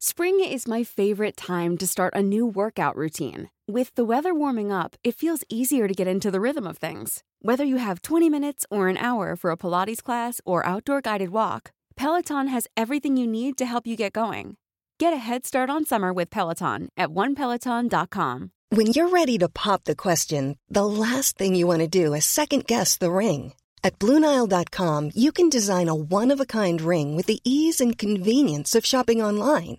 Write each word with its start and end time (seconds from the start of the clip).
Spring 0.00 0.38
is 0.38 0.68
my 0.68 0.84
favorite 0.84 1.36
time 1.36 1.76
to 1.76 1.84
start 1.84 2.14
a 2.14 2.22
new 2.22 2.46
workout 2.46 2.94
routine. 2.94 3.50
With 3.66 3.92
the 3.96 4.04
weather 4.04 4.32
warming 4.32 4.70
up, 4.70 4.94
it 5.02 5.16
feels 5.16 5.42
easier 5.48 5.88
to 5.88 5.94
get 5.94 6.06
into 6.06 6.30
the 6.30 6.40
rhythm 6.40 6.68
of 6.68 6.78
things. 6.78 7.24
Whether 7.42 7.64
you 7.64 7.78
have 7.78 8.02
20 8.02 8.30
minutes 8.30 8.64
or 8.70 8.86
an 8.86 8.96
hour 8.96 9.34
for 9.34 9.50
a 9.50 9.56
Pilates 9.56 10.00
class 10.00 10.40
or 10.44 10.64
outdoor 10.64 11.00
guided 11.00 11.30
walk, 11.30 11.72
Peloton 11.96 12.46
has 12.46 12.68
everything 12.76 13.16
you 13.16 13.26
need 13.26 13.58
to 13.58 13.66
help 13.66 13.88
you 13.88 13.96
get 13.96 14.12
going. 14.12 14.56
Get 15.00 15.12
a 15.12 15.16
head 15.16 15.44
start 15.44 15.68
on 15.68 15.84
summer 15.84 16.12
with 16.12 16.30
Peloton 16.30 16.90
at 16.96 17.08
onepeloton.com. 17.08 18.52
When 18.68 18.86
you're 18.86 19.08
ready 19.08 19.36
to 19.38 19.48
pop 19.48 19.82
the 19.82 19.96
question, 19.96 20.58
the 20.68 20.86
last 20.86 21.36
thing 21.36 21.56
you 21.56 21.66
want 21.66 21.80
to 21.80 21.88
do 21.88 22.14
is 22.14 22.24
second 22.24 22.68
guess 22.68 22.96
the 22.96 23.10
ring. 23.10 23.52
At 23.82 23.98
Bluenile.com, 23.98 25.10
you 25.16 25.32
can 25.32 25.48
design 25.48 25.88
a 25.88 25.94
one 25.94 26.30
of 26.30 26.40
a 26.40 26.46
kind 26.46 26.80
ring 26.80 27.16
with 27.16 27.26
the 27.26 27.40
ease 27.42 27.80
and 27.80 27.98
convenience 27.98 28.76
of 28.76 28.86
shopping 28.86 29.20
online. 29.20 29.78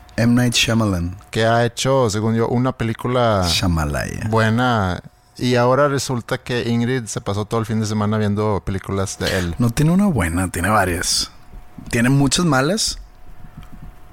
M. 0.17 0.33
Night 0.35 0.53
Shyamalan. 0.53 1.15
Que 1.31 1.45
ha 1.45 1.65
hecho, 1.65 2.09
según 2.09 2.35
yo, 2.35 2.47
una 2.47 2.71
película 2.73 3.45
Shamalaya. 3.47 4.27
buena. 4.29 5.01
Y 5.37 5.55
ahora 5.55 5.87
resulta 5.87 6.37
que 6.37 6.69
Ingrid 6.69 7.05
se 7.05 7.19
pasó 7.21 7.45
todo 7.45 7.59
el 7.59 7.65
fin 7.65 7.79
de 7.79 7.85
semana 7.87 8.17
viendo 8.17 8.61
películas 8.65 9.17
de 9.17 9.39
él. 9.39 9.55
No 9.57 9.69
tiene 9.71 9.91
una 9.91 10.05
buena, 10.07 10.49
tiene 10.51 10.69
varias. 10.69 11.31
Tiene 11.89 12.09
muchas 12.09 12.45
malas, 12.45 12.99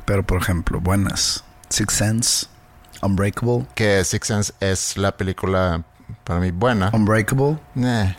pero 0.06 0.22
por 0.24 0.40
ejemplo, 0.40 0.80
buenas. 0.80 1.44
Six 1.68 1.92
Sense, 1.92 2.46
Unbreakable. 3.02 3.66
Que 3.74 4.02
Six 4.04 4.26
Sense 4.26 4.52
es 4.60 4.96
la 4.96 5.12
película 5.16 5.82
para 6.24 6.40
mí 6.40 6.50
buena. 6.50 6.90
Unbreakable 6.94 7.58
Eh, 7.76 8.16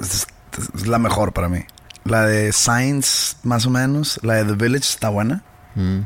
es, 0.00 0.26
es 0.74 0.86
la 0.86 0.98
mejor 0.98 1.32
para 1.32 1.48
mí. 1.48 1.64
La 2.04 2.26
de 2.26 2.52
Science, 2.52 3.36
más 3.42 3.66
o 3.66 3.70
menos. 3.70 4.20
La 4.22 4.34
de 4.34 4.44
The 4.44 4.52
Village 4.52 4.84
está 4.88 5.08
buena. 5.08 5.42
mm. 5.74 6.00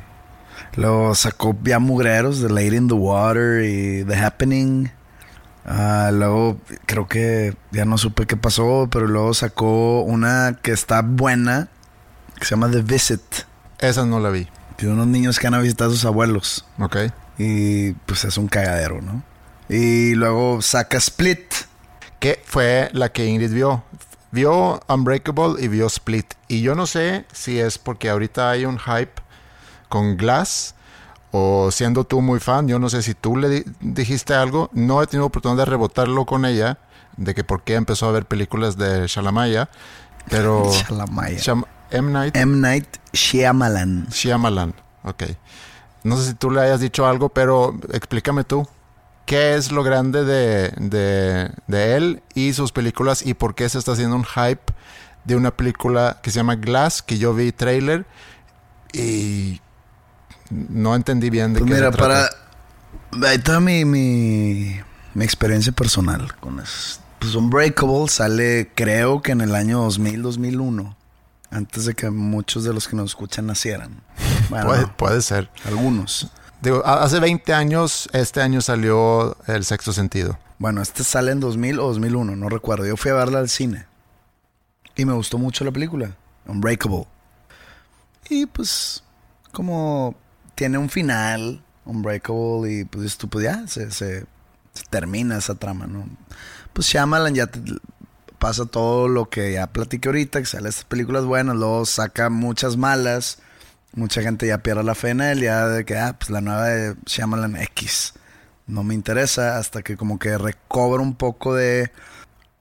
Luego 0.77 1.15
sacó 1.15 1.57
ya 1.63 1.79
mugreros 1.79 2.41
The 2.41 2.49
Lady 2.49 2.77
in 2.77 2.89
the 2.89 2.95
Water 2.95 3.65
y 3.65 4.05
The 4.05 4.17
Happening. 4.17 4.91
Ah, 5.65 6.11
luego 6.13 6.59
creo 6.87 7.07
que 7.07 7.55
ya 7.71 7.85
no 7.85 7.99
supe 7.99 8.27
qué 8.27 8.37
pasó, 8.37 8.89
pero 8.91 9.07
luego 9.07 9.33
sacó 9.35 10.03
una 10.03 10.59
que 10.63 10.73
está 10.73 11.03
buena, 11.03 11.69
que 12.39 12.45
se 12.45 12.51
llama 12.51 12.71
The 12.71 12.83
Visit. 12.83 13.23
Esa 13.79 14.07
no 14.07 14.19
la 14.19 14.31
vi. 14.31 14.49
De 14.79 14.89
unos 14.89 15.07
niños 15.07 15.39
que 15.39 15.47
van 15.47 15.55
a 15.55 15.61
visitar 15.61 15.89
a 15.89 15.91
sus 15.91 16.05
abuelos. 16.05 16.65
Ok. 16.79 16.97
Y 17.39 17.93
pues 17.93 18.25
es 18.25 18.37
un 18.37 18.49
cagadero, 18.49 19.01
¿no? 19.01 19.23
Y 19.69 20.15
luego 20.15 20.61
saca 20.63 20.99
Split. 20.99 21.55
Que 22.19 22.41
fue 22.45 22.89
la 22.93 23.11
que 23.11 23.27
Ingrid 23.27 23.53
vio. 23.53 23.85
Vio 24.31 24.81
Unbreakable 24.89 25.63
y 25.63 25.69
vio 25.69 25.87
Split. 25.87 26.35
Y 26.49 26.63
yo 26.63 26.75
no 26.75 26.87
sé 26.87 27.27
si 27.33 27.59
es 27.59 27.79
porque 27.79 28.09
ahorita 28.09 28.51
hay 28.51 28.65
un 28.65 28.79
hype 28.79 29.22
con 29.93 30.17
Glass 30.17 30.75
o 31.33 31.71
siendo 31.71 32.05
tú 32.05 32.23
muy 32.23 32.41
fan. 32.41 32.67
Yo 32.67 32.79
no 32.79 32.89
sé 32.89 33.03
si 33.03 33.13
tú 33.13 33.37
le 33.37 33.49
di- 33.51 33.65
dijiste 33.81 34.33
algo. 34.33 34.71
No 34.73 35.03
he 35.03 35.07
tenido 35.07 35.27
oportunidad 35.27 35.67
de 35.67 35.71
rebotarlo 35.71 36.25
con 36.25 36.47
ella. 36.47 36.79
De 37.19 37.35
que 37.35 37.45
por 37.45 37.63
qué 37.63 37.75
empezó 37.75 38.09
a 38.09 38.13
ver 38.13 38.25
películas 38.25 38.79
de 38.79 39.07
Shalamaya. 39.07 39.69
Pero... 40.31 40.71
Shalamaya. 40.89 41.39
Sham- 41.39 41.67
M. 41.91 42.11
Night 42.11 42.35
M. 42.35 42.57
Night 42.57 42.87
Shyamalan. 43.13 44.07
Shyamalan. 44.11 44.73
Ok. 45.05 45.25
No 46.05 46.17
sé 46.17 46.29
si 46.29 46.35
tú 46.35 46.51
le 46.51 46.63
hayas 46.63 46.81
dicho 46.81 47.07
algo, 47.07 47.29
pero 47.29 47.79
explícame 47.93 48.45
tú. 48.45 48.67
¿Qué 49.27 49.55
es 49.57 49.71
lo 49.73 49.83
grande 49.85 50.25
de, 50.25 50.71
de, 50.79 51.51
de 51.67 51.97
él 51.97 52.23
y 52.35 52.55
sus 52.55 52.73
películas 52.73 53.25
y 53.25 53.35
por 53.35 53.55
qué 53.55 53.69
se 53.69 53.79
está 53.79 53.93
haciendo 53.93 54.17
un 54.17 54.25
hype 54.25 54.73
de 55.25 55.37
una 55.37 55.51
película 55.53 56.19
que 56.23 56.31
se 56.31 56.37
llama 56.39 56.57
Glass, 56.57 57.03
que 57.03 57.19
yo 57.19 57.33
vi 57.35 57.53
trailer 57.53 58.05
y 58.93 59.61
no 60.71 60.95
entendí 60.95 61.31
bien 61.31 61.53
de 61.55 61.61
Pues 61.61 61.71
qué 61.71 61.75
mira, 61.77 61.91
se 61.91 61.97
trata. 61.99 62.31
para. 63.11 63.29
Ahí 63.31 63.37
está 63.37 63.61
mi, 63.61 63.85
mi, 63.85 64.81
mi 65.15 65.25
experiencia 65.25 65.73
personal 65.73 66.35
con 66.41 66.61
eso. 66.61 67.01
Pues 67.19 67.35
Unbreakable 67.35 68.09
sale, 68.09 68.71
creo 68.75 69.23
que 69.23 69.33
en 69.33 69.41
el 69.43 69.55
año 69.55 69.81
2000, 69.83 70.23
2001. 70.23 70.97
Antes 71.51 71.85
de 71.85 71.95
que 71.95 72.09
muchos 72.11 72.65
de 72.65 72.73
los 72.73 72.89
que 72.89 72.97
nos 72.97 73.11
escuchan 73.11 73.47
nacieran. 73.47 74.03
Bueno, 74.51 74.67
Puede, 74.67 74.87
puede 74.89 75.23
ser. 75.23 75.49
algunos. 75.65 76.29
Digo, 76.61 76.85
hace 76.85 77.21
20 77.21 77.55
años, 77.55 78.09
este 78.13 78.41
año 78.43 78.61
salió 78.61 79.37
El 79.47 79.65
Sexto 79.65 79.93
Sentido. 79.95 80.39
Bueno, 80.59 80.83
este 80.83 81.05
sale 81.05 81.33
en 81.33 81.41
2000 81.41 81.79
o 81.81 81.85
2001, 81.89 82.37
no 82.37 82.49
recuerdo. 82.51 82.85
Yo 82.87 82.97
fui 82.99 83.11
a 83.11 83.15
verla 83.15 83.39
al 83.39 83.49
cine. 83.49 83.87
Y 84.95 85.05
me 85.07 85.13
gustó 85.15 85.39
mucho 85.39 85.65
la 85.65 85.71
película. 85.71 86.15
Unbreakable. 86.47 87.07
Y 88.29 88.45
pues, 88.47 89.03
como 89.53 90.15
tiene 90.55 90.79
un 90.79 90.89
final, 90.91 91.63
Unbreakable, 91.85 92.73
y 92.73 92.85
pues 92.85 93.17
tú, 93.19 93.29
pues 93.29 93.45
ya, 93.45 93.67
se, 93.67 93.91
se- 93.91 94.25
se 94.75 94.85
termina 94.91 95.39
esa 95.39 95.55
trama, 95.55 95.87
¿no? 95.87 96.07
Pues 96.73 96.87
Shyamalan 96.89 97.35
ya 97.35 97.47
te- 97.49 97.61
pasa 98.39 98.67
todo 98.67 99.09
lo 99.09 99.29
que 99.31 99.53
ya 99.53 99.67
platiqué 99.69 100.09
ahorita, 100.09 100.41
que 100.41 100.47
sale 100.47 100.69
estas 100.69 100.85
películas 100.85 101.25
buenas, 101.25 101.57
luego 101.57 101.85
saca 101.87 102.31
muchas 102.31 102.77
malas. 102.77 103.39
Mucha 103.95 104.23
gente 104.23 104.47
ya 104.47 104.59
pierde 104.63 104.83
la 104.85 104.95
fe 104.95 105.11
en 105.11 105.21
él, 105.21 105.41
ya 105.43 105.67
de 105.69 105.85
que, 105.85 105.99
ah, 105.99 106.17
pues 106.19 106.31
la 106.31 106.41
nueva 106.41 106.67
de 106.69 106.97
Shyamalan 107.07 107.57
X 107.57 108.15
no 108.67 108.85
me 108.85 108.95
interesa 108.95 109.59
hasta 109.59 109.83
que 109.83 109.97
como 109.97 110.19
que 110.19 110.39
recobra 110.39 111.03
un 111.03 111.15
poco 111.15 111.55
de 111.55 111.91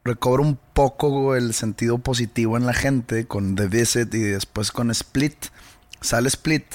recobra 0.04 0.42
un 0.44 0.58
poco 0.74 1.36
el 1.36 1.54
sentido 1.54 2.00
positivo 2.00 2.58
en 2.58 2.66
la 2.66 2.74
gente 2.74 3.28
con 3.28 3.56
The 3.56 3.68
Visit 3.68 4.14
y 4.16 4.20
después 4.22 4.72
con 4.72 4.90
Split 4.92 5.36
sale 6.02 6.28
Split 6.28 6.66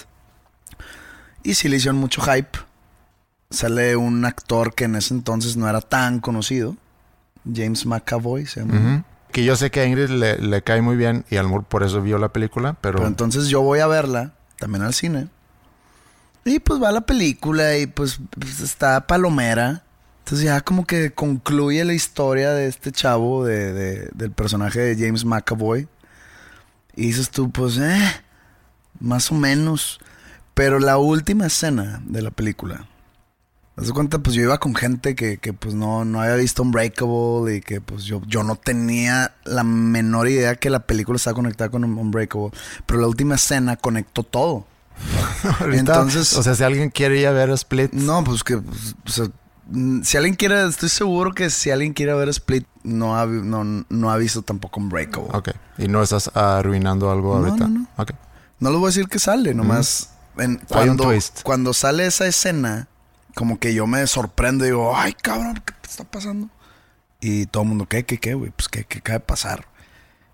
y 1.50 1.54
sí 1.54 1.68
le 1.68 1.76
hicieron 1.76 1.96
mucho 1.98 2.20
hype 2.22 2.58
sale 3.50 3.94
un 3.96 4.24
actor 4.24 4.74
que 4.74 4.84
en 4.84 4.96
ese 4.96 5.14
entonces 5.14 5.56
no 5.56 5.68
era 5.68 5.80
tan 5.80 6.18
conocido 6.20 6.76
James 7.52 7.86
McAvoy 7.86 8.44
se 8.46 8.60
llama. 8.60 9.04
Que 9.30 9.44
yo 9.44 9.54
sé 9.56 9.70
que 9.70 9.80
a 9.80 9.86
Ingrid 9.86 10.08
le, 10.08 10.38
le 10.38 10.62
cae 10.62 10.82
muy 10.82 10.96
bien 10.96 11.24
y 11.30 11.36
Almur 11.36 11.62
por 11.64 11.82
eso 11.84 12.00
vio 12.02 12.18
la 12.18 12.30
película, 12.30 12.74
pero... 12.80 12.96
Pero 12.98 13.08
entonces 13.08 13.48
yo 13.48 13.60
voy 13.62 13.78
a 13.80 13.86
verla, 13.86 14.32
también 14.58 14.82
al 14.82 14.94
cine. 14.94 15.28
Y 16.44 16.58
pues 16.60 16.82
va 16.82 16.90
la 16.92 17.02
película 17.02 17.76
y 17.76 17.86
pues, 17.86 18.18
pues, 18.38 18.60
está 18.60 19.06
palomera. 19.06 19.82
Entonces 20.20 20.46
ya 20.46 20.60
como 20.60 20.86
que 20.86 21.12
concluye 21.12 21.84
la 21.84 21.92
historia 21.92 22.50
de 22.52 22.66
este 22.66 22.90
chavo, 22.92 23.44
de, 23.44 23.72
de- 23.72 24.10
del 24.14 24.30
personaje 24.32 24.80
de 24.80 24.96
James 25.06 25.24
McAvoy. 25.24 25.86
Y 26.96 27.08
dices 27.08 27.30
tú, 27.30 27.50
pues, 27.50 27.76
eh, 27.78 28.00
más 29.00 29.30
o 29.30 29.34
menos. 29.34 30.00
Pero 30.56 30.80
la 30.80 30.96
última 30.96 31.46
escena 31.46 32.00
de 32.06 32.22
la 32.22 32.30
película. 32.30 32.86
¿Te 33.74 33.82
das 33.82 33.92
cuenta? 33.92 34.18
Pues 34.20 34.34
yo 34.34 34.40
iba 34.42 34.56
con 34.56 34.74
gente 34.74 35.14
que, 35.14 35.36
que, 35.36 35.52
pues 35.52 35.74
no, 35.74 36.06
no 36.06 36.22
había 36.22 36.36
visto 36.36 36.62
Unbreakable 36.62 37.56
y 37.56 37.60
que 37.60 37.82
pues 37.82 38.04
yo, 38.04 38.22
yo 38.26 38.42
no 38.42 38.56
tenía 38.56 39.34
la 39.44 39.62
menor 39.64 40.28
idea 40.28 40.54
que 40.54 40.70
la 40.70 40.80
película 40.86 41.16
estaba 41.16 41.34
conectada 41.34 41.68
con 41.70 41.84
Unbreakable. 41.84 42.52
Pero 42.86 43.00
la 43.00 43.06
última 43.06 43.34
escena 43.34 43.76
conectó 43.76 44.22
todo. 44.22 44.66
Ahorita, 45.60 45.78
Entonces- 45.78 46.32
O 46.38 46.42
sea, 46.42 46.54
si 46.54 46.62
alguien 46.64 46.88
quiere 46.88 47.20
ir 47.20 47.26
a 47.26 47.32
ver 47.32 47.50
Split... 47.50 47.92
No, 47.92 48.24
pues 48.24 48.42
que, 48.42 48.56
pues, 48.56 48.94
o 49.04 49.10
sea, 49.10 49.26
si 50.04 50.16
alguien 50.16 50.36
quiere, 50.36 50.66
estoy 50.66 50.88
seguro 50.88 51.34
que 51.34 51.50
si 51.50 51.70
alguien 51.70 51.92
quiere 51.92 52.14
ver 52.14 52.30
Split, 52.30 52.66
no 52.82 53.18
ha, 53.18 53.26
no, 53.26 53.84
no 53.90 54.10
ha 54.10 54.16
visto 54.16 54.40
tampoco 54.40 54.80
Unbreakable. 54.80 55.28
Ok. 55.34 55.50
Y 55.76 55.88
no 55.88 56.02
estás 56.02 56.30
arruinando 56.34 57.10
algo 57.10 57.38
No, 57.38 57.44
ahorita. 57.44 57.68
no, 57.68 57.80
no. 57.80 57.88
Ok. 57.98 58.12
No 58.58 58.70
les 58.70 58.78
voy 58.78 58.86
a 58.86 58.88
decir 58.88 59.06
que 59.08 59.18
sale, 59.18 59.52
nomás 59.52 60.14
cuando, 60.68 61.12
cuando 61.42 61.72
sale 61.72 62.06
esa 62.06 62.26
escena, 62.26 62.88
como 63.34 63.58
que 63.58 63.74
yo 63.74 63.86
me 63.86 64.06
sorprendo 64.06 64.64
y 64.64 64.68
digo, 64.68 64.96
ay 64.96 65.14
cabrón, 65.14 65.62
¿qué 65.64 65.74
te 65.80 65.88
está 65.88 66.04
pasando? 66.04 66.48
Y 67.20 67.46
todo 67.46 67.62
el 67.62 67.70
mundo, 67.70 67.86
¿qué, 67.86 68.04
qué, 68.04 68.18
qué, 68.18 68.34
güey? 68.34 68.50
Pues, 68.50 68.68
¿qué, 68.68 68.84
qué 68.84 68.98
acaba 68.98 69.18
de 69.18 69.24
pasar? 69.24 69.66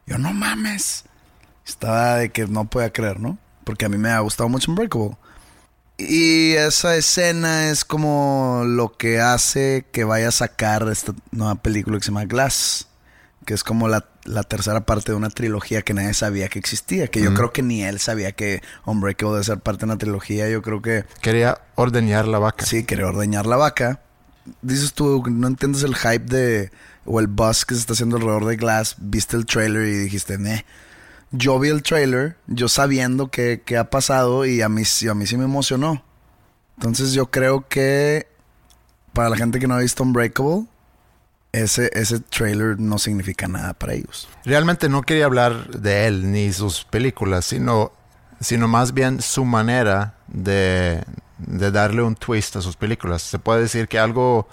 Yo, 0.06 0.19
no 0.19 0.32
mames. 0.32 1.04
Estaba 1.66 2.16
de 2.16 2.31
que 2.31 2.46
no 2.46 2.69
podía 2.69 2.93
creer, 2.93 3.20
¿no? 3.20 3.38
Porque 3.64 3.84
a 3.84 3.88
mí 3.88 3.96
me 3.96 4.10
ha 4.10 4.19
gustado 4.20 4.49
mucho 4.49 4.70
Unbreakable. 4.70 5.16
Y 5.99 6.52
esa 6.55 6.96
escena 6.96 7.70
es 7.70 7.84
como 7.84 8.64
lo 8.66 8.96
que 8.96 9.20
hace 9.20 9.87
que 9.93 10.05
vaya 10.05 10.28
a 10.28 10.32
sacar 10.32 10.88
esta 10.88 11.14
nueva 11.31 11.55
película 11.56 11.98
que 11.98 12.05
se 12.05 12.10
llama 12.10 12.25
Glass. 12.25 12.88
Que 13.46 13.55
es 13.55 13.62
como 13.62 13.88
la 13.88 14.05
la 14.24 14.42
tercera 14.42 14.82
parte 14.82 15.12
de 15.12 15.16
una 15.16 15.30
trilogía 15.30 15.82
que 15.82 15.94
nadie 15.94 16.14
sabía 16.14 16.48
que 16.48 16.58
existía. 16.58 17.08
Que 17.08 17.20
yo 17.20 17.34
creo 17.34 17.52
que 17.52 17.62
ni 17.62 17.82
él 17.82 17.98
sabía 17.98 18.32
que 18.32 18.62
Unbreakable 18.84 19.34
debe 19.34 19.44
ser 19.44 19.58
parte 19.58 19.80
de 19.80 19.86
una 19.86 19.98
trilogía. 19.98 20.48
Yo 20.48 20.62
creo 20.62 20.82
que... 20.82 21.04
Quería 21.20 21.60
ordeñar 21.74 22.28
la 22.28 22.38
vaca. 22.38 22.64
Sí, 22.64 22.84
quería 22.84 23.06
ordeñar 23.06 23.46
la 23.46 23.56
vaca. 23.56 24.00
Dices 24.60 24.92
tú, 24.92 25.22
no 25.28 25.46
entiendes 25.46 25.82
el 25.82 25.94
hype 25.94 26.24
de... 26.26 26.70
O 27.04 27.19
el 27.19 27.26
buzz 27.26 27.64
que 27.64 27.74
se 27.74 27.80
está 27.80 27.94
haciendo 27.94 28.16
alrededor 28.16 28.46
de 28.46 28.56
Glass. 28.56 28.96
Viste 28.98 29.36
el 29.36 29.46
trailer 29.46 29.88
y 29.88 29.96
dijiste, 29.96 30.34
eh. 30.34 30.64
Yo 31.32 31.58
vi 31.58 31.70
el 31.70 31.82
trailer, 31.82 32.36
yo 32.46 32.69
sabiendo 32.69 33.30
qué 33.30 33.62
ha 33.78 33.90
pasado 33.90 34.44
y 34.44 34.60
a 34.60 34.69
mí, 34.69 34.82
a 35.10 35.14
mí 35.14 35.26
sí 35.26 35.36
me 35.36 35.44
emocionó. 35.44 36.04
Entonces 36.76 37.12
yo 37.12 37.30
creo 37.30 37.66
que 37.69 38.26
para 39.12 39.30
la 39.30 39.36
gente 39.36 39.58
que 39.58 39.66
no 39.66 39.74
ha 39.74 39.78
visto 39.78 40.02
Unbreakable, 40.02 40.66
ese, 41.52 41.90
ese 41.93 42.20
trailer 42.20 42.81
no 42.81 42.99
significa 42.99 43.46
nada 43.46 43.75
para 43.75 43.94
ellos. 43.94 44.28
Realmente 44.44 44.88
no 44.88 45.02
quería 45.02 45.26
hablar 45.26 45.69
de 45.70 46.06
él 46.06 46.32
ni 46.32 46.52
sus 46.52 46.84
películas, 46.84 47.44
sino, 47.44 47.93
sino 48.40 48.69
más 48.69 48.94
bien 48.94 49.20
su 49.20 49.44
manera 49.44 50.14
de, 50.28 51.04
de 51.38 51.70
darle 51.70 52.02
un 52.02 52.16
twist 52.16 52.56
a 52.56 52.62
sus 52.62 52.76
películas. 52.76 53.22
Se 53.22 53.38
puede 53.38 53.60
decir 53.62 53.87
que 53.87 53.99
algo 53.99 54.49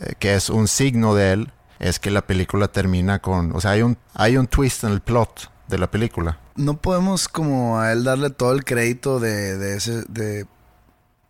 eh, 0.00 0.14
que 0.18 0.34
es 0.34 0.50
un 0.50 0.68
signo 0.68 1.14
de 1.14 1.32
él 1.32 1.52
es 1.78 1.98
que 1.98 2.10
la 2.10 2.22
película 2.22 2.68
termina 2.68 3.20
con, 3.20 3.54
o 3.54 3.60
sea, 3.60 3.72
hay 3.72 3.82
un, 3.82 3.96
hay 4.14 4.36
un 4.36 4.46
twist 4.46 4.84
en 4.84 4.92
el 4.92 5.00
plot 5.00 5.50
de 5.68 5.78
la 5.78 5.90
película. 5.90 6.38
No 6.54 6.76
podemos 6.76 7.28
como 7.28 7.80
a 7.80 7.92
él 7.92 8.04
darle 8.04 8.30
todo 8.30 8.52
el 8.52 8.64
crédito 8.64 9.20
de, 9.20 9.56
de 9.56 9.76
ese, 9.76 10.04
de 10.08 10.46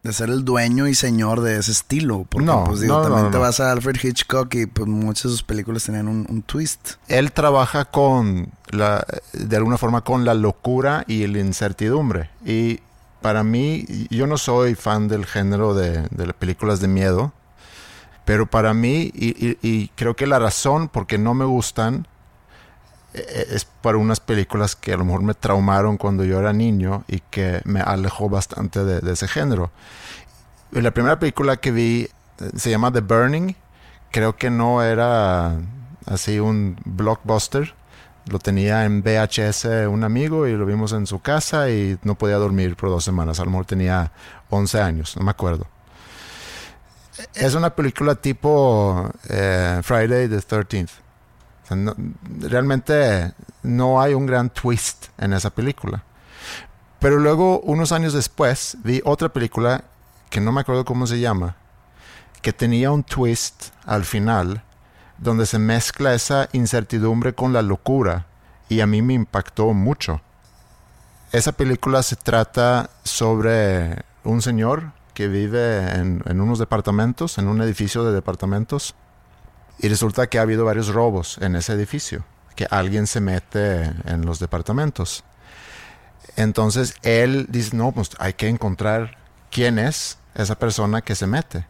de 0.02 0.12
ser 0.12 0.31
el 0.31 0.44
dueño 0.44 0.88
y 0.88 0.94
señor 0.94 1.40
de 1.40 1.58
ese 1.58 1.70
estilo. 1.70 2.26
Porque, 2.28 2.46
no, 2.46 2.64
pues 2.64 2.81
digo, 2.81 3.02
también 3.02 3.31
te 3.31 3.38
vas 3.38 3.60
a 3.60 3.70
Alfred 3.70 3.96
Hitchcock 4.02 4.52
y 4.54 4.66
pues 4.66 4.88
muchas 4.88 5.25
de 5.25 5.31
sus 5.31 5.43
películas 5.43 5.84
tenían 5.84 6.08
un, 6.08 6.43
twist. 6.43 6.94
Él 7.08 7.32
trabaja 7.32 7.84
con 7.84 8.49
la, 8.70 9.06
de 9.32 9.56
alguna 9.56 9.78
forma 9.78 10.02
con 10.02 10.25
la 10.25 10.34
locura 10.34 11.04
y 11.06 11.26
la 11.28 11.38
incertidumbre. 11.38 12.31
Y 12.44 12.81
para 13.20 13.44
mí, 13.44 13.87
yo 14.10 14.26
no 14.26 14.38
soy 14.38 14.75
fan 14.75 15.06
del 15.06 15.25
género 15.25 15.75
de, 15.75 16.08
de 16.10 16.32
películas 16.34 16.81
de 16.81 16.88
miedo, 16.88 17.32
pero 18.25 18.46
para 18.46 18.75
mí, 18.75 19.12
y, 19.14 19.56
y 19.62 19.88
creo 19.94 20.16
que 20.16 20.26
la 20.26 20.40
razón 20.40 20.88
por 20.88 21.06
qué 21.06 21.19
no 21.19 21.34
me 21.34 21.44
gustan 21.44 22.08
es 23.14 23.64
para 23.64 23.99
unas 23.99 24.20
películas 24.20 24.75
que 24.75 24.93
a 24.93 24.97
lo 24.97 25.05
mejor 25.05 25.23
me 25.23 25.35
traumaron 25.35 25.99
cuando 25.99 26.25
yo 26.25 26.38
era 26.38 26.53
niño 26.53 27.05
y 27.09 27.20
que 27.20 27.61
me 27.64 27.81
alejó 27.81 28.29
bastante 28.29 28.85
de, 28.85 29.12
ese 29.12 29.29
género. 29.29 29.70
la 30.70 30.91
primera 30.93 31.19
película 31.19 31.56
que 31.56 31.70
vi 31.70 32.09
eh, 32.41 32.50
se 32.56 32.70
llama 32.70 32.93
The 32.93 33.00
Burning. 33.00 33.55
Creo 34.11 34.37
que 34.37 34.50
no 34.50 34.82
era 34.82 35.56
así 36.06 36.38
un 36.38 36.76
blockbuster. 36.85 37.75
Lo 38.26 38.38
tenía 38.38 38.85
en 38.85 39.03
VHS 39.03 39.88
un 39.88 40.05
amigo 40.05 40.47
y 40.47 40.53
lo 40.53 40.65
vimos 40.65 40.93
en 40.93 41.06
su 41.06 41.20
casa 41.20 41.70
y 41.70 41.99
no 42.05 42.15
podía 42.15 42.37
dormir 42.37 42.76
por 42.76 42.88
dos 42.88 43.05
semanas. 43.05 43.41
A 43.41 43.44
lo 43.44 43.50
mejor 43.50 43.67
tenía 43.67 44.12
11 44.50 44.81
años, 44.81 45.17
no 45.17 45.25
me 45.25 45.31
acuerdo. 45.32 45.67
Es 47.35 47.55
una 47.55 47.75
película 47.75 48.15
tipo 48.15 49.11
eh, 49.29 49.81
Friday 49.82 50.29
the 50.29 50.38
13th 50.38 51.03
realmente 52.40 53.32
no 53.62 54.00
hay 54.00 54.14
un 54.14 54.26
gran 54.26 54.50
twist 54.50 55.06
en 55.19 55.32
esa 55.32 55.50
película. 55.50 56.04
Pero 56.98 57.19
luego, 57.19 57.60
unos 57.60 57.92
años 57.92 58.12
después, 58.12 58.76
vi 58.84 59.02
otra 59.04 59.28
película 59.28 59.84
que 60.30 60.40
no 60.40 60.52
me 60.52 60.60
acuerdo 60.60 60.84
cómo 60.84 61.06
se 61.06 61.20
llama, 61.20 61.56
que 62.40 62.52
tenía 62.52 62.90
un 62.90 63.02
twist 63.02 63.66
al 63.84 64.04
final, 64.04 64.62
donde 65.19 65.46
se 65.46 65.58
mezcla 65.58 66.14
esa 66.14 66.48
incertidumbre 66.52 67.34
con 67.34 67.52
la 67.52 67.62
locura, 67.62 68.26
y 68.69 68.80
a 68.80 68.86
mí 68.86 69.02
me 69.02 69.14
impactó 69.14 69.72
mucho. 69.74 70.20
Esa 71.32 71.52
película 71.52 72.02
se 72.02 72.16
trata 72.16 72.90
sobre 73.04 74.04
un 74.24 74.42
señor 74.42 74.92
que 75.14 75.28
vive 75.28 75.90
en, 75.94 76.40
unos 76.40 76.58
departamentos, 76.58 77.38
en 77.38 77.48
un 77.48 77.60
edificio 77.60 78.04
de 78.04 78.12
departamentos, 78.12 78.94
y 79.82 79.88
resulta 79.88 80.29
que 80.29 80.38
ha 80.38 80.43
habido 80.43 80.64
varios 80.64 80.88
robos 80.88 81.38
en 81.38 81.56
ese 81.56 81.73
edificio, 81.73 82.25
que 82.55 82.69
alguien 82.70 83.08
se 83.08 83.20
mete 83.20 83.82
en 84.06 84.25
los 84.25 84.38
departamentos. 84.38 85.25
Entonces 86.37 86.94
él 87.02 87.46
dice, 87.49 87.76
no, 87.76 87.90
pues 87.90 88.11
hay 88.20 88.34
que 88.34 88.49
encontrar 88.49 89.19
quién 89.50 89.81
es 89.81 90.19
esa 90.37 90.55
persona 90.55 91.02
que 91.02 91.17
se 91.17 91.26
mete. 91.26 91.67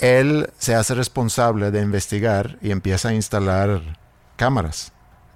Él 0.00 0.50
se 0.58 0.74
hace 0.74 0.94
responsable 0.94 1.70
de 1.70 1.82
investigar 1.82 2.56
y 2.62 2.70
empieza 2.70 3.10
a 3.10 3.14
instalar 3.14 3.98
cámaras 4.36 4.92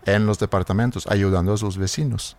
en 0.07 0.25
los 0.25 0.39
departamentos, 0.39 1.07
ayudando 1.09 1.53
a 1.53 1.59
sus 1.59 1.77
vecinos. 1.77 2.39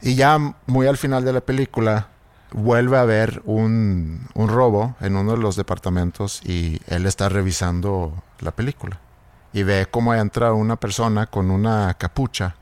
Y 0.00 0.14
ya 0.14 0.38
muy 0.66 0.86
al 0.86 0.96
final 0.96 1.26
de 1.26 1.34
la 1.34 1.42
película, 1.42 2.08
vuelve 2.52 2.98
a 2.98 3.04
ver 3.04 3.42
un, 3.44 4.28
robo 4.34 4.96
en 5.00 5.16
uno 5.16 5.32
de 5.32 5.38
los 5.38 5.56
departamentos 5.56 6.40
y 6.44 6.80
él 6.86 7.06
está 7.06 7.28
revisando 7.28 8.22
la 8.40 8.52
película. 8.52 9.00
Y 9.52 9.64
ve 9.64 9.86
cómo 9.90 10.14
entra 10.14 10.52
una 10.52 10.76
persona 10.76 11.26
con 11.26 11.50
una 11.50 11.94
capucha 11.94 12.56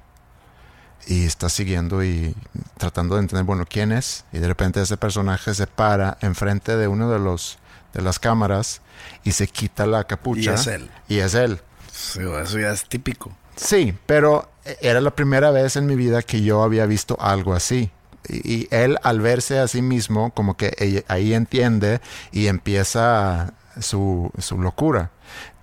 y 1.07 1.25
está 1.25 1.49
siguiendo 1.49 2.03
y 2.05 2.35
tratando 2.79 3.15
de 3.15 3.23
entender, 3.23 3.45
bueno, 3.45 3.65
quién 3.69 3.93
es. 3.93 4.25
Y 4.33 4.39
de 4.39 4.49
repente 4.49 4.83
ese 4.83 4.97
personaje 4.97 5.55
se 5.55 5.67
para 5.67 6.19
enfrente 6.21 6.77
de 6.77 6.89
uno 6.89 7.11
de 7.11 7.19
los 7.19 7.59
de 7.93 8.03
las 8.03 8.21
cámaras 8.21 8.83
y 9.25 9.33
se 9.33 9.49
quita 9.49 9.87
la 9.87 10.05
capucha. 10.05 10.53
Y 10.53 10.55
es 10.55 10.67
él. 10.67 10.91
Y 11.09 11.19
es 11.19 11.35
él. 11.35 11.61
eso 11.93 12.59
ya 12.59 12.71
es 12.71 12.85
típico. 12.89 13.33
Sí, 13.57 13.97
pero 14.07 14.51
era 14.81 15.01
la 15.01 15.11
primera 15.11 15.51
vez 15.51 15.77
en 15.77 15.87
mi 15.87 15.97
vida 15.97 16.23
que 16.23 16.43
yo 16.43 16.63
había 16.63 16.87
visto 16.87 17.17
algo 17.21 17.53
así 17.53 17.91
y 18.28 18.69
él 18.70 18.99
al 19.02 19.20
verse 19.20 19.58
a 19.58 19.69
sí 19.69 19.82
mismo 19.82 20.32
como 20.32 20.56
que 20.56 21.05
ahí 21.08 21.34
entiende 21.34 22.00
y 22.32 22.46
empieza 22.46 23.55
su, 23.81 24.32
locura. 24.58 25.11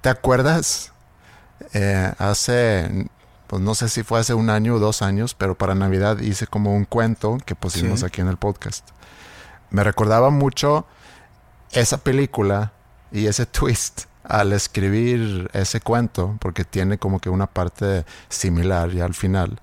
¿Te 0.02 0.10
acuerdas? 0.10 0.92
Eh, 1.74 2.14
hace, 2.18 3.10
pues 3.48 3.62
no 3.62 3.76
sé 3.76 3.90
si 3.90 4.04
fue 4.04 4.20
hace 4.20 4.34
un 4.34 4.50
año 4.50 4.76
o 4.76 4.80
dos 4.80 5.02
años, 5.02 5.34
pero 5.34 5.58
para 5.58 5.76
Navidad 5.76 6.20
hice 6.20 6.48
como 6.48 6.74
un 6.76 6.86
cuento 6.86 7.38
que 7.46 7.56
pusimos 7.56 8.04
aquí 8.04 8.22
en 8.22 8.28
el 8.28 8.38
podcast. 8.38 8.90
Me 9.70 9.84
recordaba 9.84 10.30
mucho 10.30 10.86
esa 11.72 11.98
película 11.98 12.72
y 13.12 13.28
ese 13.28 13.46
twist 13.46 14.04
al 14.24 14.52
escribir 14.54 15.50
ese 15.54 15.80
cuento, 15.80 16.36
porque 16.40 16.66
tiene 16.66 16.98
como 16.98 17.20
que 17.20 17.30
una 17.30 17.48
parte 17.48 18.06
similar 18.30 18.92
ya 18.92 19.06
al 19.06 19.14
final. 19.14 19.60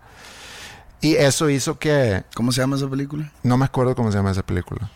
Y 1.00 1.17
eso 1.17 1.50
hizo 1.50 1.79
que... 1.79 2.25
¿Cómo 2.35 2.52
se 2.52 2.61
llama 2.61 2.76
esa 2.76 2.88
película? 2.88 3.31
No 3.43 3.56
me 3.56 3.64
acuerdo 3.64 3.94
cómo 3.94 4.11
se 4.11 4.19
llama 4.19 4.31
esa 4.31 4.44
película. 4.44 4.91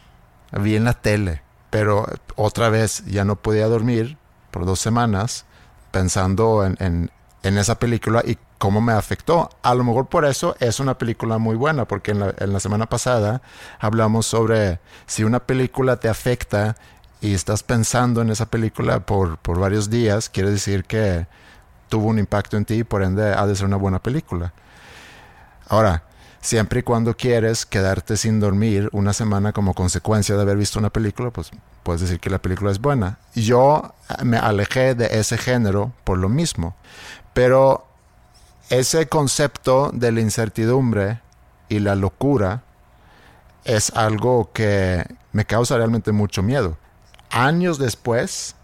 Vi 0.53 0.77
en 0.77 0.85
la 0.85 0.95
tele, 0.95 1.43
pero 1.71 2.07
otra 2.37 2.71
vez 2.71 3.05
ya 3.07 3.25
no 3.25 3.37
podía 3.37 3.67
dormir 3.67 4.17
por 4.51 4.65
dos 4.65 4.81
semanas 4.81 5.45
pensando 5.91 6.65
en, 6.65 7.11
esa 7.43 7.79
película 7.79 8.23
y 8.27 8.39
cómo 8.59 8.81
me 8.81 8.93
afectó. 8.93 9.51
A 9.63 9.75
lo 9.75 9.85
mejor 9.85 10.07
por 10.07 10.25
eso 10.25 10.57
es 10.61 10.81
una 10.81 10.99
película 10.99 11.39
muy 11.39 11.57
buena, 11.57 11.87
porque 11.87 12.11
en 12.11 12.53
la, 12.53 12.61
semana 12.61 12.87
pasada 12.87 13.43
hablamos 13.79 14.27
sobre 14.27 14.81
si 15.07 15.25
una 15.25 15.41
película 15.41 15.97
te 15.97 16.09
afecta 16.09 16.77
y 17.21 17.35
estás 17.35 17.63
pensando 17.63 18.23
en 18.23 18.31
esa 18.31 18.47
película 18.47 19.01
por, 19.01 19.39
por 19.39 19.59
varios 19.59 19.91
días, 19.91 20.29
quiere 20.29 20.51
decir 20.51 20.85
que 20.85 21.27
tuvo 21.89 22.09
un 22.09 22.19
impacto 22.19 22.57
en 22.57 22.65
ti 22.65 22.75
y 22.75 22.85
por 22.85 23.03
ende 23.03 23.33
ha 23.33 23.47
de 23.47 23.57
ser 23.57 23.67
una 23.67 23.77
buena 23.77 23.99
película. 23.99 24.53
Ahora, 25.69 26.05
siempre 26.41 26.81
y 26.81 26.83
cuando 26.83 27.17
quieres 27.17 27.67
quedarte 27.67 28.17
sin 28.17 28.41
dormir 28.41 28.89
una 28.93 29.13
semana 29.13 29.53
como 29.53 29.75
consecuencia 29.75 30.37
de 30.37 30.43
haber 30.43 30.57
visto 30.57 30.79
una 30.79 30.91
película, 30.91 31.31
pues 31.31 31.51
puedes 31.83 32.01
decir 32.01 32.21
que 32.21 32.31
la 32.31 32.39
película 32.39 32.71
es 32.71 32.81
buena. 32.81 33.19
Yo 33.35 33.95
me 34.23 34.39
alejé 34.39 34.95
de 34.95 35.19
ese 35.19 35.39
género 35.39 35.93
por 36.05 36.19
lo 36.19 36.29
mismo. 36.29 36.75
Pero 37.35 37.87
ese 38.71 39.09
concepto 39.09 39.91
de 39.93 40.13
la 40.13 40.21
incertidumbre 40.21 41.21
y 41.69 41.79
la 41.79 41.95
locura 41.95 42.63
es 43.65 43.91
algo 43.95 44.51
que 44.53 45.05
me 45.33 45.45
causa 45.45 45.77
realmente 45.77 46.13
mucho 46.13 46.43
miedo. 46.43 46.79
Años 47.31 47.79
después, 47.79 48.57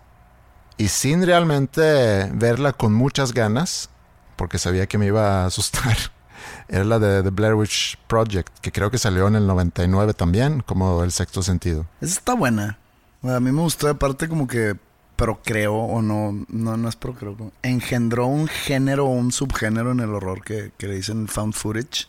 y 0.76 0.88
sin 0.88 1.24
realmente 1.24 2.30
verla 2.32 2.72
con 2.72 2.92
muchas 2.92 3.32
ganas, 3.32 3.90
porque 4.36 4.58
sabía 4.58 4.86
que 4.86 4.98
me 4.98 5.06
iba 5.06 5.42
a 5.42 5.46
asustar, 5.46 5.96
era 6.68 6.84
la 6.84 6.98
de 6.98 7.22
The 7.22 7.30
Blair 7.30 7.54
Witch 7.54 7.98
Project, 8.06 8.58
que 8.60 8.72
creo 8.72 8.90
que 8.90 8.98
salió 8.98 9.28
en 9.28 9.36
el 9.36 9.46
99 9.46 10.14
también, 10.14 10.60
como 10.60 11.02
El 11.02 11.12
Sexto 11.12 11.42
Sentido. 11.42 11.86
Esa 12.00 12.14
está 12.14 12.34
buena. 12.34 12.78
A 13.22 13.40
mí 13.40 13.52
me 13.52 13.60
gustó, 13.60 13.88
aparte 13.88 14.28
como 14.28 14.46
que 14.46 14.76
procreó, 15.16 15.74
o 15.74 16.02
no, 16.02 16.44
no, 16.48 16.76
no 16.76 16.88
es 16.88 16.96
procreó, 16.96 17.36
engendró 17.62 18.26
un 18.26 18.48
género 18.48 19.06
o 19.06 19.10
un 19.10 19.32
subgénero 19.32 19.92
en 19.92 20.00
el 20.00 20.10
horror 20.10 20.42
que, 20.42 20.72
le 20.78 20.94
dicen 20.94 21.28
found 21.28 21.54
footage. 21.54 22.08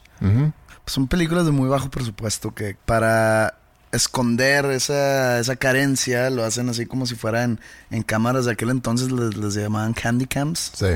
son 0.86 1.08
películas 1.08 1.46
de 1.46 1.52
muy 1.52 1.70
bajo 1.70 1.90
presupuesto 1.90 2.54
que 2.54 2.76
para 2.86 3.60
esconder 3.92 4.66
esa, 4.66 5.40
esa 5.40 5.56
carencia 5.56 6.30
lo 6.30 6.44
hacen 6.44 6.68
así 6.68 6.86
como 6.86 7.06
si 7.06 7.16
fueran 7.16 7.62
en 7.92 8.04
cámaras 8.04 8.46
de 8.46 8.52
aquel 8.52 8.70
entonces 8.72 9.12
les, 9.12 9.38
les 9.38 9.54
llamaban 9.54 9.94
candy 9.94 10.26
cams. 10.26 10.72
Sí 10.74 10.88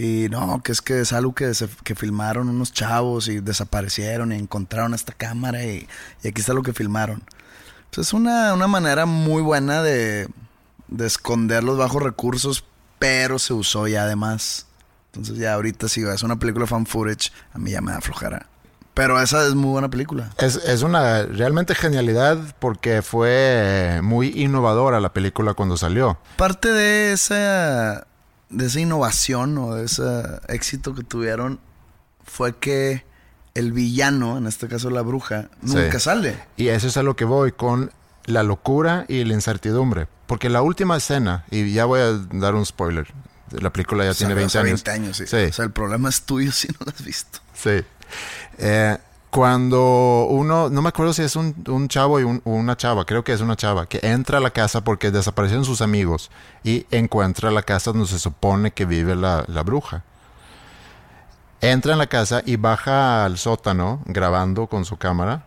Y 0.00 0.28
no, 0.28 0.62
que 0.62 0.70
es 0.70 0.80
que 0.80 1.00
es 1.00 1.12
algo 1.12 1.34
que, 1.34 1.52
se- 1.54 1.68
que 1.82 1.96
filmaron 1.96 2.48
unos 2.48 2.72
chavos 2.72 3.26
y 3.26 3.40
desaparecieron 3.40 4.30
y 4.30 4.36
encontraron 4.36 4.94
esta 4.94 5.12
cámara 5.12 5.64
y, 5.64 5.88
y 6.22 6.28
aquí 6.28 6.40
está 6.40 6.52
lo 6.54 6.62
que 6.62 6.72
filmaron. 6.72 7.24
Pues 7.90 8.06
es 8.08 8.12
una, 8.12 8.54
una 8.54 8.68
manera 8.68 9.06
muy 9.06 9.42
buena 9.42 9.82
de, 9.82 10.28
de 10.86 11.06
esconder 11.06 11.64
los 11.64 11.78
bajos 11.78 12.00
recursos, 12.02 12.64
pero 13.00 13.40
se 13.40 13.54
usó 13.54 13.88
ya 13.88 14.04
además. 14.04 14.66
Entonces 15.12 15.36
ya 15.38 15.54
ahorita 15.54 15.88
si 15.88 16.02
es 16.02 16.22
una 16.22 16.38
película 16.38 16.66
fan 16.68 16.86
footage, 16.86 17.32
a 17.52 17.58
mí 17.58 17.72
ya 17.72 17.80
me 17.80 17.90
da 17.90 18.00
flojera. 18.00 18.46
Pero 18.94 19.20
esa 19.20 19.46
es 19.46 19.54
muy 19.54 19.70
buena 19.70 19.88
película. 19.88 20.30
Es, 20.38 20.56
es 20.56 20.82
una 20.82 21.22
realmente 21.22 21.74
genialidad 21.74 22.36
porque 22.58 23.00
fue 23.02 24.00
muy 24.02 24.28
innovadora 24.34 24.98
la 25.00 25.12
película 25.12 25.54
cuando 25.54 25.76
salió. 25.76 26.18
Parte 26.36 26.72
de 26.72 27.12
esa, 27.12 28.07
de 28.50 28.66
esa 28.66 28.80
innovación 28.80 29.58
o 29.58 29.74
de 29.74 29.84
ese 29.84 30.02
éxito 30.48 30.94
que 30.94 31.02
tuvieron 31.02 31.60
fue 32.24 32.56
que 32.56 33.04
el 33.54 33.72
villano, 33.72 34.38
en 34.38 34.46
este 34.46 34.68
caso 34.68 34.90
la 34.90 35.02
bruja, 35.02 35.48
nunca 35.62 35.92
Sí. 35.98 36.00
sale. 36.04 36.38
Y 36.56 36.68
eso 36.68 36.86
es 36.86 36.96
a 36.96 37.02
lo 37.02 37.16
que 37.16 37.24
voy 37.24 37.52
con 37.52 37.90
la 38.24 38.42
locura 38.42 39.04
y 39.08 39.24
la 39.24 39.34
incertidumbre. 39.34 40.06
Porque 40.26 40.48
la 40.48 40.62
última 40.62 40.96
escena, 40.96 41.44
y 41.50 41.72
ya 41.72 41.84
voy 41.86 42.00
a 42.00 42.12
dar 42.32 42.54
un 42.54 42.64
spoiler, 42.66 43.06
la 43.50 43.72
película 43.72 44.04
ya 44.04 44.12
tiene 44.14 44.34
Salió 44.34 44.36
20 44.36 44.46
hace 44.46 44.58
años. 44.58 44.84
20 44.84 44.90
años, 44.90 45.16
sí. 45.16 45.26
Sí. 45.26 45.50
O 45.50 45.52
sea, 45.52 45.64
el 45.64 45.72
problema 45.72 46.08
es 46.10 46.22
tuyo 46.22 46.52
si 46.52 46.68
no 46.68 46.74
lo 46.84 46.90
has 46.92 47.02
visto. 47.04 47.38
Sí. 47.54 47.80
Eh, 48.58 48.98
cuando 49.30 50.26
uno, 50.30 50.70
no 50.70 50.80
me 50.82 50.88
acuerdo 50.88 51.12
si 51.12 51.22
es 51.22 51.36
un, 51.36 51.54
un 51.68 51.88
chavo 51.88 52.18
y 52.18 52.22
un- 52.24 52.40
una 52.44 52.76
chava, 52.76 53.04
creo 53.04 53.24
que 53.24 53.32
es 53.32 53.40
una 53.40 53.56
chava, 53.56 53.86
que 53.86 54.00
entra 54.02 54.38
a 54.38 54.40
la 54.40 54.50
casa 54.50 54.82
porque 54.82 55.10
desaparecieron 55.10 55.64
sus 55.64 55.80
amigos 55.82 56.30
y 56.64 56.86
encuentra 56.90 57.50
la 57.50 57.62
casa 57.62 57.92
donde 57.92 58.06
se 58.08 58.18
supone 58.18 58.70
que 58.72 58.86
vive 58.86 59.14
la, 59.14 59.44
la 59.46 59.62
bruja. 59.62 60.02
Entra 61.60 61.92
en 61.92 61.98
la 61.98 62.06
casa 62.06 62.42
y 62.46 62.56
baja 62.56 63.24
al 63.24 63.36
sótano 63.36 64.00
grabando 64.06 64.66
con 64.68 64.84
su 64.84 64.96
cámara 64.96 65.44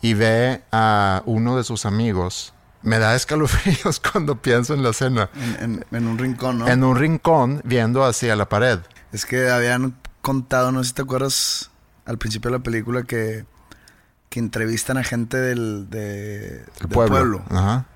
y 0.00 0.14
ve 0.14 0.62
a 0.72 1.22
uno 1.26 1.56
de 1.56 1.64
sus 1.64 1.84
amigos. 1.86 2.54
Me 2.82 2.98
da 2.98 3.14
escalofríos 3.14 4.00
cuando 4.12 4.36
pienso 4.36 4.72
en 4.74 4.82
la 4.82 4.90
escena. 4.90 5.28
En, 5.60 5.84
en- 5.90 5.96
en 5.96 6.06
un 6.08 6.18
rincón, 6.18 6.58
¿no? 6.60 6.68
En 6.68 6.82
un 6.82 6.96
rincón 6.96 7.60
viendo 7.64 8.04
hacia 8.04 8.34
la 8.34 8.48
pared. 8.48 8.78
Es 9.12 9.26
que 9.26 9.50
habían 9.50 9.94
contado, 10.22 10.72
no 10.72 10.82
sé 10.82 10.88
si 10.88 10.94
te 10.94 11.02
acuerdas 11.02 11.70
al 12.04 12.18
principio 12.18 12.50
de 12.50 12.58
la 12.58 12.62
película 12.62 13.02
que, 13.04 13.44
que 14.28 14.38
entrevistan 14.40 14.96
a 14.96 15.04
gente 15.04 15.36
del, 15.36 15.88
de- 15.90 16.60
El 16.60 16.64
del 16.80 16.88
pueblo. 16.88 17.14
pueblo. 17.16 17.44
Ajá. 17.50 17.86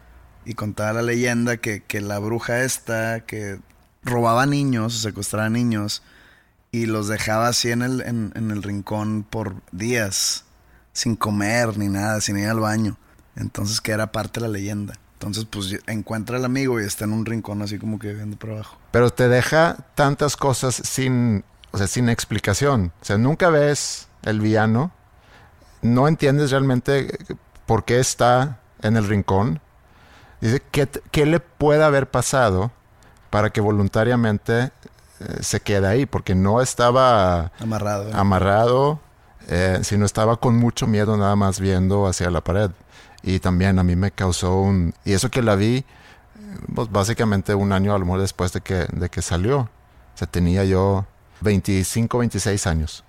Y 0.45 0.55
contaba 0.55 0.93
la 0.95 1.03
leyenda 1.03 1.57
que, 1.57 1.83
que 1.83 2.01
la 2.01 2.19
bruja 2.19 2.63
esta, 2.65 3.21
que 3.21 3.61
robaba 4.03 4.45
niños, 4.47 4.99
secuestraba 5.01 5.49
niños, 5.49 6.03
y 6.71 6.87
los 6.87 7.09
dejaba 7.09 7.49
así 7.49 7.71
en 7.71 7.83
el, 7.83 8.01
en, 8.03 8.33
en 8.35 8.51
el 8.51 8.63
rincón 8.63 9.25
por 9.29 9.55
días, 9.73 10.45
sin 10.93 11.17
comer 11.17 11.79
ni 11.79 11.89
nada, 11.89 12.21
sin 12.21 12.37
ir 12.37 12.49
al 12.49 12.61
baño. 12.61 12.99
Entonces 13.37 13.81
que 13.81 13.93
era 13.93 14.13
parte 14.13 14.41
de 14.41 14.47
la 14.49 14.53
leyenda. 14.53 14.95
Entonces 15.15 15.47
pues 15.49 15.79
encuentra 15.87 16.37
al 16.37 16.45
amigo 16.45 16.81
y 16.81 16.85
está 16.85 17.05
en 17.05 17.13
un 17.13 17.25
rincón 17.25 17.63
así 17.63 17.79
como 17.79 17.99
que 17.99 18.13
viendo 18.13 18.37
por 18.37 18.51
abajo. 18.51 18.77
Pero 18.91 19.11
te 19.11 19.29
deja 19.29 19.79
tantas 19.95 20.37
cosas 20.37 20.75
sin, 20.75 21.45
o 21.75 21.79
sea, 21.79 21.89
sin 21.89 22.09
explicación. 22.09 22.93
O 23.03 23.05
sea, 23.05 23.19
nunca 23.19 23.51
ves 23.51 24.07
el 24.23 24.41
villano, 24.41 24.93
no 25.83 26.07
entiendes 26.07 26.53
realmente 26.53 27.19
por 27.67 27.85
qué 27.85 27.99
está 27.99 28.61
en 28.81 28.97
el 28.97 29.09
rincón. 29.09 29.61
Dice, 30.41 30.63
¿qué, 30.71 30.89
qué 31.11 31.27
le 31.27 31.41
puede 31.41 31.83
haber 31.83 32.09
pasado 32.09 32.71
para 33.29 33.51
que 33.51 33.61
voluntariamente 33.61 34.63
eh, 34.63 34.71
se 35.41 35.59
quede 35.59 35.89
ahí? 35.89 36.07
Porque 36.07 36.37
no 36.37 36.61
estaba 36.61 37.51
Amarrado. 37.59 38.09
¿eh? 38.09 38.13
amarrado, 38.15 39.01
eh, 39.49 39.81
sino 39.83 40.07
estaba 40.07 40.37
con 40.37 40.57
mucho 40.57 40.87
miedo 40.87 41.17
nada 41.17 41.35
más 41.35 41.59
viendo 41.59 42.07
hacia 42.07 42.31
la 42.31 42.41
pared. 42.41 42.71
Y 43.25 43.41
también 43.41 43.81
a 43.81 43.83
mí 43.83 43.97
me 43.97 44.13
causó 44.13 44.61
un... 44.61 44.95
Y 45.05 45.15
eso 45.15 45.29
que 45.29 45.43
la 45.43 45.57
vi, 45.57 45.79
eh, 45.79 45.85
pues 46.73 46.89
básicamente 46.93 47.53
un 47.53 47.73
año 47.73 47.97
a 47.97 47.99
lo 47.99 48.05
mejor 48.05 48.21
después 48.21 48.53
de 48.53 48.61
que, 48.61 48.87
de 48.93 49.09
que 49.09 49.23
salió. 49.23 49.59
O 49.59 50.17
sea, 50.17 50.29
tenía 50.29 50.65
yo 50.65 51.07
25, 51.45 52.19
26 52.19 52.67
años. 52.67 53.05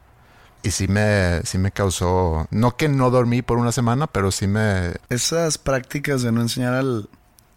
Y 0.61 0.71
sí 0.71 0.87
me, 0.87 1.41
sí 1.43 1.57
me 1.57 1.71
causó... 1.71 2.47
No 2.49 2.75
que 2.75 2.89
no 2.89 3.09
dormí 3.11 3.41
por 3.41 3.57
una 3.57 3.71
semana, 3.71 4.07
pero 4.07 4.31
sí 4.31 4.47
me... 4.47 4.93
Esas 5.09 5.57
prácticas 5.57 6.21
de 6.23 6.31
no 6.31 6.41
enseñar 6.41 6.73
al, 6.73 7.07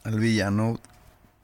al 0.04 0.20
villano, 0.20 0.78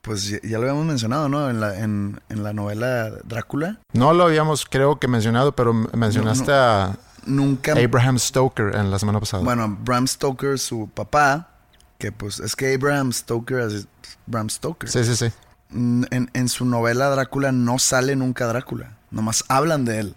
pues 0.03 0.29
ya, 0.29 0.39
ya 0.43 0.59
lo 0.59 0.65
habíamos 0.65 0.85
mencionado, 0.85 1.31
¿no? 1.31 1.49
En 1.49 1.61
la, 1.61 1.79
en, 1.79 2.21
en 2.29 2.43
la 2.43 2.53
novela 2.53 3.11
Drácula. 3.25 3.79
No 3.95 4.13
lo 4.13 4.25
habíamos, 4.25 4.67
creo 4.67 4.99
que 5.01 5.09
mencionado, 5.09 5.57
pero 5.57 5.73
mencionaste 5.73 6.51
No, 6.53 6.59
a 6.59 6.97
Nunca... 7.25 7.73
Abraham 7.73 8.19
Stoker 8.19 8.77
en 8.77 8.91
la 8.91 8.99
semana 8.99 9.19
pasada. 9.21 9.43
Bueno, 9.43 9.79
Bram 9.83 10.07
Stoker, 10.07 10.59
su 10.59 10.91
papá, 10.93 11.49
que 11.97 12.13
pues 12.13 12.41
es 12.41 12.55
que 12.57 12.75
Abraham 12.75 13.11
Stoker 13.15 13.61
es 13.61 13.87
Bram 14.27 14.51
Stoker. 14.51 14.91
Sí, 14.91 15.03
sí, 15.05 15.17
sí. 15.17 15.33
En, 15.73 16.31
en 16.35 16.49
su 16.51 16.67
novela 16.67 17.09
Drácula 17.09 17.53
no 17.53 17.79
sale 17.79 18.15
nunca 18.17 18.47
Drácula. 18.47 18.99
Nomás 19.15 19.45
hablan 19.49 19.85
de 19.85 20.01
él, 20.01 20.15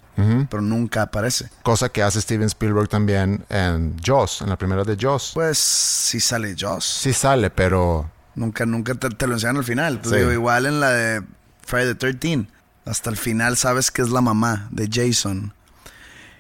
pero 0.50 0.62
nunca 0.62 1.04
aparece. 1.04 1.50
Cosa 1.62 1.90
que 1.90 2.02
hace 2.02 2.20
Steven 2.20 2.48
Spielberg 2.48 2.90
también 2.90 3.46
en 3.50 3.96
Jaws, 4.04 4.42
en 4.42 4.50
la 4.50 4.58
primera 4.58 4.84
de 4.84 4.98
Jaws. 5.00 5.32
Pues 5.36 5.60
sí 5.60 6.20
sale 6.20 6.56
Joss. 6.60 6.84
Sí 6.86 7.14
sale, 7.14 7.50
pero 7.52 8.10
Nunca, 8.34 8.66
nunca 8.66 8.96
te, 8.96 9.10
te 9.10 9.28
lo 9.28 9.34
enseñan 9.36 9.58
al 9.58 9.64
final. 9.64 10.00
Pues 10.00 10.10
Sí. 10.14 10.18
digo, 10.20 10.32
igual 10.32 10.66
en 10.66 10.80
la 10.80 10.90
de 10.90 11.24
Friday 11.64 11.94
the 11.94 11.96
13 12.14 12.48
Hasta 12.86 13.10
el 13.12 13.18
final 13.18 13.56
sabes 13.58 13.92
que 13.92 14.02
es 14.02 14.10
la 14.10 14.22
mamá 14.22 14.68
de 14.72 14.90
Jason. 14.92 15.54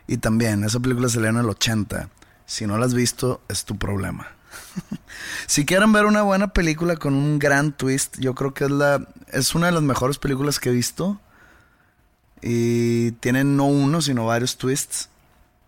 Y 0.08 0.18
también, 0.18 0.64
esa 0.64 0.80
película 0.80 1.10
salió 1.10 1.30
en 1.30 1.38
el 1.38 1.48
80. 1.50 2.10
Si 2.48 2.66
no 2.66 2.78
la 2.80 2.86
has 2.88 2.94
visto, 2.96 3.42
es 3.50 3.66
tu 3.66 3.78
problema. 3.78 4.28
si 5.48 5.66
quieren 5.66 5.92
ver 5.92 6.06
una 6.06 6.22
buena 6.24 6.48
película 6.48 6.96
con 6.96 7.14
un 7.14 7.38
gran 7.40 7.72
twist, 7.74 8.18
yo 8.20 8.34
creo 8.34 8.54
que 8.54 8.64
es 8.66 8.72
la 8.72 9.06
es 9.32 9.54
una 9.56 9.68
de 9.68 9.74
las 9.74 9.84
mejores 9.84 10.18
películas 10.18 10.60
que 10.60 10.70
he 10.70 10.72
visto. 10.72 11.20
Y 12.42 13.12
tiene 13.14 13.44
no 13.44 13.66
uno, 13.66 14.02
sino 14.02 14.26
varios 14.26 14.58
twists. 14.58 15.10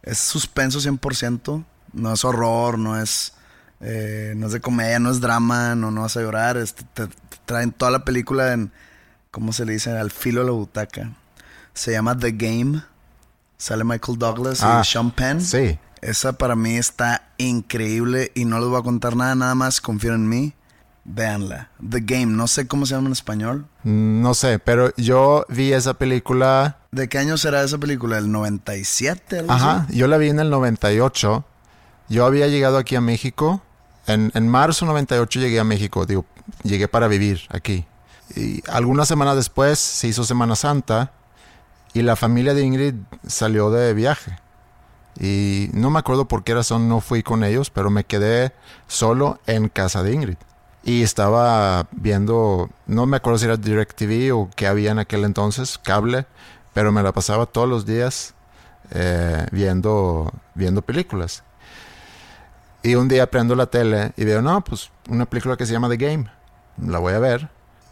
Es 0.03 0.19
suspenso 0.19 0.79
100%. 0.79 1.63
No 1.93 2.13
es 2.13 2.23
horror, 2.23 2.77
no 2.77 3.01
es, 3.01 3.33
eh, 3.81 4.33
no 4.37 4.47
es 4.47 4.53
de 4.53 4.61
comedia, 4.61 4.99
no 4.99 5.09
es 5.11 5.19
drama, 5.19 5.75
no, 5.75 5.91
no 5.91 6.01
vas 6.01 6.15
a 6.17 6.21
llorar. 6.21 6.57
es- 6.57 6.75
te, 6.75 7.07
traen 7.45 7.71
toda 7.71 7.89
la 7.91 8.05
película 8.05 8.53
en, 8.53 8.71
¿cómo 9.31 9.53
se 9.53 9.65
le 9.65 9.73
dice? 9.73 9.91
Al 9.97 10.11
filo 10.11 10.41
de 10.41 10.45
la 10.47 10.51
butaca. 10.53 11.13
Se 11.73 11.91
llama 11.91 12.17
The 12.17 12.31
Game. 12.33 12.83
Sale 13.57 13.83
Michael 13.83 14.17
Douglas 14.17 14.59
Ah, 14.63 14.81
y 14.83 14.87
Sean 14.87 15.11
Penn. 15.11 15.41
sí. 15.41 15.77
Esa 16.01 16.31
para 16.33 16.55
mí 16.55 16.77
está 16.77 17.27
increíble 17.37 18.31
y 18.33 18.45
no 18.45 18.57
les 18.61 18.69
voy 18.69 18.79
a 18.79 18.83
contar 18.83 19.17
nada, 19.17 19.35
nada 19.35 19.53
más. 19.53 19.81
Confíen 19.81 20.13
en 20.13 20.29
mí. 20.29 20.53
Véanla. 21.11 21.69
The 21.87 22.01
Game. 22.01 22.27
No 22.27 22.47
sé 22.47 22.67
cómo 22.67 22.85
se 22.85 22.93
llama 22.93 23.07
en 23.07 23.13
español. 23.13 23.65
No 23.83 24.33
sé, 24.35 24.59
pero 24.59 24.93
yo 24.95 25.43
vi 25.49 25.73
esa 25.73 25.95
película. 25.95 26.77
¿De 26.91 27.09
qué 27.09 27.17
año 27.17 27.37
será 27.37 27.63
esa 27.63 27.77
película? 27.79 28.19
¿El 28.19 28.31
97? 28.31 29.39
Algo 29.39 29.51
Ajá, 29.51 29.85
así? 29.87 29.97
yo 29.97 30.07
la 30.07 30.17
vi 30.17 30.29
en 30.29 30.39
el 30.39 30.49
98. 30.49 31.43
Yo 32.09 32.25
había 32.25 32.47
llegado 32.47 32.77
aquí 32.77 32.95
a 32.95 33.01
México. 33.01 33.61
En, 34.05 34.31
en 34.35 34.47
marzo 34.47 34.85
98 34.85 35.39
llegué 35.39 35.59
a 35.59 35.63
México. 35.63 36.05
Digo, 36.05 36.25
llegué 36.63 36.87
para 36.87 37.07
vivir 37.07 37.41
aquí. 37.49 37.85
Y 38.35 38.61
algunas 38.69 39.07
semanas 39.07 39.35
después 39.35 39.79
se 39.79 40.07
hizo 40.07 40.23
Semana 40.23 40.55
Santa. 40.55 41.11
Y 41.93 42.03
la 42.03 42.15
familia 42.15 42.53
de 42.53 42.61
Ingrid 42.61 42.93
salió 43.25 43.71
de 43.71 43.95
viaje. 43.95 44.37
Y 45.19 45.69
no 45.73 45.89
me 45.89 45.97
acuerdo 45.99 46.27
por 46.27 46.43
qué 46.43 46.53
razón 46.53 46.87
no 46.87 47.01
fui 47.01 47.23
con 47.23 47.43
ellos, 47.43 47.71
pero 47.71 47.89
me 47.89 48.03
quedé 48.03 48.53
solo 48.87 49.39
en 49.47 49.69
casa 49.69 50.03
de 50.03 50.13
Ingrid. 50.13 50.37
Y 50.89 51.03
estaba 51.03 51.87
viendo, 51.91 52.67
no 52.87 53.05
me 53.05 53.17
acuerdo 53.17 53.37
si 53.37 53.45
era 53.45 53.57
DirecTV 53.57 54.35
o 54.35 54.49
qué 54.55 54.65
había 54.65 54.89
en 54.89 54.97
aquel 54.97 55.23
entonces, 55.23 55.77
cable, 55.77 56.25
pero 56.73 56.91
me 56.91 57.03
la 57.03 57.11
pasaba 57.11 57.45
todos 57.45 57.69
los 57.69 57.85
días 57.85 58.33
eh, 58.89 59.45
viendo, 59.51 60.33
viendo 60.55 60.81
películas. 60.81 61.43
Y 62.81 62.95
un 62.95 63.07
día 63.07 63.29
prendo 63.29 63.53
la 63.53 63.67
tele 63.67 64.13
y 64.17 64.25
veo, 64.25 64.41
no, 64.41 64.63
pues 64.63 64.89
una 65.07 65.27
película 65.27 65.57
que 65.57 65.67
se 65.67 65.73
llama 65.73 65.89
The 65.89 65.97
Game. 65.97 66.31
La 66.83 66.97
voy 66.97 67.13
a 67.13 67.19
ver. 67.19 67.49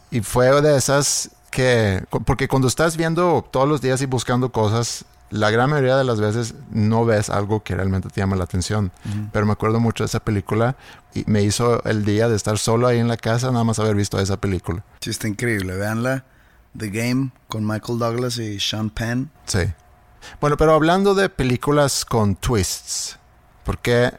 Y 0.09 0.21
fue 0.21 0.59
de 0.59 0.75
esas 0.75 1.29
que, 1.51 2.03
porque 2.25 2.47
cuando 2.47 2.67
estás 2.67 2.97
viendo 2.97 3.47
todos 3.51 3.69
los 3.69 3.79
días 3.79 4.01
y 4.01 4.07
buscando 4.07 4.51
cosas, 4.51 5.05
la 5.29 5.51
gran 5.51 5.69
mayoría 5.69 5.97
de 5.97 6.03
las 6.03 6.19
veces 6.19 6.55
no 6.71 7.05
ves 7.05 7.29
algo 7.29 7.63
que 7.63 7.75
realmente 7.75 8.09
te 8.09 8.21
llama 8.21 8.35
la 8.35 8.45
atención. 8.45 8.91
Pero 9.31 9.45
me 9.45 9.51
acuerdo 9.51 9.79
mucho 9.79 10.03
de 10.03 10.07
esa 10.07 10.19
película 10.19 10.75
y 11.13 11.23
me 11.27 11.43
hizo 11.43 11.83
el 11.83 12.05
día 12.05 12.29
de 12.29 12.35
estar 12.35 12.57
solo 12.57 12.87
ahí 12.87 12.99
en 12.99 13.07
la 13.07 13.17
casa, 13.17 13.51
nada 13.51 13.63
más 13.63 13.79
haber 13.79 13.95
visto 13.95 14.19
esa 14.19 14.37
película. 14.37 14.83
Sí, 15.01 15.09
está 15.09 15.27
increíble. 15.27 15.75
Véanla. 15.75 16.25
The 16.77 16.89
Game 16.89 17.31
con 17.47 17.65
Michael 17.65 17.99
Douglas 17.99 18.37
y 18.37 18.59
Sean 18.59 18.89
Penn. 18.89 19.31
Sí. 19.45 19.59
Bueno, 20.39 20.57
pero 20.57 20.73
hablando 20.73 21.15
de 21.15 21.29
películas 21.29 22.05
con 22.05 22.35
twists, 22.35 23.17
porque 23.63 24.13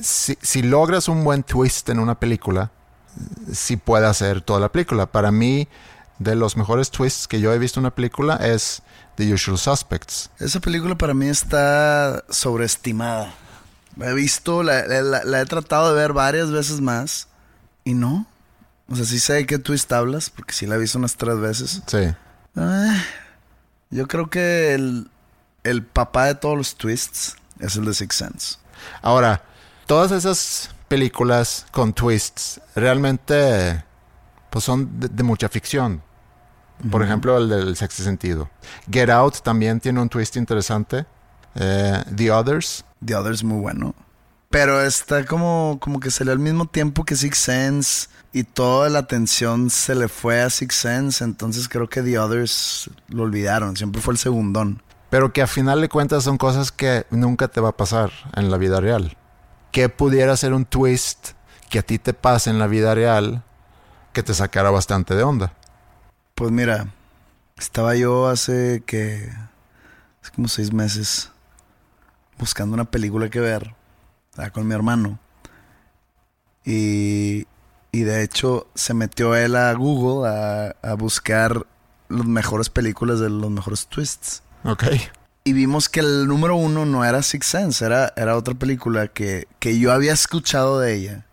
si, 0.00 0.38
si 0.40 0.62
logras 0.62 1.08
un 1.08 1.24
buen 1.24 1.42
twist 1.42 1.88
en 1.90 1.98
una 1.98 2.18
película, 2.18 2.70
sí 3.52 3.76
puede 3.76 4.06
hacer 4.06 4.40
toda 4.40 4.60
la 4.60 4.70
película. 4.70 5.06
Para 5.06 5.30
mí, 5.30 5.68
de 6.18 6.34
los 6.34 6.56
mejores 6.56 6.90
twists 6.90 7.26
que 7.26 7.40
yo 7.40 7.52
he 7.52 7.58
visto 7.58 7.80
en 7.80 7.84
una 7.84 7.94
película 7.94 8.36
es 8.36 8.82
The 9.20 9.34
Usual 9.34 9.58
Suspects. 9.58 10.30
Esa 10.38 10.60
película 10.60 10.96
para 10.96 11.14
mí 11.14 11.26
está 11.28 12.24
sobreestimada. 12.30 13.34
La 13.96 14.08
he 14.10 14.14
visto, 14.14 14.62
la, 14.62 14.86
la- 14.86 15.24
la 15.24 15.40
he 15.40 15.46
tratado 15.46 15.92
de 15.94 16.00
ver 16.00 16.12
varias 16.12 16.50
veces 16.50 16.80
más 16.80 17.28
y 17.84 17.94
no. 17.94 18.26
O 18.88 18.96
sea, 18.96 19.04
sí 19.04 19.20
sé 19.20 19.34
de 19.34 19.46
qué 19.46 19.58
twist 19.58 19.92
hablas, 19.92 20.30
porque 20.30 20.52
sí 20.54 20.66
la 20.66 20.76
he 20.76 20.78
visto 20.78 20.98
unas 20.98 21.16
tres 21.16 21.38
veces. 21.38 21.82
Sí. 21.86 22.14
Yo 23.90 24.06
creo 24.08 24.30
que 24.30 24.74
el, 24.74 25.10
el 25.64 25.84
papá 25.84 26.26
de 26.26 26.34
todos 26.34 26.56
los 26.56 26.76
twists 26.76 27.36
es 27.58 27.76
el 27.76 27.84
de 27.84 27.94
Six 27.94 28.14
Sense. 28.14 28.56
Ahora, 29.02 29.42
todas 29.86 30.12
esas 30.12 30.70
películas 30.88 31.66
con 31.72 31.92
twists 31.92 32.60
realmente 32.74 33.84
pues 34.50 34.64
son 34.64 34.98
de, 34.98 35.08
de 35.08 35.22
mucha 35.22 35.48
ficción. 35.48 36.02
Por 36.90 37.02
ejemplo, 37.02 37.36
el 37.36 37.48
del 37.48 37.76
sexto 37.76 38.02
sentido. 38.02 38.48
Get 38.90 39.10
Out 39.10 39.40
también 39.42 39.80
tiene 39.80 40.00
un 40.00 40.08
twist 40.08 40.36
interesante. 40.36 41.04
Eh, 41.54 42.02
The 42.14 42.30
Others. 42.30 42.84
The 43.04 43.16
Other 43.16 43.32
es 43.32 43.44
muy 43.44 43.60
bueno. 43.60 43.94
Pero 44.50 44.82
está 44.82 45.24
como, 45.24 45.78
como 45.80 46.00
que 46.00 46.10
salió 46.10 46.32
al 46.32 46.38
mismo 46.38 46.66
tiempo 46.66 47.04
que 47.04 47.14
Six 47.14 47.38
Sense 47.38 48.08
y 48.32 48.42
toda 48.42 48.88
la 48.88 49.00
atención 49.00 49.70
se 49.70 49.94
le 49.94 50.08
fue 50.08 50.40
a 50.40 50.50
Six 50.50 50.74
Sense. 50.74 51.24
Entonces 51.24 51.68
creo 51.68 51.88
que 51.88 52.02
The 52.02 52.18
Others 52.18 52.90
lo 53.08 53.22
olvidaron. 53.22 53.76
Siempre 53.76 54.02
fue 54.02 54.14
el 54.14 54.18
segundón. 54.18 54.82
Pero 55.08 55.32
que 55.32 55.42
a 55.42 55.46
final 55.46 55.80
de 55.80 55.88
cuentas 55.88 56.24
son 56.24 56.38
cosas 56.38 56.72
que 56.72 57.06
nunca 57.10 57.48
te 57.48 57.60
va 57.60 57.70
a 57.70 57.76
pasar 57.76 58.10
en 58.34 58.50
la 58.50 58.56
vida 58.56 58.80
real. 58.80 59.16
¿Qué 59.72 59.88
pudiera 59.88 60.36
ser 60.36 60.52
un 60.52 60.64
twist 60.64 61.30
que 61.68 61.78
a 61.78 61.82
ti 61.82 61.98
te 61.98 62.12
pase 62.12 62.50
en 62.50 62.58
la 62.58 62.66
vida 62.66 62.94
real 62.94 63.44
que 64.12 64.22
te 64.24 64.34
sacara 64.34 64.70
bastante 64.70 65.14
de 65.14 65.22
onda? 65.22 65.52
Pues 66.40 66.52
mira, 66.52 66.86
estaba 67.58 67.94
yo 67.96 68.26
hace 68.26 68.82
que. 68.86 69.30
Hace 70.22 70.32
como 70.34 70.48
seis 70.48 70.72
meses 70.72 71.30
buscando 72.38 72.72
una 72.72 72.86
película 72.86 73.28
que 73.28 73.40
ver. 73.40 73.74
Estaba 74.30 74.48
con 74.48 74.66
mi 74.66 74.74
hermano. 74.74 75.18
Y. 76.64 77.46
Y 77.92 78.04
de 78.04 78.22
hecho 78.22 78.68
se 78.74 78.94
metió 78.94 79.34
él 79.36 79.54
a 79.54 79.70
Google 79.74 80.26
a, 80.30 80.76
a 80.80 80.94
buscar 80.94 81.66
las 82.08 82.24
mejores 82.24 82.70
películas 82.70 83.20
de 83.20 83.28
los 83.28 83.50
mejores 83.50 83.86
twists. 83.86 84.42
Ok. 84.64 84.84
Y 85.44 85.52
vimos 85.52 85.90
que 85.90 86.00
el 86.00 86.26
número 86.26 86.56
uno 86.56 86.86
no 86.86 87.04
era 87.04 87.22
Six 87.22 87.44
Sense, 87.44 87.84
era, 87.84 88.14
era 88.16 88.38
otra 88.38 88.54
película 88.54 89.08
que, 89.08 89.46
que 89.58 89.78
yo 89.78 89.92
había 89.92 90.14
escuchado 90.14 90.80
de 90.80 90.94
ella, 90.94 91.26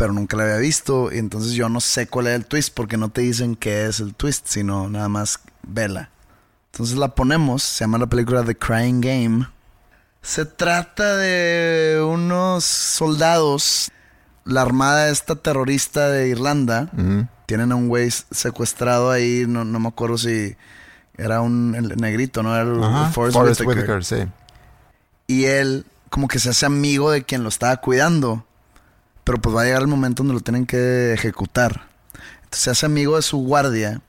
pero 0.00 0.14
nunca 0.14 0.34
la 0.34 0.44
había 0.44 0.56
visto. 0.56 1.12
Y 1.12 1.18
entonces 1.18 1.52
yo 1.52 1.68
no 1.68 1.78
sé 1.78 2.06
cuál 2.06 2.28
es 2.28 2.34
el 2.34 2.46
twist, 2.46 2.72
porque 2.72 2.96
no 2.96 3.10
te 3.10 3.20
dicen 3.20 3.54
qué 3.54 3.84
es 3.84 4.00
el 4.00 4.14
twist, 4.14 4.46
sino 4.48 4.88
nada 4.88 5.10
más 5.10 5.40
vela. 5.62 6.08
Entonces 6.72 6.96
la 6.96 7.14
ponemos, 7.14 7.62
se 7.62 7.84
llama 7.84 7.98
la 7.98 8.06
película 8.06 8.42
The 8.42 8.56
Crying 8.56 9.02
Game. 9.02 9.46
Se 10.22 10.46
trata 10.46 11.18
de 11.18 12.02
unos 12.02 12.64
soldados, 12.64 13.90
la 14.46 14.62
armada 14.62 15.10
esta 15.10 15.36
terrorista 15.36 16.08
de 16.08 16.28
Irlanda, 16.28 16.90
tienen 17.44 17.70
a 17.70 17.76
un 17.76 17.88
güey 17.88 18.10
secuestrado 18.10 19.10
ahí, 19.10 19.44
no, 19.46 19.66
no 19.66 19.80
me 19.80 19.88
acuerdo 19.88 20.16
si 20.16 20.56
era 21.18 21.42
un 21.42 21.74
el 21.74 21.96
negrito, 21.98 22.42
¿no? 22.42 22.54
Era 22.54 22.62
el, 22.62 22.82
Ajá. 22.82 23.08
el 23.08 23.12
Forrest 23.12 23.36
Forrest 23.36 23.60
Whitaker. 23.60 24.00
Whitaker, 24.00 24.04
sí. 24.04 24.32
Y 25.26 25.44
él 25.44 25.84
como 26.08 26.26
que 26.26 26.38
se 26.38 26.48
hace 26.48 26.64
amigo 26.64 27.10
de 27.10 27.22
quien 27.22 27.42
lo 27.42 27.50
estaba 27.50 27.76
cuidando. 27.76 28.46
Pero 29.24 29.40
pues 29.40 29.54
va 29.54 29.62
a 29.62 29.64
llegar 29.64 29.82
el 29.82 29.88
momento 29.88 30.22
donde 30.22 30.34
lo 30.34 30.40
tienen 30.40 30.66
que 30.66 31.12
ejecutar. 31.12 31.88
Entonces 32.44 32.60
se 32.60 32.70
hace 32.70 32.86
amigo 32.86 33.16
de 33.16 33.22
su 33.22 33.38
guardia. 33.38 34.00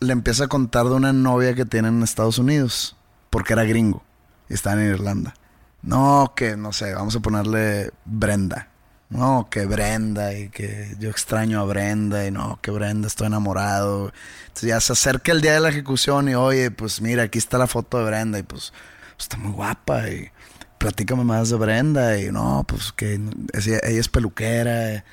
Le 0.00 0.12
empieza 0.12 0.44
a 0.44 0.48
contar 0.48 0.86
de 0.86 0.92
una 0.92 1.12
novia 1.12 1.54
que 1.54 1.64
tiene 1.64 1.88
en 1.88 2.02
Estados 2.02 2.38
Unidos. 2.38 2.96
Porque 3.30 3.52
era 3.52 3.64
gringo. 3.64 4.02
Y 4.48 4.54
está 4.54 4.72
en 4.72 4.90
Irlanda. 4.90 5.34
No, 5.82 6.32
que 6.36 6.56
no 6.56 6.72
sé, 6.72 6.92
vamos 6.94 7.16
a 7.16 7.20
ponerle 7.20 7.90
Brenda. 8.04 8.68
No, 9.08 9.48
que 9.50 9.66
Brenda 9.66 10.34
y 10.34 10.50
que 10.50 10.94
yo 11.00 11.10
extraño 11.10 11.60
a 11.60 11.64
Brenda 11.64 12.26
y 12.26 12.30
no, 12.30 12.60
que 12.62 12.70
Brenda 12.70 13.08
estoy 13.08 13.26
enamorado. 13.26 14.12
Entonces 14.42 14.68
ya 14.68 14.80
se 14.80 14.92
acerca 14.92 15.32
el 15.32 15.40
día 15.40 15.54
de 15.54 15.60
la 15.60 15.70
ejecución 15.70 16.28
y 16.28 16.34
oye, 16.34 16.70
pues 16.70 17.00
mira, 17.00 17.24
aquí 17.24 17.38
está 17.38 17.58
la 17.58 17.66
foto 17.66 17.98
de 17.98 18.04
Brenda 18.04 18.38
y 18.38 18.44
pues 18.44 18.72
está 19.18 19.36
muy 19.36 19.52
guapa 19.52 20.08
y 20.08 20.30
platícame 20.80 21.24
más 21.24 21.50
de 21.50 21.56
Brenda 21.56 22.18
y 22.18 22.32
no, 22.32 22.64
pues 22.66 22.90
que 22.92 23.20
es- 23.52 23.66
ella 23.66 23.78
es 23.82 24.08
peluquera 24.08 25.04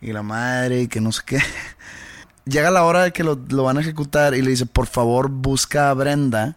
y 0.00 0.12
la 0.12 0.22
madre 0.22 0.80
y 0.82 0.88
que 0.88 1.00
no 1.02 1.12
sé 1.12 1.20
qué. 1.26 1.38
Llega 2.46 2.70
la 2.70 2.84
hora 2.84 3.02
de 3.02 3.12
que 3.12 3.22
lo, 3.22 3.38
lo 3.50 3.64
van 3.64 3.76
a 3.76 3.82
ejecutar 3.82 4.34
y 4.34 4.40
le 4.40 4.50
dice, 4.50 4.64
por 4.64 4.86
favor 4.86 5.28
busca 5.28 5.90
a 5.90 5.94
Brenda 5.94 6.56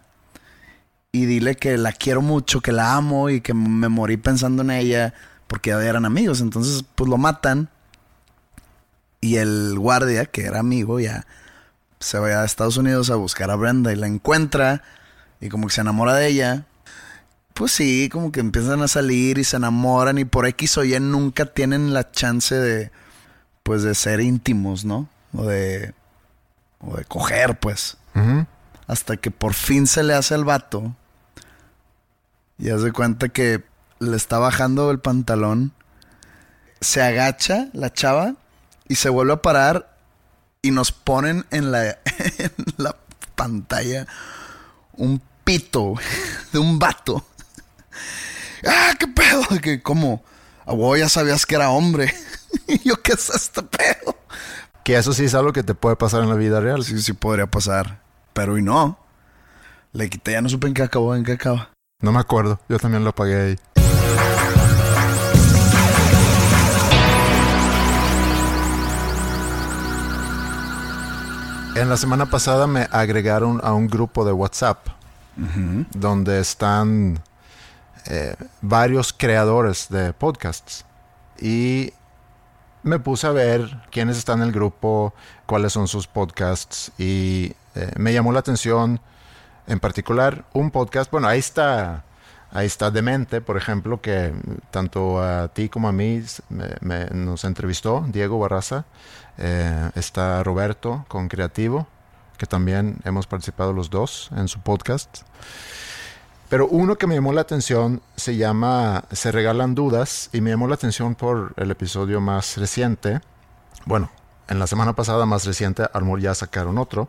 y 1.12 1.26
dile 1.26 1.56
que 1.56 1.76
la 1.76 1.92
quiero 1.92 2.22
mucho, 2.22 2.62
que 2.62 2.72
la 2.72 2.94
amo 2.96 3.28
y 3.28 3.42
que 3.42 3.52
me 3.52 3.88
morí 3.90 4.16
pensando 4.16 4.62
en 4.62 4.70
ella 4.70 5.12
porque 5.46 5.70
ya 5.70 5.80
eran 5.84 6.06
amigos. 6.06 6.40
Entonces, 6.40 6.84
pues 6.94 7.08
lo 7.10 7.18
matan 7.18 7.68
y 9.20 9.36
el 9.36 9.78
guardia, 9.78 10.24
que 10.24 10.46
era 10.46 10.60
amigo, 10.60 11.00
ya 11.00 11.26
se 12.00 12.18
va 12.18 12.28
a 12.28 12.44
Estados 12.46 12.78
Unidos 12.78 13.10
a 13.10 13.16
buscar 13.16 13.50
a 13.50 13.56
Brenda 13.56 13.92
y 13.92 13.96
la 13.96 14.06
encuentra 14.06 14.82
y 15.40 15.50
como 15.50 15.66
que 15.68 15.74
se 15.74 15.82
enamora 15.82 16.14
de 16.14 16.28
ella. 16.28 16.64
Pues 17.54 17.70
sí, 17.70 18.08
como 18.10 18.32
que 18.32 18.40
empiezan 18.40 18.82
a 18.82 18.88
salir 18.88 19.38
y 19.38 19.44
se 19.44 19.56
enamoran 19.56 20.18
y 20.18 20.24
por 20.24 20.44
X 20.46 20.76
o 20.78 20.84
Y 20.84 20.98
nunca 20.98 21.46
tienen 21.46 21.94
la 21.94 22.10
chance 22.10 22.56
de, 22.56 22.90
pues 23.62 23.84
de 23.84 23.94
ser 23.94 24.20
íntimos, 24.20 24.84
¿no? 24.84 25.08
O 25.32 25.44
de, 25.44 25.94
o 26.80 26.96
de 26.96 27.04
coger, 27.04 27.58
pues. 27.60 27.96
Hasta 28.88 29.16
que 29.16 29.30
por 29.30 29.54
fin 29.54 29.86
se 29.86 30.02
le 30.02 30.14
hace 30.14 30.34
al 30.34 30.44
vato. 30.44 30.96
Y 32.58 32.70
hace 32.70 32.90
cuenta 32.90 33.28
que 33.28 33.64
le 34.00 34.16
está 34.16 34.38
bajando 34.38 34.90
el 34.90 34.98
pantalón. 34.98 35.72
Se 36.80 37.02
agacha 37.02 37.68
la 37.72 37.92
chava 37.92 38.34
y 38.88 38.96
se 38.96 39.10
vuelve 39.10 39.34
a 39.34 39.42
parar. 39.42 39.96
Y 40.60 40.72
nos 40.72 40.90
ponen 40.90 41.46
en 41.52 41.70
la, 41.70 41.88
en 42.38 42.52
la 42.78 42.96
pantalla 43.36 44.06
un 44.94 45.22
pito 45.44 45.94
de 46.52 46.58
un 46.58 46.80
vato. 46.80 47.24
¡Ah, 48.66 48.94
qué 48.98 49.06
pedo! 49.06 49.42
Que 49.62 49.82
como, 49.82 50.22
a 50.66 50.72
vos 50.72 50.98
ya 50.98 51.08
sabías 51.08 51.46
que 51.46 51.54
era 51.54 51.70
hombre. 51.70 52.12
y 52.68 52.88
yo, 52.88 52.96
¿qué 53.02 53.12
es 53.12 53.30
este 53.30 53.62
pedo? 53.62 54.16
Que 54.84 54.96
eso 54.96 55.12
sí 55.12 55.24
es 55.24 55.34
algo 55.34 55.52
que 55.52 55.62
te 55.62 55.74
puede 55.74 55.96
pasar 55.96 56.22
en 56.22 56.28
la 56.28 56.34
vida 56.34 56.60
real. 56.60 56.84
Sí, 56.84 57.00
sí 57.00 57.12
podría 57.12 57.46
pasar. 57.46 58.02
Pero 58.32 58.58
y 58.58 58.62
no. 58.62 58.98
Le 59.92 60.10
quité, 60.10 60.32
ya 60.32 60.42
no 60.42 60.48
supe 60.48 60.66
en 60.66 60.74
qué 60.74 60.82
acabó, 60.82 61.14
en 61.14 61.24
qué 61.24 61.32
acaba. 61.32 61.70
No 62.00 62.12
me 62.12 62.18
acuerdo. 62.18 62.60
Yo 62.68 62.78
también 62.78 63.04
lo 63.04 63.10
apagué 63.10 63.40
ahí. 63.40 63.56
En 71.76 71.88
la 71.88 71.96
semana 71.96 72.26
pasada 72.26 72.68
me 72.68 72.86
agregaron 72.92 73.60
a 73.64 73.72
un 73.72 73.88
grupo 73.88 74.24
de 74.24 74.32
WhatsApp 74.32 74.86
donde 75.92 76.38
están 76.38 77.20
eh, 78.06 78.34
varios 78.60 79.12
creadores 79.12 79.88
de 79.88 80.12
podcasts. 80.12 80.84
Y 81.40 81.92
me 82.82 82.98
puse 82.98 83.26
a 83.26 83.30
ver 83.30 83.82
quiénes 83.90 84.18
están 84.18 84.40
en 84.40 84.48
el 84.48 84.52
grupo, 84.52 85.14
cuáles 85.46 85.72
son 85.72 85.88
sus 85.88 86.06
podcasts 86.06 86.92
y 86.98 87.54
eh, 87.74 87.92
me 87.96 88.12
llamó 88.12 88.30
la 88.32 88.40
atención 88.40 89.00
en 89.66 89.80
particular 89.80 90.44
un 90.52 90.70
podcast, 90.70 91.10
bueno, 91.10 91.26
ahí 91.28 91.38
está 91.38 92.04
ahí 92.52 92.66
está 92.66 92.90
Demente, 92.92 93.40
por 93.40 93.56
ejemplo, 93.56 94.00
que 94.00 94.32
tanto 94.70 95.20
a 95.20 95.48
ti 95.48 95.68
como 95.68 95.88
a 95.88 95.92
mí 95.92 96.22
me- 96.50 96.76
me- 96.82 97.06
nos 97.06 97.44
entrevistó, 97.44 98.04
Diego 98.08 98.38
Barraza, 98.38 98.84
Eh, 99.36 99.90
está 99.96 100.44
Roberto 100.44 101.04
con 101.08 101.26
Creativo, 101.28 101.88
que 102.38 102.46
también 102.46 102.98
hemos 103.04 103.26
participado 103.26 103.72
los 103.72 103.90
dos 103.90 104.30
en 104.36 104.46
su 104.46 104.60
podcast. 104.60 105.22
Pero 106.48 106.68
uno 106.68 106.96
que 106.96 107.06
me 107.06 107.14
llamó 107.14 107.32
la 107.32 107.40
atención 107.40 108.02
se 108.16 108.36
llama 108.36 109.04
Se 109.10 109.32
regalan 109.32 109.74
dudas 109.74 110.28
y 110.32 110.40
me 110.40 110.50
llamó 110.50 110.68
la 110.68 110.74
atención 110.74 111.14
por 111.14 111.54
el 111.56 111.70
episodio 111.70 112.20
más 112.20 112.56
reciente. 112.56 113.20
Bueno, 113.86 114.10
en 114.48 114.58
la 114.58 114.66
semana 114.66 114.94
pasada 114.94 115.26
más 115.26 115.46
reciente, 115.46 115.84
a 115.84 115.98
lo 115.98 116.04
mejor 116.04 116.20
ya 116.20 116.34
sacaron 116.34 116.78
otro, 116.78 117.08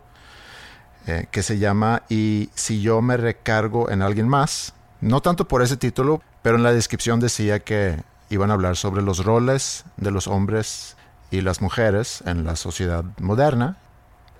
eh, 1.07 1.27
que 1.31 1.43
se 1.43 1.59
llama 1.59 2.03
Y 2.09 2.49
si 2.55 2.81
yo 2.81 3.01
me 3.01 3.17
recargo 3.17 3.89
en 3.89 4.01
alguien 4.01 4.27
más. 4.27 4.73
No 5.01 5.21
tanto 5.21 5.47
por 5.47 5.61
ese 5.61 5.77
título, 5.77 6.21
pero 6.41 6.55
en 6.55 6.63
la 6.63 6.71
descripción 6.71 7.19
decía 7.19 7.59
que 7.59 8.01
iban 8.29 8.49
a 8.49 8.53
hablar 8.53 8.77
sobre 8.77 9.01
los 9.01 9.23
roles 9.23 9.83
de 9.97 10.11
los 10.11 10.27
hombres 10.27 10.95
y 11.29 11.41
las 11.41 11.61
mujeres 11.61 12.23
en 12.25 12.45
la 12.45 12.55
sociedad 12.55 13.03
moderna. 13.19 13.77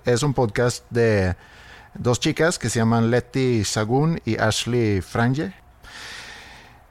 Es 0.04 0.22
un 0.22 0.34
podcast 0.34 0.84
de 0.90 1.36
dos 1.98 2.20
chicas 2.20 2.58
que 2.58 2.70
se 2.70 2.78
llaman 2.78 3.10
Letty 3.10 3.64
Sagun 3.64 4.20
y 4.24 4.38
Ashley 4.38 5.00
Franje. 5.00 5.54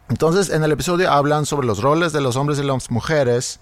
Entonces, 0.09 0.49
en 0.49 0.63
el 0.63 0.71
episodio 0.71 1.11
hablan 1.11 1.45
sobre 1.45 1.65
los 1.67 1.81
roles 1.81 2.13
de 2.13 2.21
los 2.21 2.35
hombres 2.35 2.59
y 2.59 2.63
las 2.63 2.91
mujeres 2.91 3.59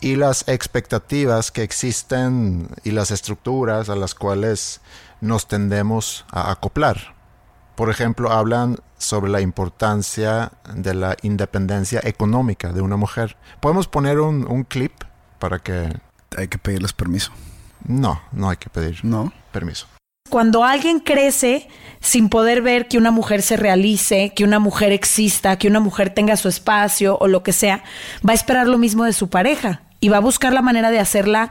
y 0.00 0.16
las 0.16 0.46
expectativas 0.48 1.50
que 1.50 1.62
existen 1.62 2.68
y 2.84 2.90
las 2.92 3.10
estructuras 3.10 3.88
a 3.88 3.96
las 3.96 4.14
cuales 4.14 4.80
nos 5.20 5.48
tendemos 5.48 6.24
a 6.30 6.50
acoplar. 6.50 7.14
Por 7.74 7.90
ejemplo, 7.90 8.30
hablan 8.30 8.76
sobre 8.98 9.30
la 9.32 9.40
importancia 9.40 10.52
de 10.74 10.94
la 10.94 11.16
independencia 11.22 12.00
económica 12.04 12.72
de 12.72 12.80
una 12.80 12.96
mujer. 12.96 13.36
¿Podemos 13.60 13.88
poner 13.88 14.20
un, 14.20 14.46
un 14.48 14.64
clip 14.64 14.92
para 15.38 15.58
que... 15.58 15.92
Hay 16.36 16.48
que 16.48 16.58
pedirles 16.58 16.92
permiso. 16.92 17.32
No, 17.86 18.20
no 18.32 18.50
hay 18.50 18.56
que 18.56 18.68
pedir 18.70 19.04
No. 19.04 19.32
permiso. 19.52 19.86
Cuando 20.30 20.64
alguien 20.64 21.00
crece 21.00 21.68
sin 22.00 22.28
poder 22.28 22.62
ver 22.62 22.88
que 22.88 22.98
una 22.98 23.10
mujer 23.10 23.42
se 23.42 23.56
realice, 23.56 24.32
que 24.34 24.44
una 24.44 24.58
mujer 24.58 24.90
exista, 24.90 25.58
que 25.58 25.68
una 25.68 25.80
mujer 25.80 26.10
tenga 26.10 26.36
su 26.36 26.48
espacio 26.48 27.16
o 27.20 27.28
lo 27.28 27.42
que 27.42 27.52
sea, 27.52 27.84
va 28.26 28.32
a 28.32 28.34
esperar 28.34 28.66
lo 28.66 28.78
mismo 28.78 29.04
de 29.04 29.12
su 29.12 29.28
pareja 29.28 29.82
y 30.00 30.08
va 30.08 30.16
a 30.16 30.20
buscar 30.20 30.52
la 30.52 30.62
manera 30.62 30.90
de 30.90 30.98
hacerla 30.98 31.50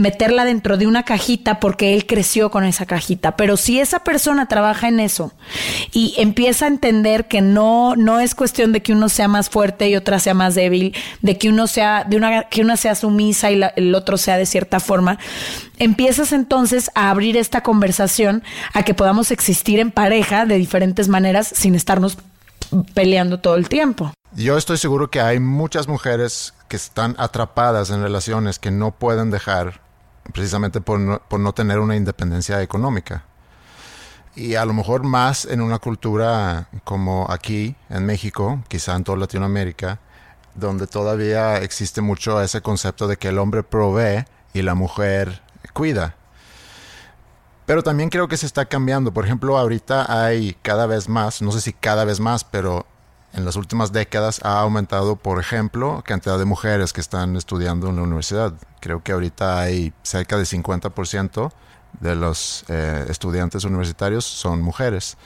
meterla 0.00 0.44
dentro 0.44 0.76
de 0.76 0.86
una 0.86 1.02
cajita 1.04 1.60
porque 1.60 1.94
él 1.94 2.06
creció 2.06 2.50
con 2.50 2.64
esa 2.64 2.86
cajita. 2.86 3.36
Pero 3.36 3.56
si 3.56 3.78
esa 3.80 4.00
persona 4.04 4.46
trabaja 4.48 4.88
en 4.88 4.98
eso 5.00 5.32
y 5.92 6.14
empieza 6.16 6.64
a 6.64 6.68
entender 6.68 7.28
que 7.28 7.40
no, 7.42 7.94
no 7.96 8.18
es 8.20 8.34
cuestión 8.34 8.72
de 8.72 8.82
que 8.82 8.92
uno 8.92 9.08
sea 9.08 9.28
más 9.28 9.50
fuerte 9.50 9.88
y 9.88 9.96
otra 9.96 10.18
sea 10.18 10.34
más 10.34 10.54
débil, 10.54 10.94
de 11.22 11.36
que 11.38 11.48
uno 11.50 11.66
sea, 11.66 12.04
de 12.04 12.16
una, 12.16 12.44
que 12.44 12.62
una 12.62 12.76
sea 12.76 12.94
sumisa 12.94 13.50
y 13.50 13.56
la- 13.56 13.72
el 13.76 13.94
otro 13.94 14.16
sea 14.16 14.36
de 14.38 14.46
cierta 14.46 14.80
forma, 14.80 15.18
empiezas 15.78 16.32
entonces 16.32 16.90
a 16.94 17.10
abrir 17.10 17.36
esta 17.36 17.62
conversación 17.62 18.42
a 18.72 18.82
que 18.82 18.94
podamos 18.94 19.30
existir 19.30 19.80
en 19.80 19.90
pareja 19.90 20.46
de 20.46 20.56
diferentes 20.56 21.08
maneras 21.08 21.52
sin 21.54 21.74
estarnos 21.74 22.16
peleando 22.94 23.40
todo 23.40 23.56
el 23.56 23.68
tiempo. 23.68 24.12
Yo 24.36 24.56
estoy 24.56 24.78
seguro 24.78 25.10
que 25.10 25.20
hay 25.20 25.40
muchas 25.40 25.88
mujeres 25.88 26.54
que 26.68 26.76
están 26.76 27.16
atrapadas 27.18 27.90
en 27.90 28.00
relaciones 28.00 28.60
que 28.60 28.70
no 28.70 28.92
pueden 28.92 29.30
dejar 29.30 29.80
precisamente 30.30 30.80
por 30.80 30.98
no, 30.98 31.20
por 31.28 31.40
no 31.40 31.52
tener 31.52 31.78
una 31.78 31.96
independencia 31.96 32.62
económica. 32.62 33.24
Y 34.36 34.54
a 34.54 34.64
lo 34.64 34.72
mejor 34.72 35.02
más 35.02 35.44
en 35.44 35.60
una 35.60 35.78
cultura 35.78 36.68
como 36.84 37.26
aquí, 37.30 37.76
en 37.88 38.06
México, 38.06 38.62
quizá 38.68 38.94
en 38.94 39.04
toda 39.04 39.18
Latinoamérica, 39.18 39.98
donde 40.54 40.86
todavía 40.86 41.58
existe 41.58 42.00
mucho 42.00 42.40
ese 42.40 42.60
concepto 42.60 43.08
de 43.08 43.16
que 43.16 43.28
el 43.28 43.38
hombre 43.38 43.62
provee 43.62 44.24
y 44.52 44.62
la 44.62 44.74
mujer 44.74 45.42
cuida. 45.72 46.14
Pero 47.66 47.82
también 47.82 48.10
creo 48.10 48.28
que 48.28 48.36
se 48.36 48.46
está 48.46 48.66
cambiando. 48.66 49.12
Por 49.12 49.24
ejemplo, 49.24 49.56
ahorita 49.56 50.24
hay 50.24 50.56
cada 50.62 50.86
vez 50.86 51.08
más, 51.08 51.40
no 51.40 51.52
sé 51.52 51.60
si 51.60 51.72
cada 51.72 52.04
vez 52.04 52.18
más, 52.18 52.42
pero 52.44 52.86
en 53.32 53.44
las 53.44 53.56
últimas 53.56 53.92
décadas 53.92 54.40
ha 54.42 54.60
aumentado, 54.60 55.16
por 55.16 55.38
ejemplo, 55.38 56.02
cantidad 56.04 56.38
de 56.38 56.44
mujeres 56.44 56.92
que 56.92 57.00
están 57.00 57.36
estudiando 57.36 57.88
en 57.88 57.96
la 57.96 58.02
universidad. 58.02 58.54
Creo 58.80 59.02
que 59.02 59.12
ahorita 59.12 59.60
hay 59.60 59.92
cerca 60.02 60.36
de 60.36 60.44
50% 60.44 61.52
de 62.00 62.14
los 62.14 62.64
eh, 62.68 63.06
estudiantes 63.08 63.64
universitarios 63.64 64.24
son 64.24 64.62
mujeres. 64.62 65.16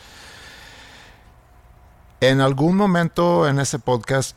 En 2.20 2.40
algún 2.40 2.76
momento 2.76 3.48
en 3.48 3.58
ese 3.58 3.78
podcast 3.78 4.36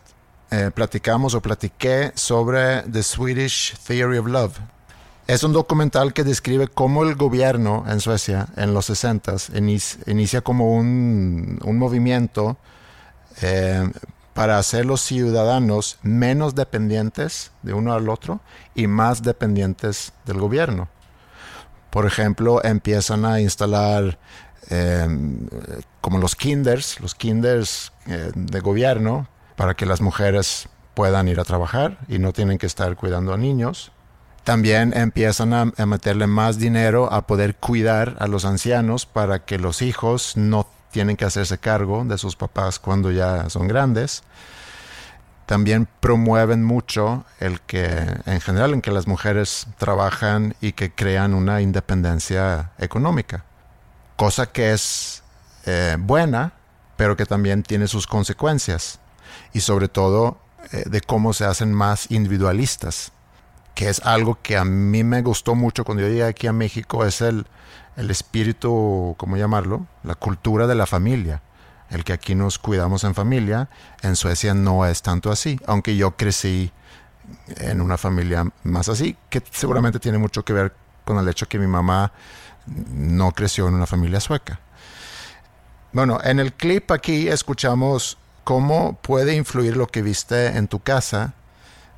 eh, 0.52 0.72
platicamos 0.74 1.36
o 1.36 1.42
platiqué 1.42 2.12
sobre 2.16 2.84
The 2.84 3.04
Swedish 3.04 3.78
Theory 3.86 4.18
of 4.18 4.28
Love. 4.28 4.58
Es 5.28 5.44
un 5.44 5.52
documental 5.52 6.14
que 6.14 6.24
describe 6.24 6.70
cómo 6.70 7.04
el 7.04 7.16
gobierno 7.16 7.84
en 7.88 8.00
Suecia 8.00 8.48
en 8.56 8.74
los 8.74 8.86
60 8.86 9.36
inicia 10.06 10.42
como 10.42 10.74
un, 10.74 11.60
un 11.64 11.78
movimiento 11.78 12.58
eh, 13.42 13.90
para 14.34 14.60
hacer 14.60 14.86
los 14.86 15.02
ciudadanos 15.02 15.98
menos 16.04 16.54
dependientes 16.54 17.52
de 17.64 17.74
uno 17.74 17.94
al 17.94 18.08
otro 18.08 18.40
y 18.76 18.86
más 18.86 19.24
dependientes 19.24 20.14
del 20.26 20.38
gobierno. 20.40 20.90
Por 21.90 22.06
ejemplo, 22.06 22.64
empiezan 22.64 23.26
a 23.26 23.42
instalar 23.42 24.20
eh, 24.70 25.08
como 26.02 26.20
los 26.20 26.36
kinders, 26.36 27.00
los 27.00 27.16
kinders 27.16 27.92
eh, 28.06 28.32
de 28.36 28.60
gobierno, 28.60 29.28
para 29.56 29.74
que 29.74 29.88
las 29.88 30.02
mujeres 30.02 30.70
puedan 30.94 31.28
ir 31.28 31.40
a 31.40 31.44
trabajar 31.44 31.98
y 32.08 32.20
no 32.20 32.32
tienen 32.32 32.60
que 32.60 32.68
estar 32.68 32.96
cuidando 32.96 33.34
a 33.34 33.38
niños. 33.38 33.92
También 34.44 34.96
empiezan 34.96 35.54
a, 35.54 35.74
a 35.76 35.86
meterle 35.88 36.28
más 36.28 36.60
dinero 36.60 37.12
a 37.12 37.26
poder 37.26 37.56
cuidar 37.56 38.16
a 38.20 38.28
los 38.28 38.46
ancianos 38.46 39.08
para 39.08 39.46
que 39.46 39.58
los 39.58 39.82
hijos 39.82 40.38
no 40.38 40.68
tienen 40.92 41.18
que 41.18 41.26
hacerse 41.26 41.58
cargo 41.58 42.04
de 42.06 42.18
sus 42.18 42.36
papás 42.36 42.80
cuando 42.80 43.12
ya 43.12 43.50
son 43.50 43.68
grandes. 43.68 44.24
También 45.46 45.88
promueven 46.02 46.64
mucho 46.64 47.24
el 47.40 47.62
que, 47.62 47.88
en 48.26 48.42
general, 48.42 48.74
en 48.74 48.82
que 48.82 48.92
las 48.92 49.08
mujeres 49.08 49.68
trabajan 49.78 50.56
y 50.60 50.74
que 50.74 50.92
crean 50.92 51.34
una 51.34 51.62
independencia 51.62 52.72
económica. 52.78 53.46
Cosa 54.18 54.48
que 54.48 54.74
es 54.74 55.24
eh, 55.66 55.96
buena, 56.00 56.54
pero 56.98 57.16
que 57.16 57.26
también 57.26 57.64
tiene 57.64 57.88
sus 57.88 58.08
consecuencias. 58.08 59.00
Y 59.54 59.62
sobre 59.62 59.88
todo 59.88 60.38
eh, 60.74 60.84
de 60.86 61.00
cómo 61.00 61.32
se 61.32 61.46
hacen 61.46 61.74
más 61.74 62.12
individualistas. 62.12 63.14
Que 63.78 63.90
es 63.90 64.02
algo 64.04 64.40
que 64.42 64.58
a 64.58 64.66
mí 64.66 65.04
me 65.04 65.22
gustó 65.22 65.54
mucho 65.54 65.86
cuando 65.86 66.02
yo 66.02 66.10
llegué 66.10 66.24
aquí 66.24 66.48
a 66.48 66.52
México, 66.52 67.06
es 67.06 67.22
el, 67.22 67.46
el 67.96 68.10
espíritu, 68.10 69.14
¿cómo 69.20 69.38
llamarlo? 69.38 69.86
La 70.02 70.16
cultura 70.16 70.66
de 70.66 70.74
la 70.74 70.88
familia. 70.88 71.44
El 71.92 72.04
que 72.04 72.12
aquí 72.12 72.34
nos 72.34 72.58
cuidamos 72.58 73.04
en 73.04 73.14
familia. 73.14 73.70
En 74.02 74.16
Suecia 74.16 74.56
no 74.56 74.88
es 74.88 75.04
tanto 75.04 75.32
así, 75.32 75.60
aunque 75.68 75.96
yo 75.96 76.18
crecí 76.18 76.72
en 77.58 77.80
una 77.80 78.00
familia 78.00 78.52
más 78.64 78.90
así, 78.90 79.16
que 79.30 79.44
seguramente 79.52 80.00
tiene 80.00 80.18
mucho 80.18 80.44
que 80.44 80.54
ver 80.54 80.74
con 81.06 81.20
el 81.20 81.30
hecho 81.30 81.48
que 81.48 81.60
mi 81.60 81.68
mamá 81.68 82.12
no 82.66 83.32
creció 83.32 83.68
en 83.68 83.76
una 83.76 83.86
familia 83.86 84.20
sueca. 84.20 84.60
Bueno, 85.94 86.18
en 86.24 86.40
el 86.40 86.54
clip 86.54 86.90
aquí 86.90 87.28
escuchamos 87.28 88.18
cómo 88.44 88.98
puede 89.04 89.36
influir 89.36 89.78
lo 89.78 89.86
que 89.86 90.02
viste 90.02 90.48
en 90.58 90.68
tu 90.68 90.80
casa 90.80 91.36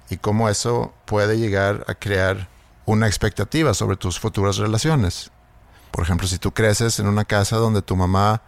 y 0.10 0.18
cómo 0.18 0.50
eso 0.50 0.94
puede 1.06 1.38
llegar 1.38 1.86
a 1.88 1.96
crear 1.96 2.50
una 2.86 3.08
expectativa 3.08 3.74
sobre 3.74 3.98
tus 3.98 4.20
futuras 4.20 4.58
relaciones. 4.58 5.32
Por 5.92 6.04
ejemplo, 6.04 6.28
si 6.28 6.38
tú 6.38 6.52
creces 6.52 7.00
en 7.00 7.08
una 7.08 7.26
casa 7.26 7.58
donde 7.58 7.82
tu 7.82 7.96
mamá 7.96 8.42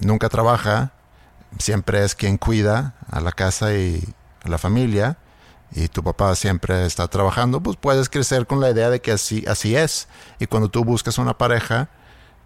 nunca 0.00 0.28
trabaja, 0.28 0.92
siempre 1.58 2.04
es 2.04 2.14
quien 2.14 2.38
cuida 2.38 2.94
a 3.10 3.20
la 3.20 3.32
casa 3.32 3.74
y 3.74 4.02
a 4.44 4.48
la 4.48 4.58
familia, 4.58 5.18
y 5.72 5.88
tu 5.88 6.02
papá 6.02 6.34
siempre 6.34 6.84
está 6.84 7.06
trabajando, 7.08 7.60
pues 7.60 7.76
puedes 7.76 8.08
crecer 8.08 8.46
con 8.46 8.60
la 8.60 8.70
idea 8.70 8.90
de 8.90 9.00
que 9.00 9.12
así, 9.12 9.44
así 9.46 9.76
es. 9.76 10.08
Y 10.38 10.46
cuando 10.46 10.68
tú 10.68 10.84
buscas 10.84 11.18
una 11.18 11.38
pareja, 11.38 11.88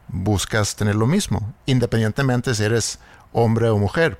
buscas 0.09 0.77
tener 0.77 0.95
lo 0.95 1.07
mismo, 1.07 1.55
independientemente 1.67 2.55
si 2.55 2.65
eres 2.65 2.99
hombre 3.33 3.69
o 3.71 3.79
mujer. 3.79 4.19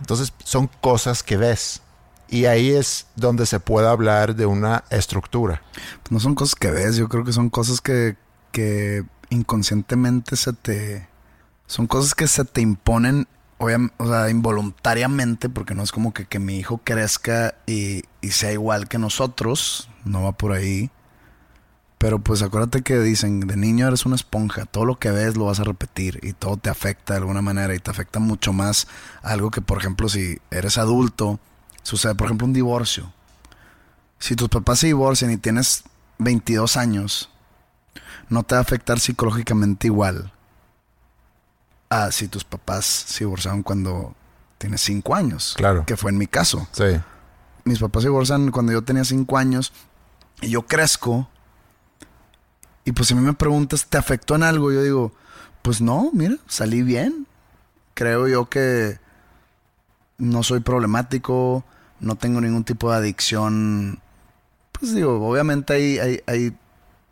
Entonces 0.00 0.32
son 0.44 0.68
cosas 0.80 1.22
que 1.22 1.36
ves. 1.36 1.82
Y 2.30 2.44
ahí 2.44 2.70
es 2.70 3.08
donde 3.16 3.44
se 3.44 3.58
puede 3.58 3.88
hablar 3.88 4.36
de 4.36 4.46
una 4.46 4.84
estructura. 4.88 5.62
No 6.10 6.20
son 6.20 6.36
cosas 6.36 6.54
que 6.54 6.70
ves, 6.70 6.94
yo 6.94 7.08
creo 7.08 7.24
que 7.24 7.32
son 7.32 7.50
cosas 7.50 7.80
que, 7.80 8.16
que 8.52 9.04
inconscientemente 9.30 10.36
se 10.36 10.52
te... 10.52 11.08
Son 11.66 11.88
cosas 11.88 12.14
que 12.14 12.28
se 12.28 12.44
te 12.44 12.60
imponen, 12.60 13.26
o 13.58 13.68
sea, 14.06 14.30
involuntariamente, 14.30 15.48
porque 15.48 15.74
no 15.74 15.82
es 15.82 15.90
como 15.90 16.14
que, 16.14 16.24
que 16.24 16.38
mi 16.38 16.56
hijo 16.56 16.80
crezca 16.84 17.56
y, 17.66 18.04
y 18.20 18.30
sea 18.30 18.52
igual 18.52 18.86
que 18.86 18.98
nosotros, 18.98 19.88
no 20.04 20.22
va 20.22 20.32
por 20.32 20.52
ahí. 20.52 20.90
Pero 21.98 22.20
pues 22.20 22.42
acuérdate 22.42 22.82
que 22.82 22.98
dicen, 23.00 23.40
de 23.40 23.56
niño 23.56 23.88
eres 23.88 24.06
una 24.06 24.16
esponja, 24.16 24.66
todo 24.66 24.84
lo 24.84 24.98
que 24.98 25.10
ves 25.10 25.36
lo 25.36 25.46
vas 25.46 25.60
a 25.60 25.64
repetir 25.64 26.20
y 26.22 26.32
todo 26.32 26.56
te 26.56 26.70
afecta 26.70 27.14
de 27.14 27.18
alguna 27.18 27.42
manera 27.42 27.74
y 27.74 27.78
te 27.78 27.90
afecta 27.90 28.20
mucho 28.20 28.52
más 28.52 28.86
algo 29.22 29.50
que, 29.50 29.60
por 29.60 29.78
ejemplo, 29.78 30.08
si 30.08 30.38
eres 30.50 30.78
adulto, 30.78 31.40
sucede, 31.82 32.14
por 32.14 32.26
ejemplo, 32.26 32.46
un 32.46 32.52
divorcio. 32.52 33.12
Si 34.18 34.36
tus 34.36 34.48
papás 34.48 34.80
se 34.80 34.88
divorcian 34.88 35.30
y 35.30 35.36
tienes 35.36 35.84
22 36.18 36.76
años, 36.76 37.30
no 38.28 38.42
te 38.42 38.54
va 38.54 38.60
a 38.60 38.62
afectar 38.62 39.00
psicológicamente 39.00 39.86
igual 39.86 40.32
a 41.88 42.12
si 42.12 42.28
tus 42.28 42.44
papás 42.44 42.84
se 42.84 43.24
divorciaron 43.24 43.62
cuando 43.62 44.14
tienes 44.58 44.80
5 44.82 45.14
años. 45.14 45.54
Claro. 45.56 45.84
Que 45.86 45.96
fue 45.96 46.10
en 46.10 46.18
mi 46.18 46.26
caso. 46.26 46.68
Sí. 46.72 47.00
Mis 47.64 47.80
papás 47.80 48.02
se 48.02 48.08
divorcian 48.08 48.50
cuando 48.50 48.72
yo 48.72 48.82
tenía 48.82 49.04
5 49.04 49.36
años 49.36 49.72
y 50.40 50.50
yo 50.50 50.62
crezco. 50.66 51.28
Y 52.84 52.92
pues 52.92 53.08
si 53.08 53.14
a 53.14 53.16
mí 53.16 53.22
me 53.22 53.34
preguntas, 53.34 53.86
¿te 53.86 53.98
afectó 53.98 54.36
en 54.36 54.44
algo? 54.44 54.72
Yo 54.72 54.82
digo, 54.82 55.12
pues 55.62 55.80
no, 55.80 56.10
mira, 56.12 56.36
salí 56.46 56.82
bien. 56.82 57.26
Creo 57.94 58.28
yo 58.28 58.48
que 58.48 58.98
no 60.20 60.42
soy 60.44 60.60
problemático, 60.60 61.64
no 61.98 62.14
tengo 62.14 62.40
ningún 62.40 62.62
tipo 62.64 62.90
de 62.92 62.96
adicción. 62.98 63.98
Pues 64.72 64.94
digo, 64.94 65.28
obviamente 65.28 65.72
hay, 65.74 65.98
hay, 65.98 66.20
hay 66.26 66.56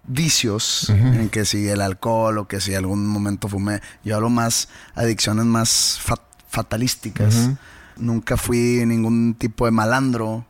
vicios 0.05 0.88
en 0.90 1.29
que 1.29 1.44
si 1.44 1.68
el 1.68 1.81
alcohol 1.83 2.38
o 2.38 2.49
que 2.49 2.61
si 2.61 2.75
algún 2.75 3.07
momento 3.07 3.49
fumé. 3.49 3.81
Yo 4.05 4.16
hablo 4.16 4.31
más 4.31 4.68
adicciones 4.94 5.44
más 5.44 5.99
fa- 6.01 6.23
fatalísticas. 6.49 7.51
Nunca 7.97 8.37
fui 8.37 8.85
ningún 8.87 9.35
tipo 9.35 9.64
de 9.64 9.73
malandro. 9.73 10.47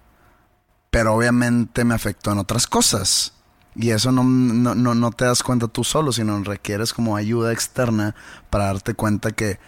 pero 0.90 1.14
obviamente 1.14 1.84
me 1.84 1.94
afectó 1.94 2.32
en 2.32 2.38
otras 2.38 2.66
cosas. 2.66 3.32
Y 3.74 3.90
eso 3.90 4.10
no, 4.10 4.24
no, 4.24 4.74
no, 4.74 4.94
no 4.94 5.10
te 5.12 5.24
das 5.26 5.42
cuenta 5.42 5.68
tú 5.68 5.84
solo, 5.84 6.12
sino 6.12 6.42
requieres 6.42 6.92
como 6.94 7.14
ayuda 7.16 7.52
externa 7.52 8.14
para 8.50 8.64
darte 8.66 8.94
cuenta 8.94 9.32
que 9.32 9.58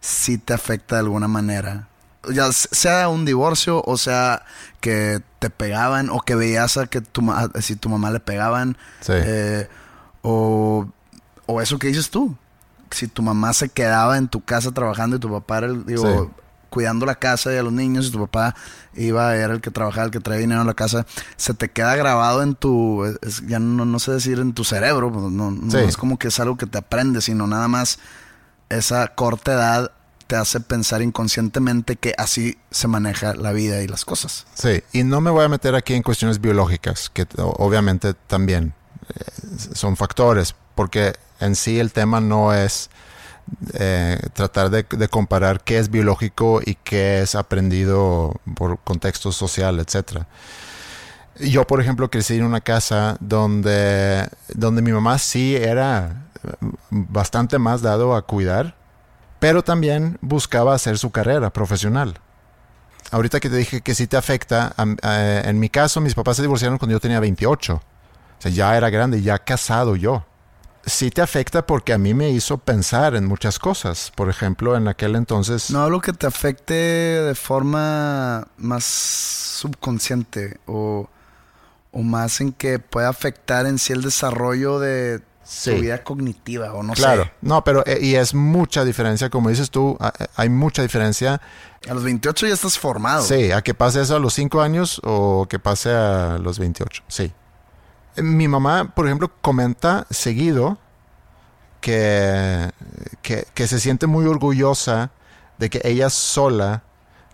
sí 0.00 0.38
te 0.38 0.54
afecta 0.54 0.96
de 0.96 1.00
alguna 1.02 1.28
manera. 1.28 1.88
Ya 2.32 2.52
sea 2.52 3.08
un 3.08 3.24
divorcio 3.24 3.82
o 3.86 3.96
sea 3.96 4.42
que 4.80 5.22
te 5.38 5.48
pegaban 5.48 6.10
o 6.10 6.20
que 6.20 6.34
veías 6.34 6.76
a 6.76 6.86
que 6.86 7.00
tu, 7.00 7.22
ma- 7.22 7.48
si 7.60 7.76
tu 7.76 7.88
mamá 7.88 8.10
le 8.10 8.20
pegaban 8.20 8.76
Sí. 9.00 9.12
eh, 9.14 9.68
o, 10.22 10.86
o 11.46 11.60
eso 11.62 11.78
que 11.78 11.88
dices 11.88 12.10
tú. 12.10 12.36
Si 12.90 13.06
tu 13.06 13.22
mamá 13.22 13.52
se 13.54 13.68
quedaba 13.68 14.18
en 14.18 14.28
tu 14.28 14.44
casa 14.44 14.72
trabajando 14.72 15.16
y 15.16 15.18
tu 15.20 15.30
papá 15.30 15.58
era 15.58 15.66
el, 15.68 15.86
digo, 15.86 16.02
Sí. 16.24 16.30
cuidando 16.70 17.06
la 17.06 17.14
casa 17.14 17.52
y 17.52 17.56
a 17.56 17.62
los 17.62 17.72
niños 17.72 18.06
y 18.08 18.10
tu 18.12 18.18
papá 18.20 18.54
iba, 18.94 19.34
era 19.36 19.54
el 19.54 19.60
que 19.60 19.70
trabajaba, 19.70 20.04
el 20.06 20.10
que 20.10 20.20
traía 20.20 20.40
dinero 20.40 20.60
a 20.60 20.64
la 20.64 20.74
casa, 20.74 21.06
se 21.36 21.54
te 21.54 21.70
queda 21.70 21.96
grabado 21.96 22.42
en 22.42 22.54
tu, 22.54 23.04
es- 23.22 23.46
ya 23.46 23.58
no, 23.60 23.84
no 23.86 23.98
sé 23.98 24.12
decir 24.12 24.38
en 24.40 24.52
tu 24.52 24.64
cerebro, 24.64 25.10
pues, 25.10 25.32
no, 25.32 25.50
no 25.52 25.70
Sí. 25.70 25.78
es 25.78 25.96
como 25.96 26.18
que 26.18 26.28
es 26.28 26.38
algo 26.40 26.56
que 26.56 26.66
te 26.66 26.78
aprendes, 26.78 27.24
sino 27.24 27.46
nada 27.46 27.66
más 27.68 27.98
esa 28.68 29.08
corta 29.08 29.52
edad 29.52 29.92
te 30.30 30.36
hace 30.36 30.60
pensar 30.60 31.02
inconscientemente 31.02 31.96
que 31.96 32.14
así 32.16 32.56
se 32.70 32.86
maneja 32.86 33.34
la 33.34 33.50
vida 33.50 33.82
y 33.82 33.88
las 33.88 34.04
cosas. 34.04 34.46
Sí, 34.54 34.80
y 34.92 35.02
no 35.02 35.20
me 35.20 35.28
voy 35.28 35.44
a 35.44 35.48
meter 35.48 35.74
aquí 35.74 35.94
en 35.94 36.04
cuestiones 36.04 36.40
biológicas, 36.40 37.10
que 37.10 37.26
obviamente 37.36 38.14
también 38.28 38.72
eh, 39.08 39.74
son 39.74 39.96
factores, 39.96 40.54
porque 40.76 41.14
en 41.40 41.56
sí 41.56 41.80
el 41.80 41.92
tema 41.92 42.20
no 42.20 42.54
es 42.54 42.90
eh, 43.74 44.20
tratar 44.32 44.70
de, 44.70 44.86
de 44.88 45.08
comparar 45.08 45.64
qué 45.64 45.78
es 45.78 45.90
biológico 45.90 46.60
y 46.64 46.76
qué 46.76 47.22
es 47.22 47.34
aprendido 47.34 48.40
por 48.54 48.78
contexto 48.84 49.32
social, 49.32 49.80
etcétera. 49.80 50.28
Yo, 51.40 51.66
por 51.66 51.80
ejemplo, 51.80 52.08
crecí 52.08 52.36
en 52.36 52.44
una 52.44 52.60
casa 52.60 53.16
donde, 53.18 54.28
donde 54.54 54.80
mi 54.80 54.92
mamá 54.92 55.18
sí 55.18 55.56
era 55.56 56.28
eh, 56.44 56.52
bastante 56.90 57.58
más 57.58 57.82
dado 57.82 58.14
a 58.14 58.22
cuidar, 58.22 58.76
pero 59.40 59.64
también 59.64 60.18
buscaba 60.20 60.74
hacer 60.74 60.96
su 60.98 61.10
carrera 61.10 61.52
profesional 61.52 62.20
ahorita 63.10 63.40
que 63.40 63.50
te 63.50 63.56
dije 63.56 63.80
que 63.80 63.94
sí 63.94 64.06
te 64.06 64.16
afecta, 64.16 64.74
eh, 65.02 65.42
en 65.44 65.58
mi 65.58 65.68
caso 65.68 66.00
mis 66.00 66.14
papás 66.14 66.36
se 66.36 66.42
divorciaron 66.42 66.78
cuando 66.78 66.92
yo 66.92 67.00
tenía 67.00 67.20
28. 67.20 67.74
O 67.74 67.82
sea, 68.42 68.50
ya 68.50 68.76
era 68.76 68.90
grande, 68.90 69.20
ya 69.22 69.38
casado 69.38 69.96
yo. 69.96 70.24
Sí 70.86 71.10
te 71.10 71.20
afecta 71.20 71.66
porque 71.66 71.92
a 71.92 71.98
mí 71.98 72.14
me 72.14 72.30
hizo 72.30 72.56
pensar 72.56 73.14
en 73.14 73.26
muchas 73.26 73.58
cosas. 73.58 74.10
Por 74.14 74.30
ejemplo, 74.30 74.76
en 74.76 74.88
aquel 74.88 75.14
entonces... 75.14 75.70
No 75.70 75.82
hablo 75.82 76.00
que 76.00 76.14
te 76.14 76.26
afecte 76.26 76.72
de 76.74 77.34
forma 77.34 78.48
más 78.56 78.84
subconsciente 78.84 80.58
o, 80.66 81.10
o 81.92 82.02
más 82.02 82.40
en 82.40 82.52
que 82.52 82.78
pueda 82.78 83.10
afectar 83.10 83.66
en 83.66 83.78
sí 83.78 83.92
el 83.92 84.00
desarrollo 84.00 84.78
de 84.78 85.20
Sí. 85.52 85.72
tu 85.74 85.80
vida 85.80 86.04
cognitiva 86.04 86.72
o 86.74 86.82
no 86.84 86.92
claro, 86.92 87.24
sé. 87.24 87.32
no, 87.42 87.64
pero 87.64 87.82
eh, 87.84 87.98
y 88.00 88.14
es 88.14 88.34
mucha 88.34 88.84
diferencia, 88.84 89.30
como 89.30 89.48
dices 89.48 89.68
tú, 89.70 89.98
eh, 90.00 90.26
hay 90.36 90.48
mucha 90.48 90.82
diferencia, 90.82 91.40
A 91.88 91.94
los 91.94 92.04
28 92.04 92.46
ya 92.46 92.54
estás 92.54 92.78
formado. 92.78 93.22
sí, 93.24 93.50
a 93.50 93.60
que 93.60 93.74
pase 93.74 94.00
eso 94.00 94.14
a 94.14 94.20
los 94.20 94.32
5 94.34 94.60
años 94.60 95.00
o 95.02 95.46
que 95.48 95.58
pase 95.58 95.90
a 95.90 96.38
los 96.38 96.58
28, 96.60 97.02
sí. 97.08 97.32
Eh, 98.16 98.22
Mi 98.22 98.46
mamá, 98.46 98.92
por 98.94 99.06
ejemplo, 99.06 99.28
comenta 99.40 100.06
seguido 100.10 100.78
que, 101.80 102.70
que, 103.22 103.46
que 103.54 103.66
se 103.66 103.80
siente 103.80 104.06
muy 104.06 104.26
orgullosa 104.26 105.10
de 105.58 105.70
que 105.70 105.80
ella 105.84 106.10
sola 106.10 106.82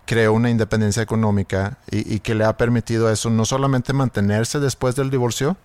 creó 0.04 0.32
una 0.32 0.50
independencia 0.50 1.02
económica 1.02 1.78
y, 1.90 2.14
y 2.14 2.20
que 2.20 2.34
le 2.34 2.44
ha 2.44 2.56
permitido 2.56 3.10
eso 3.10 3.28
no 3.28 3.44
solamente 3.44 3.92
mantenerse 3.92 4.60
después 4.60 4.94
del 4.94 5.10
divorcio, 5.10 5.56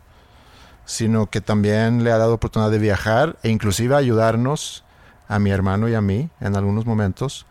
sino 0.85 1.29
que 1.29 1.41
también 1.41 2.03
le 2.03 2.11
ha 2.11 2.17
dado 2.17 2.33
oportunidad 2.33 2.71
de 2.71 2.79
viajar 2.79 3.37
e 3.43 3.49
inclusive 3.49 3.95
ayudarnos 3.95 4.83
a 5.27 5.39
mi 5.39 5.51
hermano 5.51 5.87
y 5.87 5.95
a 5.95 6.01
mí 6.01 6.29
en 6.39 6.55
algunos 6.55 6.85
momentos. 6.85 7.45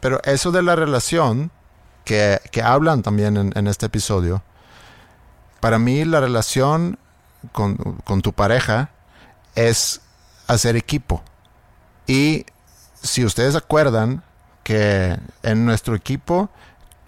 Pero 0.00 0.20
eso 0.24 0.50
de 0.50 0.62
la 0.62 0.74
relación 0.74 1.50
que, 2.04 2.40
que 2.50 2.62
hablan 2.62 3.02
también 3.02 3.52
en, 3.54 3.66
este 3.66 3.86
episodio, 3.86 4.42
para 5.60 5.78
mí 5.78 6.04
la 6.04 6.20
relación 6.20 6.98
con, 7.52 7.76
con 7.76 8.22
tu 8.22 8.32
pareja 8.32 8.90
es 9.54 10.00
hacer 10.46 10.76
equipo. 10.76 11.22
Y 12.06 12.46
si 13.02 13.24
ustedes 13.24 13.54
acuerdan 13.54 14.22
que 14.64 15.16
en 15.42 15.64
nuestro 15.64 15.94
equipo 15.94 16.50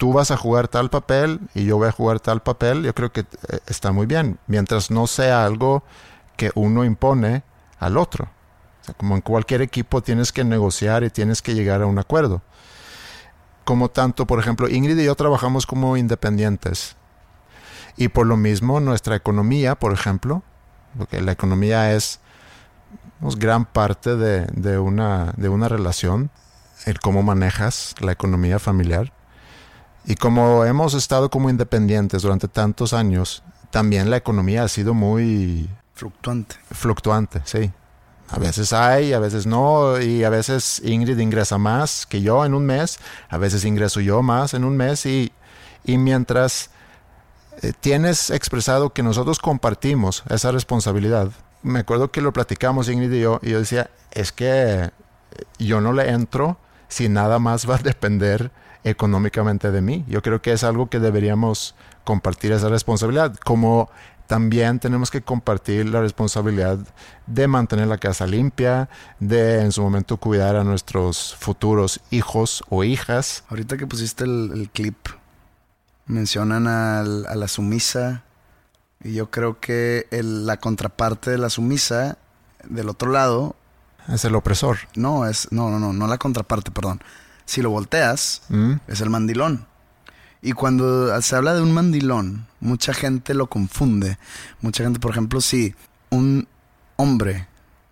tú 0.03 0.11
vas 0.11 0.31
a 0.31 0.35
jugar 0.35 0.67
tal 0.67 0.89
papel 0.89 1.39
y 1.55 1.63
yo 1.63 1.77
voy 1.77 1.87
a 1.87 1.93
jugar 1.93 2.19
tal 2.19 2.41
papel, 2.41 2.83
yo 2.83 2.93
creo 2.93 3.13
que 3.13 3.21
eh, 3.21 3.59
está 3.67 3.93
muy 3.93 4.05
bien, 4.05 4.37
mientras 4.47 4.91
no 4.91 5.07
sea 5.07 5.45
algo 5.45 5.81
que 6.35 6.51
uno 6.55 6.83
impone 6.83 7.43
al 7.79 7.97
otro. 7.97 8.27
Como 8.97 9.15
en 9.15 9.21
cualquier 9.21 9.61
equipo 9.61 10.03
tienes 10.03 10.33
que 10.33 10.43
negociar 10.43 11.05
y 11.05 11.09
tienes 11.09 11.41
que 11.41 11.55
llegar 11.55 11.81
a 11.81 11.85
un 11.85 11.99
acuerdo. 11.99 12.41
Como 13.63 13.91
tanto, 13.91 14.27
por 14.27 14.39
ejemplo, 14.39 14.67
Ingrid 14.67 14.99
y 14.99 15.05
yo 15.05 15.15
trabajamos 15.15 15.65
como 15.65 15.95
independientes. 15.95 16.97
Y 17.95 18.09
por 18.09 18.27
lo 18.27 18.35
mismo 18.35 18.81
nuestra 18.81 19.15
economía, 19.15 19.75
por 19.75 19.93
ejemplo, 19.93 20.43
porque 20.97 21.21
la 21.21 21.31
economía 21.31 21.93
es 21.93 22.19
gran 23.21 23.63
parte 23.63 24.17
de, 24.17 24.47
de 24.47 24.79
una, 24.79 25.33
de 25.37 25.47
una 25.47 25.69
relación, 25.69 26.29
el 26.85 26.99
cómo 26.99 27.23
manejas 27.23 27.95
la 28.01 28.11
economía 28.11 28.59
familiar. 28.59 29.13
Y 30.05 30.15
como 30.15 30.65
hemos 30.65 30.93
estado 30.93 31.29
como 31.29 31.49
independientes 31.49 32.21
durante 32.21 32.47
tantos 32.47 32.93
años, 32.93 33.43
también 33.71 34.09
la 34.09 34.17
economía 34.17 34.63
ha 34.63 34.67
sido 34.67 34.93
muy 34.93 35.69
Fluctuante. 35.95 36.55
fluctuante, 36.71 37.41
sí. 37.45 37.71
A 38.29 38.39
veces 38.39 38.73
hay, 38.73 39.13
a 39.13 39.19
veces 39.19 39.45
no, 39.45 40.01
y 40.01 40.23
a 40.23 40.29
veces 40.29 40.81
Ingrid 40.83 41.19
ingresa 41.19 41.57
más 41.57 42.05
que 42.05 42.21
yo 42.21 42.45
en 42.45 42.53
un 42.53 42.65
mes, 42.65 42.99
a 43.29 43.37
veces 43.37 43.63
ingreso 43.63 43.99
yo 43.99 44.23
más 44.23 44.53
en 44.53 44.63
un 44.63 44.75
mes, 44.75 45.05
y, 45.05 45.31
y 45.83 45.97
mientras 45.97 46.71
eh, 47.61 47.73
tienes 47.79 48.31
expresado 48.31 48.91
que 48.91 49.03
nosotros 49.03 49.39
compartimos 49.39 50.23
esa 50.29 50.51
responsabilidad, 50.51 51.29
me 51.61 51.79
acuerdo 51.79 52.11
que 52.11 52.21
lo 52.21 52.33
platicamos 52.33 52.89
Ingrid 52.89 53.11
y 53.13 53.21
yo, 53.21 53.39
y 53.43 53.51
yo 53.51 53.59
decía, 53.59 53.89
es 54.11 54.31
que 54.31 54.89
yo 55.59 55.79
no 55.79 55.93
le 55.93 56.09
entro 56.09 56.57
si 56.87 57.09
nada 57.09 57.39
más 57.39 57.69
va 57.69 57.75
a 57.75 57.79
depender 57.79 58.51
económicamente 58.83 59.71
de 59.71 59.81
mí. 59.81 60.05
Yo 60.07 60.21
creo 60.21 60.41
que 60.41 60.51
es 60.53 60.63
algo 60.63 60.89
que 60.89 60.99
deberíamos 60.99 61.75
compartir 62.03 62.51
esa 62.51 62.69
responsabilidad, 62.69 63.35
como 63.37 63.89
también 64.27 64.79
tenemos 64.79 65.11
que 65.11 65.21
compartir 65.21 65.87
la 65.89 66.01
responsabilidad 66.01 66.79
de 67.27 67.47
mantener 67.47 67.87
la 67.87 67.97
casa 67.97 68.25
limpia, 68.25 68.89
de 69.19 69.61
en 69.61 69.71
su 69.71 69.81
momento 69.81 70.17
cuidar 70.17 70.55
a 70.55 70.63
nuestros 70.63 71.35
futuros 71.39 71.99
hijos 72.09 72.63
o 72.69 72.83
hijas. 72.83 73.43
Ahorita 73.49 73.77
que 73.77 73.85
pusiste 73.87 74.23
el, 74.23 74.51
el 74.53 74.69
clip, 74.69 74.95
mencionan 76.05 76.67
al- 76.67 77.25
a 77.27 77.35
la 77.35 77.47
sumisa. 77.47 78.23
Y 79.03 79.13
yo 79.13 79.29
creo 79.29 79.59
que 79.59 80.07
el- 80.11 80.45
la 80.45 80.57
contraparte 80.57 81.29
de 81.31 81.37
la 81.37 81.49
sumisa, 81.49 82.17
del 82.67 82.89
otro 82.89 83.11
lado, 83.11 83.55
Es 84.07 84.23
el 84.25 84.35
opresor. 84.35 84.77
no 84.95 85.25
es. 85.27 85.49
No, 85.51 85.69
no, 85.69 85.79
no, 85.79 85.93
no 85.93 86.07
la 86.07 86.17
contraparte, 86.17 86.71
perdón. 86.71 87.01
Si 87.45 87.61
lo 87.61 87.69
volteas, 87.69 88.41
¿Mm? 88.49 88.73
es 88.87 89.01
el 89.01 89.09
mandilón. 89.09 89.65
Y 90.41 90.51
cuando 90.53 91.21
se 91.21 91.35
habla 91.35 91.53
de 91.53 91.61
un 91.61 91.71
mandilón, 91.73 92.45
mucha 92.59 92.93
gente 92.93 93.33
lo 93.33 93.47
confunde. 93.47 94.17
Mucha 94.61 94.83
gente, 94.83 94.99
por 94.99 95.11
ejemplo, 95.11 95.39
si 95.41 95.73
un 96.09 96.47
hombre 96.97 97.47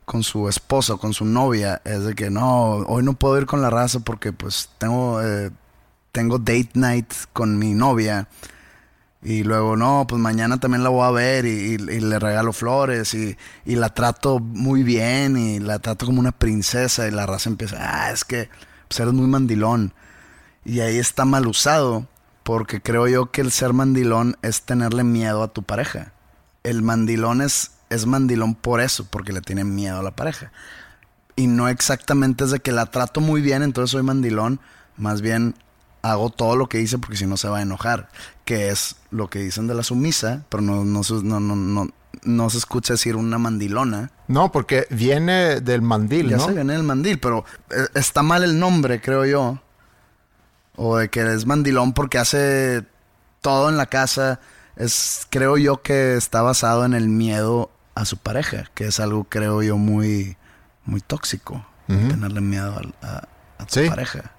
con 0.06 0.24
su 0.24 0.50
esposa 0.50 0.94
o 0.96 0.98
con 0.98 1.14
su 1.14 1.24
novia 1.26 1.82
es 1.86 2.04
de 2.04 2.14
que 2.16 2.30
no, 2.30 2.72
hoy 2.88 3.04
no 3.04 3.14
puedo 3.14 3.38
ir 3.38 3.46
con 3.46 3.62
la 3.62 3.70
raza 3.70 4.02
porque 4.02 4.34
pues 4.34 4.70
tengo, 4.78 5.22
eh, 5.22 5.52
tengo 6.12 6.38
date 6.40 6.72
night 6.74 7.14
con 7.32 7.58
mi 7.58 7.74
novia. 7.74 8.28
Y 9.24 9.44
luego, 9.44 9.78
no, 9.78 10.06
pues 10.08 10.20
mañana 10.20 10.60
también 10.60 10.84
la 10.84 10.90
voy 10.90 11.06
a 11.08 11.12
ver 11.12 11.46
y, 11.46 11.50
y- 11.50 11.74
y 11.76 12.00
le 12.02 12.18
regalo 12.20 12.52
flores 12.54 13.14
y, 13.14 13.38
y 13.66 13.76
la 13.76 13.90
trato 13.90 14.40
muy 14.40 14.82
bien 14.84 15.38
y 15.38 15.60
la 15.60 15.80
trato 15.80 16.08
como 16.08 16.20
una 16.20 16.32
princesa 16.32 17.08
y 17.08 17.12
la 17.12 17.26
raza 17.28 17.50
empieza, 17.50 17.78
ah, 17.80 18.12
es 18.12 18.26
que 18.26 18.50
pues 18.92 19.00
eres 19.00 19.14
muy 19.14 19.28
mandilón. 19.28 19.94
Y 20.66 20.82
ahí 20.82 20.98
está 20.98 21.24
mal 21.24 21.48
usado, 21.48 22.10
porque 22.44 22.82
creo 22.82 23.08
yo 23.08 23.32
que 23.32 23.40
el 23.40 23.50
ser 23.50 23.72
mandilón 23.72 24.36
es 24.42 24.64
tenerle 24.64 25.06
miedo 25.06 25.44
a 25.44 25.48
tu 25.48 25.64
pareja. 25.64 26.12
El 26.64 26.82
mandilón 26.82 27.40
es, 27.40 27.72
es 27.90 28.06
mandilón 28.06 28.54
por 28.54 28.82
eso, 28.82 29.08
porque 29.10 29.32
le 29.32 29.40
tiene 29.40 29.64
miedo 29.64 30.00
a 30.00 30.04
la 30.04 30.14
pareja. 30.14 30.52
Y 31.38 31.48
no 31.48 31.70
exactamente 31.70 32.44
es 32.44 32.52
de 32.52 32.60
que 32.60 32.74
la 32.74 32.88
trato 32.88 33.22
muy 33.22 33.40
bien, 33.40 33.64
entonces 33.64 33.92
soy 33.92 34.04
mandilón. 34.04 34.60
Más 34.98 35.22
bien 35.22 35.56
hago 36.02 36.30
todo 36.30 36.56
lo 36.56 36.68
que 36.68 36.78
dice 36.80 36.98
porque 36.98 37.18
si 37.18 37.26
no 37.26 37.38
se 37.38 37.48
va 37.48 37.60
a 37.60 37.62
enojar. 37.62 38.10
Que 38.46 38.70
es 38.70 38.96
lo 39.12 39.30
que 39.30 39.40
dicen 39.40 39.68
de 39.68 39.76
la 39.76 39.84
sumisa, 39.84 40.44
pero 40.50 40.62
no, 40.64 40.84
no, 40.84 41.02
no, 41.24 41.40
no, 41.40 41.56
no, 41.56 41.90
no 42.24 42.50
se 42.50 42.58
escucha 42.58 42.94
decir 42.94 43.16
una 43.16 43.38
mandilona. 43.38 44.12
No, 44.28 44.52
porque 44.52 44.88
viene 44.90 45.62
del 45.62 45.82
mandil, 45.82 46.30
Ya 46.30 46.38
¿no? 46.38 46.48
viene 46.48 46.76
el 46.76 46.84
mandil, 46.84 47.20
pero 47.20 47.46
eh, 47.70 47.88
está 47.96 48.24
mal 48.24 48.44
el 48.44 48.60
nombre, 48.60 49.00
creo 49.02 49.26
yo. 49.26 49.60
O 50.76 50.98
de 50.98 51.10
que 51.10 51.22
es 51.34 51.46
mandilón 51.46 51.94
porque 51.94 52.18
hace 52.18 52.84
todo 53.42 53.70
en 53.70 53.78
la 53.78 53.86
casa. 53.88 54.40
Es, 54.78 55.28
creo 55.30 55.58
yo 55.58 55.82
que 55.82 56.16
está 56.16 56.42
basado 56.42 56.86
en 56.86 56.94
el 56.94 57.08
miedo 57.10 57.70
a 57.94 58.06
su 58.06 58.18
pareja, 58.18 58.66
que 58.74 58.88
es 58.88 59.00
algo, 59.00 59.26
creo 59.26 59.62
yo, 59.62 59.78
muy, 59.78 60.38
muy 60.86 61.02
tóxico. 61.02 61.66
Tenerle 61.88 62.40
miedo 62.40 62.80
a, 63.02 63.06
a- 63.08 63.28
a 63.60 63.66
tu 63.66 63.82
Sí. 63.82 63.90
pareja. 63.90 64.32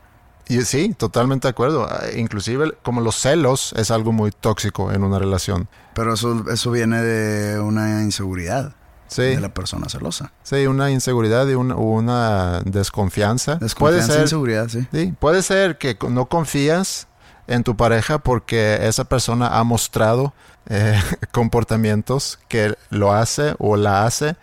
Y 0.49 0.63
sí, 0.63 0.95
totalmente 0.97 1.47
de 1.49 1.51
acuerdo. 1.51 1.87
Ah, 1.89 2.03
Inclusive 2.17 2.73
como 2.83 3.01
los 3.01 3.17
celos 3.17 3.73
es 3.77 3.91
algo 3.91 4.13
muy 4.13 4.31
tóxico 4.33 4.93
en 4.93 5.05
una 5.05 5.19
relación. 5.19 5.69
Pero 5.95 6.15
eso, 6.15 6.45
eso 6.51 6.71
viene 6.71 7.01
de 7.03 7.61
una 7.61 8.03
inseguridad 8.03 8.75
Sí, 9.09 9.23
de 9.23 9.41
la 9.41 9.53
persona 9.53 9.89
celosa. 9.91 10.33
sí, 10.43 10.67
una 10.67 10.91
inseguridad 10.91 11.47
y 11.47 11.53
una, 11.55 11.77
una 11.77 12.63
desconfianza. 12.65 13.57
Desconfianza, 13.57 13.79
puede 13.79 14.03
ser, 14.03 14.23
inseguridad, 14.23 14.69
sí. 14.69 14.87
sí, 14.91 15.15
puede 15.19 15.43
ser 15.43 15.77
que 15.77 15.99
no 16.09 16.27
confías 16.27 17.09
en 17.47 17.63
tu 17.63 17.77
pareja 17.77 18.19
porque 18.21 18.79
esa 18.89 19.05
persona 19.05 19.59
ha 19.59 19.65
mostrado 19.65 20.33
eh, 20.71 20.99
comportamientos 21.31 22.39
que 22.49 22.75
lo 22.89 23.13
hace 23.13 23.55
o 23.59 23.77
la 23.77 24.07
hace 24.07 24.37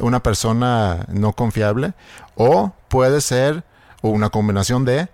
una 0.00 0.22
persona 0.22 1.06
no 1.08 1.32
confiable. 1.32 1.94
O 2.34 2.72
puede 2.88 3.20
ser 3.22 3.64
una 4.08 4.30
combinación 4.30 4.84
de 4.84 5.08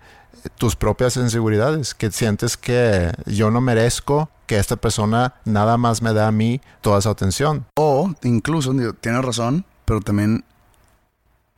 tus 0.57 0.77
propias 0.77 1.17
inseguridades, 1.17 1.95
que 1.95 2.11
sientes 2.11 2.57
que 2.57 3.13
yo 3.27 3.51
no 3.51 3.61
merezco 3.61 4.29
que 4.47 4.59
esta 4.59 4.77
persona 4.77 5.35
nada 5.45 5.77
más 5.77 6.03
me 6.03 6.13
da 6.13 6.29
a 6.29 6.33
mí 6.33 6.61
toda 6.81 6.99
esa 6.99 7.11
atención. 7.11 7.67
O 7.77 8.13
incluso, 8.23 8.73
digo, 8.73 8.93
tienes 8.93 9.25
razón, 9.25 9.65
pero 9.85 10.01
también 10.01 10.45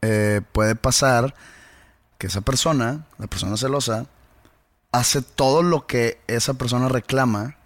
eh, 0.02 0.42
puede 0.52 0.74
pasar 0.74 1.34
que 2.18 2.26
esa 2.26 2.40
persona, 2.40 3.06
la 3.18 3.26
persona 3.26 3.56
celosa, 3.56 4.06
hace 4.92 5.22
todo 5.22 5.62
lo 5.62 5.86
que 5.86 6.20
esa 6.26 6.54
persona 6.54 6.88
reclama. 6.88 7.56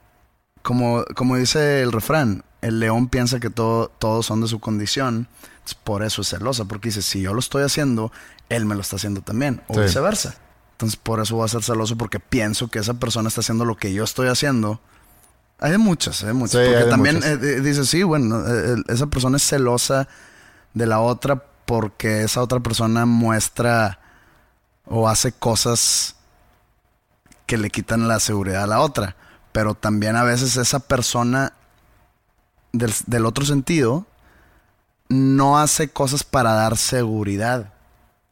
Como, 0.63 1.05
como 1.15 1.37
dice 1.37 1.83
el 1.83 1.93
refrán, 1.93 2.45
el 2.63 2.81
león 2.81 3.09
piensa 3.09 3.41
que 3.41 3.51
todo, 3.51 3.89
todos 3.99 4.27
son 4.27 4.41
de 4.41 4.49
su 4.49 4.61
condición. 4.61 5.29
Por 5.75 6.03
eso 6.03 6.23
es 6.23 6.29
celosa, 6.29 6.65
porque 6.65 6.89
dice, 6.89 7.03
si 7.03 7.21
yo 7.21 7.33
lo 7.35 7.41
estoy 7.41 7.63
haciendo, 7.63 8.13
él 8.49 8.65
me 8.67 8.75
lo 8.75 8.81
está 8.81 8.97
haciendo 8.97 9.21
también. 9.23 9.63
O 9.69 9.75
Sí. 9.75 9.81
viceversa. 9.81 10.35
Entonces 10.73 10.97
por 11.03 11.21
eso 11.21 11.35
voy 11.37 11.45
a 11.45 11.49
ser 11.49 11.63
celoso, 11.63 11.97
porque 11.97 12.21
pienso 12.21 12.69
que 12.69 12.79
esa 12.79 12.95
persona 12.95 13.29
está 13.29 13.41
haciendo 13.41 13.65
lo 13.65 13.77
que 13.77 13.93
yo 13.93 14.05
estoy 14.05 14.29
haciendo. 14.29 14.81
Hay 15.59 15.73
de 15.73 15.79
muchas, 15.79 16.21
hay 16.23 16.29
de 16.29 16.33
muchas. 16.35 16.53
Sí, 16.53 16.59
hay 16.59 16.67
porque 16.69 16.85
de 16.85 16.91
también 16.91 17.15
muchas. 17.17 17.31
eh, 17.33 17.39
eh, 17.57 17.61
dice, 17.61 17.85
sí, 17.85 18.03
bueno, 18.05 18.47
eh, 18.47 18.75
eh, 18.77 18.83
esa 18.89 19.07
persona 19.09 19.39
es 19.39 19.43
celosa 19.43 20.07
de 20.75 20.87
la 20.87 21.01
otra 21.01 21.43
porque 21.67 22.23
esa 22.23 22.43
otra 22.43 22.61
persona 22.61 23.07
muestra 23.07 23.99
o 24.87 25.09
hace 25.09 25.33
cosas 25.33 26.15
que 27.47 27.59
le 27.59 27.71
quitan 27.71 28.07
la 28.09 28.21
seguridad 28.21 28.63
a 28.63 28.67
la 28.69 28.81
otra. 28.81 29.17
Pero 29.53 29.75
también 29.75 30.15
a 30.17 30.23
veces 30.23 30.57
esa 30.57 30.79
persona 30.81 31.53
del, 32.73 32.95
del 33.07 33.27
otro 33.27 33.45
sentido 33.45 34.07
no 35.09 35.59
hace 35.59 35.89
cosas 35.89 36.23
para 36.25 36.53
dar 36.53 36.77
seguridad. 36.77 37.73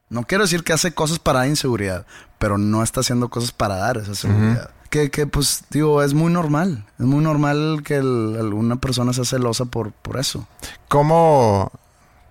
No 0.08 0.22
quiero 0.24 0.44
decir 0.44 0.62
que 0.62 0.72
hace 0.72 0.94
cosas 0.94 1.18
para 1.18 1.40
dar 1.40 1.48
inseguridad, 1.48 2.06
pero 2.38 2.58
no 2.58 2.82
está 2.82 3.00
haciendo 3.00 3.28
cosas 3.28 3.50
para 3.52 3.76
dar 3.76 3.96
esa 3.96 4.14
seguridad. 4.14 4.70
que, 4.90 5.10
que, 5.10 5.26
pues, 5.26 5.64
digo, 5.70 6.02
es 6.02 6.14
muy 6.14 6.32
normal. 6.32 6.84
Es 6.98 7.04
muy 7.06 7.22
normal 7.24 7.82
que 7.84 7.96
alguna 7.96 8.76
persona 8.76 9.12
sea 9.12 9.24
celosa 9.24 9.64
por, 9.64 9.90
por 9.92 10.16
eso. 10.18 10.46
¿Cómo, 10.88 11.72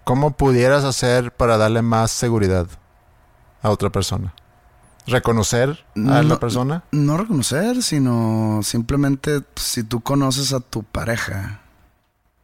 ¿Cómo 0.06 0.32
pudieras 0.38 0.84
hacer 0.86 1.32
para 1.34 1.58
darle 1.58 1.82
más 1.82 2.12
seguridad 2.12 2.68
a 3.62 3.70
otra 3.72 3.90
persona? 3.90 4.34
¿Reconocer 5.08 5.84
a 5.96 6.00
la 6.00 6.24
No- 6.24 6.40
persona? 6.40 6.84
No 6.92 7.18
reconocer, 7.18 7.84
sino 7.84 8.62
simplemente 8.64 9.42
pues, 9.42 9.66
si 9.68 9.84
tú 9.84 10.00
conoces 10.02 10.52
a 10.54 10.62
tu 10.62 10.82
pareja, 10.84 11.60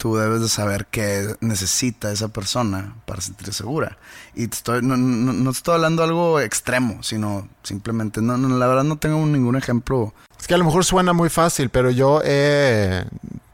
tú 0.02 0.16
debes 0.16 0.42
de 0.42 0.50
saber 0.50 0.88
qué 0.90 1.36
necesita 1.42 2.12
esa 2.12 2.30
persona 2.30 2.96
para 3.06 3.22
sentirse 3.22 3.54
segura. 3.54 4.00
Y 4.34 4.46
estoy, 4.46 4.82
no, 4.82 4.98
no, 4.98 5.32
no 5.32 5.52
estoy 5.52 5.76
hablando 5.76 6.02
de 6.02 6.08
algo 6.08 6.40
extremo, 6.40 7.04
sino 7.04 7.48
simplemente, 7.62 8.20
no, 8.20 8.36
no, 8.36 8.58
la 8.58 8.66
verdad 8.66 8.84
no 8.84 8.98
tengo 8.98 9.24
ningún 9.28 9.56
ejemplo. 9.58 10.12
Es 10.40 10.48
que 10.48 10.56
a 10.56 10.58
lo 10.58 10.64
mejor 10.66 10.86
suena 10.86 11.14
muy 11.14 11.30
fácil, 11.30 11.70
pero 11.70 11.92
yo 11.92 12.20
he 12.26 13.06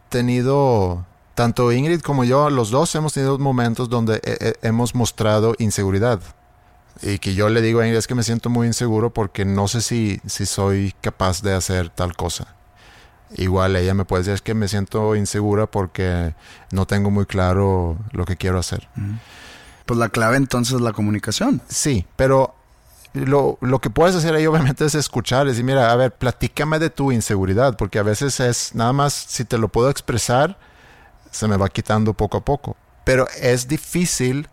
tenido, 0.08 1.06
tanto 1.36 1.72
Ingrid 1.74 2.00
como 2.00 2.24
yo, 2.24 2.50
los 2.50 2.70
dos 2.72 2.96
hemos 2.96 3.12
tenido 3.12 3.38
momentos 3.38 3.90
donde 3.90 4.22
he- 4.24 4.38
he- 4.62 4.68
hemos 4.68 4.96
mostrado 4.96 5.54
inseguridad. 5.60 6.22
Y 7.02 7.20
que 7.20 7.36
yo 7.36 7.50
le 7.50 7.62
digo 7.62 7.82
a 7.82 7.86
Ingrid, 7.86 7.98
es 8.00 8.08
que 8.08 8.16
me 8.16 8.24
siento 8.24 8.50
muy 8.50 8.68
inseguro 8.68 9.10
porque 9.14 9.44
no 9.44 9.68
sé 9.68 9.82
si, 9.82 10.22
si 10.26 10.46
soy 10.46 10.96
capaz 11.02 11.42
de 11.42 11.54
hacer 11.54 11.90
tal 11.90 12.16
cosa. 12.16 12.56
Igual 13.36 13.76
ella 13.76 13.94
me 13.94 14.06
puede 14.06 14.22
decir, 14.22 14.34
es 14.34 14.42
que 14.42 14.54
me 14.54 14.68
siento 14.68 15.16
insegura 15.16 15.68
porque 15.68 16.34
no 16.72 16.86
tengo 16.86 17.12
muy 17.12 17.26
claro 17.26 17.98
lo 18.12 18.26
que 18.26 18.38
quiero 18.38 18.60
hacer. 18.60 18.88
Pues 19.86 20.00
la 20.00 20.10
clave 20.10 20.38
entonces 20.38 20.76
es 20.76 20.82
la 20.82 20.94
comunicación. 20.94 21.62
Sí, 21.68 22.06
pero 22.16 22.56
lo, 23.14 23.58
lo 23.62 23.80
que 23.80 23.90
puedes 23.90 24.16
hacer 24.16 24.36
ahí 24.36 24.46
obviamente 24.46 24.86
es 24.86 24.96
escuchar, 24.96 25.48
decir, 25.48 25.64
mira, 25.64 25.92
a 25.92 25.96
ver, 25.96 26.14
platícame 26.14 26.80
de 26.80 26.90
tu 26.90 27.12
inseguridad, 27.12 27.76
porque 27.78 28.00
a 28.00 28.04
veces 28.04 28.40
es 28.40 28.76
nada 28.76 28.94
más, 28.94 29.14
si 29.14 29.46
te 29.46 29.58
lo 29.58 29.68
puedo 29.68 29.90
expresar, 29.90 30.58
se 31.32 31.48
me 31.48 31.58
va 31.58 31.70
quitando 31.70 32.14
poco 32.14 32.38
a 32.38 32.46
poco. 32.46 32.78
Pero 33.04 33.28
es 33.42 33.68
difícil, 33.68 34.48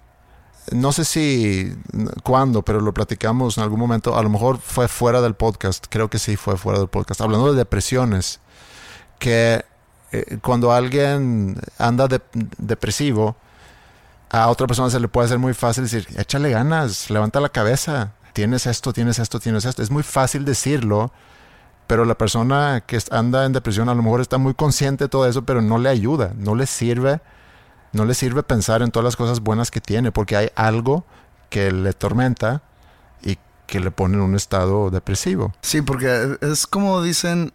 no 0.72 0.92
sé 0.92 1.04
si, 1.04 1.74
cuándo, 2.22 2.62
pero 2.62 2.80
lo 2.80 2.94
platicamos 2.94 3.56
en 3.58 3.64
algún 3.64 3.80
momento, 3.80 4.16
a 4.16 4.22
lo 4.22 4.30
mejor 4.30 4.58
fue 4.58 4.88
fuera 4.88 5.20
del 5.20 5.34
podcast, 5.34 5.86
creo 5.88 6.08
que 6.08 6.18
sí 6.18 6.36
fue 6.36 6.56
fuera 6.56 6.78
del 6.78 6.88
podcast, 6.88 7.20
hablando 7.20 7.52
de 7.52 7.58
depresiones, 7.58 8.40
que 9.24 9.64
eh, 10.12 10.38
cuando 10.42 10.70
alguien 10.70 11.56
anda 11.78 12.06
de- 12.08 12.20
depresivo, 12.58 13.36
a 14.28 14.48
otra 14.48 14.66
persona 14.66 14.90
se 14.90 15.00
le 15.00 15.08
puede 15.08 15.24
hacer 15.26 15.38
muy 15.38 15.54
fácil 15.54 15.84
decir, 15.84 16.06
échale 16.18 16.50
ganas, 16.50 17.08
levanta 17.08 17.40
la 17.40 17.48
cabeza, 17.48 18.12
tienes 18.34 18.66
esto, 18.66 18.92
tienes 18.92 19.18
esto, 19.18 19.40
tienes 19.40 19.64
esto. 19.64 19.82
Es 19.82 19.90
muy 19.90 20.02
fácil 20.02 20.44
decirlo, 20.44 21.10
pero 21.86 22.04
la 22.04 22.16
persona 22.18 22.82
que 22.86 22.98
anda 23.10 23.46
en 23.46 23.54
depresión 23.54 23.88
a 23.88 23.94
lo 23.94 24.02
mejor 24.02 24.20
está 24.20 24.36
muy 24.36 24.52
consciente 24.52 25.04
de 25.04 25.08
todo 25.08 25.26
eso, 25.26 25.42
pero 25.46 25.62
no 25.62 25.78
le 25.78 25.88
ayuda, 25.88 26.32
no 26.36 26.54
le 26.54 26.66
sirve, 26.66 27.20
no 27.92 28.04
le 28.04 28.12
sirve 28.12 28.42
pensar 28.42 28.82
en 28.82 28.90
todas 28.90 29.04
las 29.04 29.16
cosas 29.16 29.40
buenas 29.40 29.70
que 29.70 29.80
tiene, 29.80 30.12
porque 30.12 30.36
hay 30.36 30.50
algo 30.54 31.04
que 31.48 31.72
le 31.72 31.94
tormenta 31.94 32.60
y 33.22 33.38
que 33.66 33.80
le 33.80 33.90
pone 33.90 34.16
en 34.16 34.20
un 34.20 34.34
estado 34.34 34.90
depresivo. 34.90 35.54
Sí, 35.62 35.80
porque 35.80 36.36
es 36.42 36.66
como 36.66 37.02
dicen, 37.02 37.52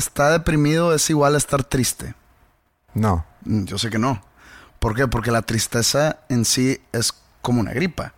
está 0.00 0.30
deprimido 0.30 0.92
es 0.94 1.08
igual 1.10 1.34
a 1.34 1.38
estar 1.38 1.62
triste. 1.64 2.14
No, 2.94 3.24
Mm, 3.44 3.64
Yo 3.64 3.78
sé 3.78 3.88
que 3.90 3.98
no. 3.98 4.20
¿Por 4.80 4.94
qué? 4.94 5.06
Porque 5.06 5.30
la 5.30 5.42
tristeza 5.42 6.18
en 6.28 6.44
sí 6.44 6.80
es 6.92 7.14
como 7.40 7.60
una 7.60 7.72
gripa. 7.72 8.12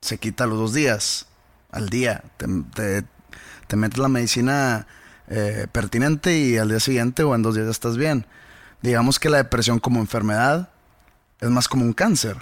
Se 0.00 0.16
quita 0.18 0.46
los 0.46 0.58
dos 0.58 0.72
días, 0.72 1.26
al 1.70 1.88
día. 1.90 2.22
Te, 2.38 2.46
te- 2.74 3.04
te 3.66 3.76
metes 3.76 3.98
la 3.98 4.08
medicina 4.08 4.86
eh, 5.28 5.66
pertinente 5.72 6.36
y 6.38 6.56
al 6.58 6.68
día 6.68 6.80
siguiente 6.80 7.22
o 7.22 7.34
en 7.34 7.42
dos 7.42 7.54
días 7.54 7.66
ya 7.66 7.70
estás 7.70 7.96
bien. 7.96 8.26
Digamos 8.82 9.18
que 9.18 9.28
la 9.30 9.38
depresión 9.38 9.78
como 9.78 10.00
enfermedad 10.00 10.70
es 11.40 11.50
más 11.50 11.68
como 11.68 11.84
un 11.84 11.92
cáncer. 11.92 12.36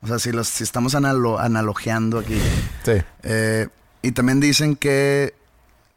O 0.00 0.06
sea, 0.08 0.18
si, 0.18 0.32
los, 0.32 0.48
si 0.48 0.64
estamos 0.64 0.94
analo- 0.94 1.38
analogiando 1.40 2.18
aquí. 2.18 2.40
sí, 2.84 2.92
Eh, 3.22 3.68
y 4.02 4.10
también 4.12 4.40
dicen 4.40 4.74
que 4.76 5.34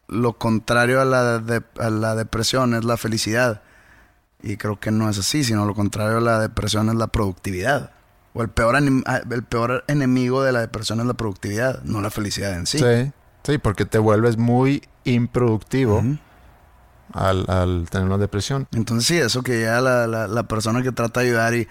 lo 0.07 0.33
contrario 0.33 1.01
a 1.01 1.05
la, 1.05 1.39
de- 1.39 1.63
a 1.79 1.89
la 1.89 2.15
depresión 2.15 2.73
es 2.73 2.83
la 2.85 2.97
felicidad. 2.97 3.61
Y 4.43 4.57
creo 4.57 4.79
que 4.79 4.91
no 4.91 5.09
es 5.09 5.17
así, 5.17 5.43
sino 5.43 5.65
lo 5.65 5.73
contrario 5.73 6.17
a 6.17 6.21
la 6.21 6.39
depresión 6.39 6.89
es 6.89 6.95
la 6.95 7.07
productividad. 7.07 7.91
O 8.33 8.41
el 8.43 8.49
peor, 8.49 8.75
ah, 9.05 9.21
el 9.31 9.43
peor 9.43 9.83
enemigo 9.87 10.43
de 10.43 10.51
la 10.51 10.59
depresión 10.59 10.99
es 10.99 11.05
la 11.05 11.13
productividad, 11.13 11.81
no 11.83 12.01
la 12.01 12.11
felicidad 12.11 12.53
en 12.53 12.67
sí. 12.67 12.77
sí, 12.77 13.11
sí, 13.43 13.57
porque 13.57 13.85
te 13.85 13.97
vuelves 13.97 14.37
muy 14.37 14.83
improductivo 15.05 16.03
al, 17.13 17.45
al 17.49 17.87
tener 17.89 18.05
una 18.07 18.17
depresión. 18.17 18.67
Entonces 18.73 19.07
sí, 19.07 19.17
eso 19.17 19.41
que 19.41 19.61
ya 19.61 19.79
la, 19.81 20.05
la, 20.05 20.27
la 20.27 20.43
persona 20.43 20.83
que 20.83 20.91
trata 20.91 21.21
de 21.21 21.27
ayudar 21.27 21.53
y... 21.55 21.67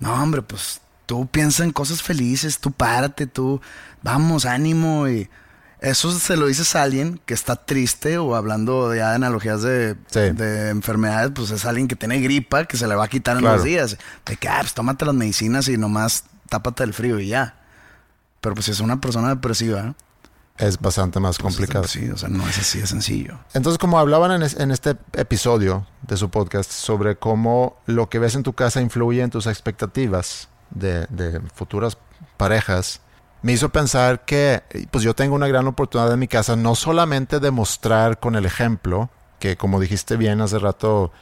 No, 0.00 0.12
hombre, 0.14 0.42
pues 0.42 0.80
tú 1.06 1.26
piensa 1.26 1.64
en 1.64 1.72
cosas 1.72 2.02
felices, 2.02 2.58
tú 2.58 2.70
párate, 2.72 3.26
tú... 3.26 3.60
Vamos, 4.02 4.44
ánimo 4.46 5.08
y... 5.08 5.30
Eso 5.80 6.10
se 6.10 6.36
lo 6.36 6.46
dices 6.46 6.74
a 6.74 6.82
alguien 6.82 7.20
que 7.24 7.34
está 7.34 7.54
triste 7.56 8.18
o 8.18 8.34
hablando 8.34 8.88
de 8.88 9.02
analogías 9.02 9.62
de, 9.62 9.94
Sí. 10.08 10.20
de 10.30 10.70
enfermedades, 10.70 11.30
pues 11.34 11.50
es 11.52 11.64
alguien 11.64 11.86
que 11.86 11.94
tiene 11.94 12.18
gripa 12.20 12.64
que 12.64 12.76
se 12.76 12.88
le 12.88 12.96
va 12.96 13.04
a 13.04 13.08
quitar 13.08 13.36
en 13.36 13.42
Claro. 13.42 13.56
dos 13.58 13.64
días. 13.64 13.96
De 14.26 14.36
que, 14.36 14.48
ah, 14.48 14.58
pues 14.60 14.74
tómate 14.74 15.04
las 15.04 15.14
medicinas 15.14 15.68
y 15.68 15.76
nomás 15.76 16.24
tápate 16.48 16.82
el 16.82 16.94
frío 16.94 17.20
y 17.20 17.28
ya. 17.28 17.54
Pero 18.40 18.54
pues 18.54 18.64
si 18.66 18.72
es 18.72 18.80
una 18.80 19.00
persona 19.00 19.28
depresiva, 19.28 19.94
Es 20.56 20.80
bastante 20.80 21.20
más 21.20 21.38
pues, 21.38 21.54
complicado. 21.54 21.86
Sí, 21.86 22.10
o 22.10 22.16
sea, 22.16 22.28
no 22.28 22.48
es 22.48 22.58
así 22.58 22.80
de 22.80 22.86
sencillo. 22.88 23.38
Entonces, 23.54 23.78
como 23.78 23.96
hablaban 24.00 24.32
en, 24.32 24.42
es- 24.42 24.58
en 24.58 24.72
este 24.72 24.96
episodio 25.12 25.86
de 26.02 26.16
su 26.16 26.30
podcast 26.30 26.68
sobre 26.72 27.14
cómo 27.14 27.76
lo 27.86 28.08
que 28.08 28.18
ves 28.18 28.34
en 28.34 28.42
tu 28.42 28.52
casa 28.54 28.80
influye 28.80 29.22
en 29.22 29.30
tus 29.30 29.46
expectativas 29.46 30.48
de, 30.70 31.06
de 31.10 31.40
futuras 31.54 31.96
parejas, 32.36 33.00
me 33.42 33.52
hizo 33.52 33.68
pensar 33.68 34.24
que 34.24 34.62
pues 34.90 35.04
yo 35.04 35.14
tengo 35.14 35.34
una 35.34 35.48
gran 35.48 35.66
oportunidad 35.66 36.12
en 36.12 36.18
mi 36.18 36.28
casa 36.28 36.56
no 36.56 36.74
solamente 36.74 37.40
de 37.40 37.50
mostrar 37.50 38.18
con 38.18 38.34
el 38.36 38.44
ejemplo 38.44 39.10
que 39.38 39.56
como 39.56 39.80
dijiste 39.80 40.16
bien 40.16 40.40
hace 40.40 40.58
rato, 40.58 41.12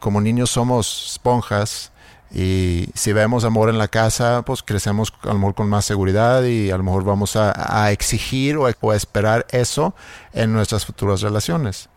como 0.00 0.20
niños 0.20 0.50
somos 0.50 1.12
esponjas 1.12 1.92
y 2.30 2.88
si 2.94 3.12
vemos 3.12 3.44
amor 3.44 3.70
en 3.70 3.78
la 3.78 3.88
casa, 3.88 4.42
pues 4.42 4.62
crecemos 4.62 5.12
a 5.22 5.28
lo 5.28 5.34
mejor 5.34 5.54
con 5.54 5.68
más 5.68 5.84
seguridad 5.84 6.42
y 6.44 6.70
a 6.70 6.76
lo 6.76 6.82
mejor 6.82 7.04
vamos 7.04 7.36
a, 7.36 7.90
exigir 7.90 8.56
o 8.56 8.66
a 8.66 8.96
esperar 8.96 9.46
eso 9.50 9.94
en 10.32 10.52
nuestras 10.52 10.84
futuras 10.84 11.22
relaciones. 11.22 11.88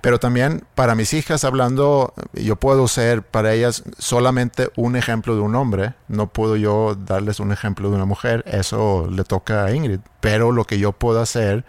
Pero 0.00 0.18
también 0.18 0.64
para 0.74 0.94
mis 0.94 1.12
hijas, 1.12 1.44
hablando, 1.44 2.14
yo 2.32 2.56
puedo 2.56 2.88
ser 2.88 3.22
para 3.22 3.52
ellas 3.52 3.84
solamente 3.98 4.70
un 4.76 4.96
ejemplo 4.96 5.34
de 5.34 5.40
un 5.42 5.54
hombre. 5.54 5.94
No 6.08 6.28
puedo 6.28 6.56
yo 6.56 6.94
darles 6.94 7.38
un 7.40 7.52
ejemplo 7.52 7.90
de 7.90 7.96
una 7.96 8.06
mujer. 8.06 8.42
Eso 8.46 9.08
le 9.10 9.24
toca 9.24 9.64
a 9.64 9.72
Ingrid. 9.72 10.00
Pero 10.20 10.52
lo 10.52 10.64
que 10.64 10.78
yo 10.78 10.92
puedo 10.92 11.20
hacer 11.20 11.64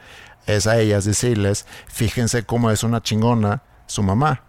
es 0.48 0.66
a 0.66 0.80
ellas 0.80 1.06
decirles, 1.06 1.66
fíjense 1.88 2.44
cómo 2.44 2.72
es 2.72 2.84
una 2.84 3.02
chingona 3.02 3.64
su 3.86 4.02
mamá. 4.02 4.44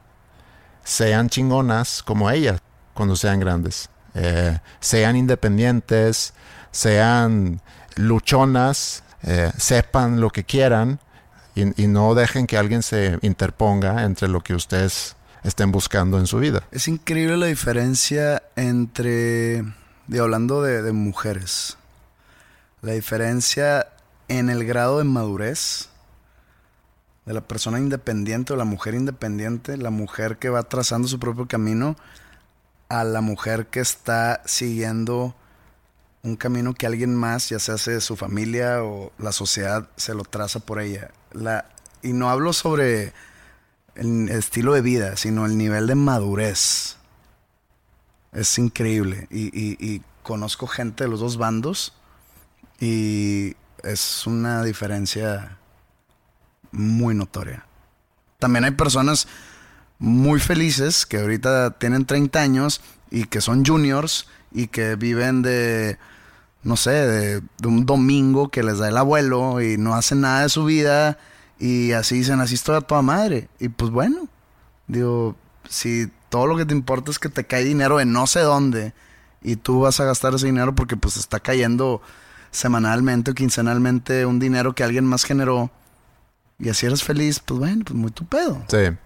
Sean 0.84 1.28
chingonas 1.28 2.02
como 2.02 2.30
ella 2.30 2.58
cuando 2.94 3.16
sean 3.16 3.40
grandes. 3.40 3.90
Eh, 4.14 4.58
sean 4.80 5.16
independientes, 5.16 6.34
sean 6.70 7.60
luchonas, 7.96 9.02
eh, 9.22 9.50
sepan 9.56 10.20
lo 10.20 10.30
que 10.30 10.44
quieran 10.44 11.00
y, 11.54 11.86
no 11.86 12.14
dejen 12.14 12.46
que 12.46 12.56
alguien 12.56 12.82
se 12.82 13.18
interponga 13.22 14.04
entre 14.04 14.28
lo 14.28 14.40
que 14.40 14.54
ustedes 14.54 15.16
estén 15.44 15.72
buscando 15.72 16.18
en 16.18 16.26
su 16.26 16.38
vida. 16.38 16.62
Es 16.70 16.88
increíble 16.88 17.36
la 17.36 17.46
diferencia 17.46 18.42
entre, 18.56 19.62
de, 20.06 20.20
hablando 20.20 20.62
de, 20.62 20.82
de 20.82 20.92
mujeres, 20.92 21.76
la 22.80 22.92
diferencia 22.92 23.88
en 24.28 24.48
el 24.48 24.64
grado 24.64 24.98
de 24.98 25.04
madurez 25.04 25.88
de 27.26 27.34
la 27.34 27.42
persona 27.42 27.78
independiente 27.78 28.52
o 28.52 28.56
la 28.56 28.64
mujer 28.64 28.94
independiente, 28.94 29.76
la 29.76 29.90
mujer 29.90 30.38
que 30.38 30.48
va 30.48 30.62
trazando 30.64 31.06
su 31.06 31.18
propio 31.18 31.46
camino, 31.46 31.96
a 32.88 33.04
la 33.04 33.20
mujer 33.20 33.66
que 33.66 33.80
está 33.80 34.42
siguiendo 34.44 35.34
un 36.22 36.36
camino 36.36 36.72
que 36.74 36.86
alguien 36.86 37.14
más, 37.14 37.48
ya 37.48 37.58
sea 37.58 37.76
de 37.76 38.00
su 38.00 38.16
familia 38.16 38.84
o 38.84 39.12
la 39.18 39.32
sociedad, 39.32 39.88
se 39.96 40.14
lo 40.14 40.22
traza 40.22 40.60
por 40.60 40.80
ella. 40.80 41.10
La, 41.32 41.66
y 42.02 42.12
no 42.12 42.30
hablo 42.30 42.52
sobre 42.52 43.12
el 43.96 44.28
estilo 44.28 44.72
de 44.74 44.82
vida, 44.82 45.16
sino 45.16 45.46
el 45.46 45.58
nivel 45.58 45.86
de 45.86 45.94
madurez. 45.94 46.96
Es 48.32 48.58
increíble. 48.58 49.26
Y, 49.30 50.02
conozco 50.22 50.68
gente 50.68 51.02
de 51.02 51.10
los 51.10 51.18
dos 51.18 51.36
bandos 51.36 51.94
y 52.78 53.56
es 53.82 54.24
una 54.24 54.62
diferencia 54.62 55.58
muy 56.70 57.12
notoria. 57.12 57.66
También 58.38 58.64
hay 58.64 58.70
personas 58.70 59.26
muy 59.98 60.38
felices 60.38 61.06
que 61.06 61.18
ahorita 61.18 61.72
tienen 61.72 62.06
30 62.06 62.40
años 62.40 62.80
y 63.10 63.24
que 63.24 63.40
son 63.40 63.64
juniors 63.64 64.28
y 64.52 64.68
que 64.68 64.94
viven 64.94 65.42
de 65.42 65.98
no 66.62 66.76
sé, 66.76 66.90
de, 66.90 67.42
un 67.66 67.86
domingo 67.86 68.48
que 68.48 68.62
les 68.62 68.78
da 68.78 68.88
el 68.88 68.96
abuelo 68.96 69.60
y 69.60 69.76
no 69.76 69.94
hacen 69.94 70.20
nada 70.20 70.42
de 70.42 70.48
su 70.48 70.64
vida 70.64 71.18
y 71.58 71.92
así 71.92 72.16
dicen, 72.16 72.40
así 72.40 72.54
estoy 72.54 72.76
a 72.76 72.80
toda 72.80 73.02
madre. 73.02 73.48
Y 73.58 73.68
pues 73.68 73.90
bueno, 73.90 74.28
digo, 74.86 75.36
si 75.68 76.10
todo 76.28 76.46
lo 76.46 76.56
que 76.56 76.64
te 76.64 76.74
importa 76.74 77.10
es 77.10 77.18
que 77.18 77.28
te 77.28 77.44
cae 77.44 77.64
dinero 77.64 77.98
de 77.98 78.04
no 78.04 78.26
sé 78.26 78.40
dónde 78.40 78.94
y 79.42 79.56
tú 79.56 79.80
vas 79.80 80.00
a 80.00 80.04
gastar 80.04 80.34
ese 80.34 80.46
dinero 80.46 80.74
porque 80.74 80.96
pues 80.96 81.16
está 81.16 81.40
cayendo 81.40 82.00
semanalmente 82.50 83.30
o 83.30 83.34
quincenalmente 83.34 84.26
un 84.26 84.38
dinero 84.38 84.74
que 84.74 84.84
alguien 84.84 85.04
más 85.04 85.24
generó 85.24 85.70
y 86.58 86.68
así 86.68 86.86
eres 86.86 87.02
feliz, 87.02 87.40
pues 87.40 87.58
bueno, 87.58 87.82
pues 87.84 87.96
muy 87.96 88.10
tu 88.12 88.24
pedo. 88.24 88.62
Sí. 88.68 88.96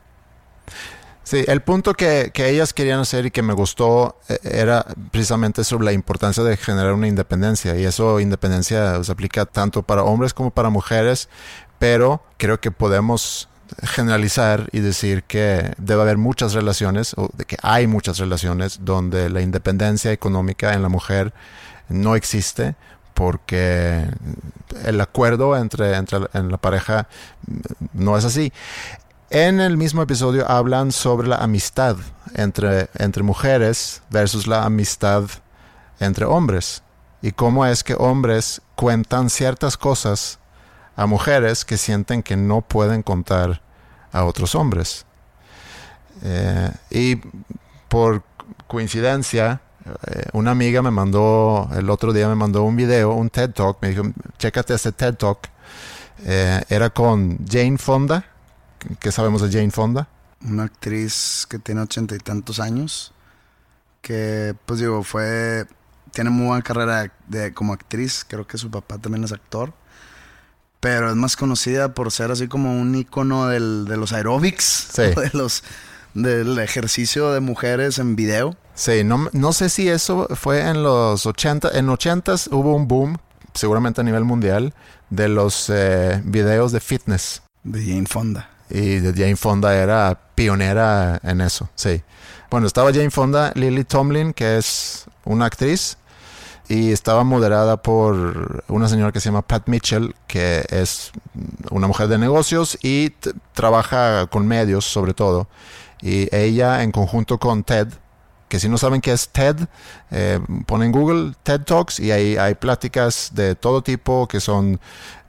Sí, 1.27 1.45
el 1.49 1.61
punto 1.61 1.95
que, 1.95 2.31
ellas 2.37 2.73
querían 2.73 3.01
hacer 3.01 3.27
y 3.27 3.33
que 3.33 3.43
me 3.43 3.53
gustó 3.53 4.17
eh, 4.29 4.39
era 4.45 4.87
precisamente 5.11 5.65
sobre 5.65 5.87
la 5.87 5.93
importancia 5.93 6.45
de 6.45 6.57
generar 6.57 6.93
una 6.93 7.09
independencia. 7.09 7.75
Y 7.75 7.85
eso, 7.85 8.21
independencia, 8.21 9.03
se 9.03 9.11
aplica 9.11 9.45
tanto 9.45 9.83
para 9.83 10.05
hombres 10.05 10.33
como 10.33 10.53
para 10.53 10.71
mujeres, 10.71 11.29
pero 11.81 12.23
creo 12.37 12.61
que 12.61 12.71
podemos 12.71 13.49
generalizar 13.83 14.69
y 14.71 14.79
decir 14.79 15.25
que 15.25 15.75
debe 15.79 16.03
haber 16.03 16.17
muchas 16.17 16.53
relaciones, 16.53 17.13
o 17.17 17.29
de 17.33 17.45
que 17.45 17.57
hay 17.61 17.89
muchas 17.89 18.19
relaciones 18.19 18.85
donde 18.85 19.29
la 19.29 19.41
independencia 19.41 20.13
económica 20.13 20.75
en 20.75 20.83
la 20.83 20.89
mujer 20.89 21.33
no 21.89 22.15
existe 22.15 22.77
porque 23.15 24.07
el 24.85 25.01
acuerdo 25.01 25.57
entre, 25.57 25.97
entre 25.97 26.19
en 26.35 26.53
la 26.53 26.59
pareja 26.59 27.09
no 27.95 28.17
es 28.17 28.25
así. 28.25 28.53
En 29.31 29.59
el 29.59 29.77
mismo 29.77 30.03
episodio 30.03 30.49
hablan 30.49 30.93
sobre 30.93 31.27
la 31.27 31.39
amistad 31.39 31.97
entre, 32.35 32.89
entre 32.95 33.25
mujeres 33.25 34.03
versus 34.09 34.47
la 34.47 34.65
amistad 34.65 35.25
entre 35.99 36.25
hombres 36.25 36.85
y 37.23 37.33
cómo 37.33 37.67
es 37.67 37.83
que 37.83 37.95
hombres 37.95 38.63
cuentan 38.77 39.29
ciertas 39.29 39.77
cosas 39.77 40.39
a 40.95 41.07
mujeres 41.07 41.65
que 41.65 41.77
sienten 41.77 42.23
que 42.23 42.37
no 42.37 42.61
pueden 42.61 43.03
contar 43.03 43.63
a 44.13 44.25
otros 44.25 44.55
hombres. 44.55 45.05
Eh, 46.23 46.71
y 46.91 47.17
por 47.89 48.23
coincidencia, 48.69 49.61
eh, 50.07 50.27
una 50.35 50.53
amiga 50.53 50.83
me 50.83 50.93
mandó, 50.93 51.69
el 51.75 51.91
otro 51.91 52.13
día 52.13 52.29
me 52.29 52.37
mandó 52.37 52.63
un 52.63 52.77
video, 52.77 53.13
un 53.13 53.29
TED 53.29 53.51
Talk, 53.51 53.79
me 53.81 53.89
dijo, 53.89 54.05
chécate 54.39 54.75
este 54.75 54.93
TED 54.93 55.17
Talk. 55.17 55.49
Eh, 56.25 56.63
era 56.69 56.91
con 56.91 57.45
Jane 57.45 57.77
Fonda, 57.77 58.25
¿Qué 59.01 59.13
sabemos 59.13 59.43
de 59.43 59.51
Jane 59.51 59.71
Fonda? 59.71 60.09
Una 60.43 60.65
actriz 60.65 61.47
que 61.49 61.59
tiene 61.59 61.81
ochenta 61.81 62.15
y 62.15 62.19
tantos 62.19 62.61
años, 62.61 63.13
que 64.03 64.55
pues 64.67 64.81
digo, 64.81 65.03
fue, 65.03 65.67
tiene 66.13 66.31
muy 66.31 66.47
buena 66.47 66.63
carrera 66.63 67.13
de, 67.27 67.53
como 67.53 67.73
actriz, 67.73 68.25
creo 68.27 68.47
que 68.47 68.59
su 68.59 68.71
papá 68.71 68.99
también 68.99 69.25
es 69.25 69.33
actor, 69.33 69.73
pero 70.81 71.11
es 71.11 71.17
más 71.17 71.37
conocida 71.37 71.95
por 71.95 72.13
ser 72.13 72.31
así 72.31 72.49
como 72.49 72.79
un 72.79 72.95
icono 72.95 73.49
del, 73.49 73.87
de 73.87 73.97
los 73.97 74.13
aerobics, 74.13 74.93
de 74.97 75.31
los, 75.33 75.65
del 76.15 76.59
ejercicio 76.59 77.33
de 77.33 77.41
mujeres 77.41 77.99
en 77.99 78.15
video. 78.15 78.57
Sí, 78.75 79.05
no, 79.05 79.29
no 79.33 79.53
sé 79.53 79.69
si 79.69 79.89
eso 79.89 80.29
fue 80.37 80.61
en 80.61 80.83
los 80.83 81.27
80, 81.27 81.71
en 81.79 81.89
80 81.89 82.35
hubo 82.51 82.77
un 82.77 82.87
boom, 82.87 83.19
seguramente 83.55 84.01
a 84.03 84.05
nivel 84.05 84.25
mundial, 84.25 84.75
de 85.11 85.29
los 85.29 85.71
eh, 85.71 86.21
videos 86.25 86.73
de 86.73 86.81
fitness. 86.81 87.43
De 87.65 87.81
Jane 87.81 88.07
Fonda. 88.07 88.51
Y 88.71 89.01
Jane 89.01 89.37
Fonda 89.37 89.77
era 89.77 90.19
pionera 90.35 91.21
en 91.23 91.41
eso, 91.41 91.69
sí. 91.75 92.03
Bueno, 92.51 92.67
estaba 92.67 92.93
Jane 92.93 93.11
Fonda, 93.11 93.53
Lily 93.55 93.85
Tomlin, 93.85 94.33
que 94.33 94.57
es 94.57 95.07
una 95.25 95.47
actriz, 95.47 95.99
y 96.69 96.93
estaba 96.93 97.25
moderada 97.25 97.77
por 97.77 98.65
una 98.69 98.89
señora 98.89 99.13
que 99.13 99.21
se 99.21 99.29
llama 99.29 99.43
Pat 99.43 99.69
Mitchell, 99.69 100.15
que 100.27 100.65
es 100.69 101.13
una 101.71 101.87
mujer 101.87 102.09
de 102.09 102.19
negocios 102.19 102.79
y 102.83 103.11
trabaja 103.55 104.27
con 104.27 104.47
medios 104.47 104.85
sobre 104.85 105.15
todo. 105.15 105.49
Y 106.03 106.35
ella 106.35 106.83
en 106.83 106.93
conjunto 106.93 107.39
con 107.39 107.63
Ted, 107.63 107.89
que 108.49 108.61
si 108.61 108.69
no 108.69 108.79
saben 108.79 109.01
qué 109.01 109.13
es 109.13 109.29
TED, 109.29 109.57
eh, 110.11 110.41
ponen 110.67 110.93
Google 110.93 111.35
TED 111.43 111.63
Talks 111.63 111.99
y 111.99 112.13
ahí 112.13 112.37
hay 112.37 112.55
pláticas 112.55 113.31
de 113.35 113.55
todo 113.55 113.83
tipo 113.83 114.29
que 114.29 114.41
son 114.41 114.81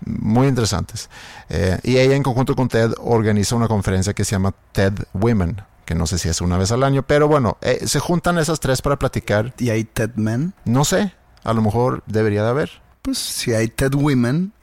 muy 0.06 0.48
interesantes. 0.48 1.10
Eh, 1.50 1.80
y 1.84 1.98
ella 1.98 2.16
en 2.16 2.24
conjunto 2.24 2.56
con 2.56 2.68
TED 2.68 2.94
organiza 3.00 3.56
una 3.56 3.68
conferencia 3.68 4.14
que 4.14 4.24
se 4.24 4.32
llama 4.32 4.54
TED 4.72 4.94
Women, 5.14 5.62
que 5.86 5.96
no 5.96 6.06
sé 6.06 6.18
si 6.20 6.30
es 6.30 6.42
una 6.42 6.58
vez 6.58 6.72
al 6.72 6.84
año, 6.84 7.04
pero 7.04 7.28
bueno, 7.28 7.58
eh, 7.62 7.88
se 7.88 8.00
juntan 8.00 8.38
esas 8.38 8.60
tres 8.60 8.82
para 8.82 9.00
platicar. 9.00 9.54
¿Y 9.58 9.70
hay 9.70 9.84
TED 9.84 10.12
Men? 10.16 10.54
No 10.66 10.86
sé, 10.86 11.14
a 11.44 11.54
lo 11.54 11.62
mejor 11.62 12.04
debería 12.06 12.44
de 12.44 12.50
haber. 12.50 12.82
Pues 13.02 13.18
si 13.18 13.54
hay 13.54 13.68
TED 13.68 13.96
Women, 13.96 14.54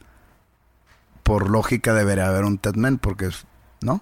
por 1.25 1.51
lógica 1.51 1.95
debería 1.95 2.29
haber 2.29 2.45
un 2.45 2.59
TED 2.59 2.75
Men, 2.77 2.99
porque, 2.99 3.31
¿no? 3.81 4.01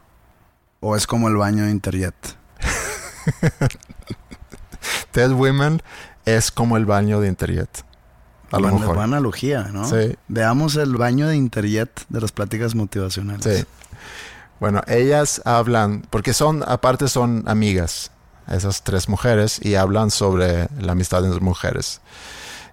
¿O 0.80 0.96
es 0.96 1.06
como 1.06 1.28
el 1.28 1.36
baño 1.36 1.64
de 1.64 1.70
Interjet? 1.70 2.14
TED 5.10 5.32
Women 5.32 5.82
es 6.24 6.50
como 6.50 6.76
el 6.76 6.86
baño 6.86 7.20
de 7.20 7.28
Interjet. 7.28 7.84
A 8.50 8.60
lo 8.60 8.70
mejor. 8.70 8.88
Buena 8.88 9.04
analogía, 9.04 9.70
¿no? 9.72 9.88
Sí. 9.88 10.16
Veamos 10.28 10.76
el 10.76 10.96
baño 10.96 11.26
de 11.28 11.36
Interjet 11.36 11.90
de 12.08 12.20
las 12.20 12.32
pláticas 12.32 12.74
motivacionales. 12.74 13.44
Sí. 13.44 13.64
Bueno, 14.60 14.82
ellas 14.86 15.42
hablan, 15.44 16.04
porque 16.10 16.34
son, 16.34 16.62
aparte 16.66 17.08
son 17.08 17.42
amigas, 17.46 18.12
esas 18.46 18.84
tres 18.84 19.08
mujeres, 19.08 19.58
y 19.60 19.74
hablan 19.74 20.10
sobre 20.10 20.68
la 20.78 20.92
amistad 20.92 21.24
entre 21.24 21.40
mujeres. 21.40 22.00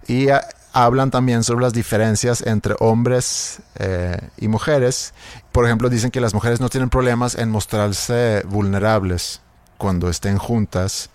Y 0.07 0.27
hablan 0.73 1.11
también 1.11 1.43
sobre 1.43 1.63
las 1.63 1.73
diferencias 1.73 2.41
entre 2.45 2.75
hombres 2.79 3.61
eh, 3.75 4.19
y 4.37 4.47
mujeres. 4.47 5.13
Por 5.51 5.65
ejemplo, 5.65 5.89
dicen 5.89 6.11
que 6.11 6.21
las 6.21 6.33
mujeres 6.33 6.59
no 6.59 6.69
tienen 6.69 6.89
problemas 6.89 7.35
en 7.35 7.49
mostrarse 7.49 8.43
vulnerables 8.45 9.41
cuando 9.77 10.09
estén 10.09 10.37
juntas 10.37 11.09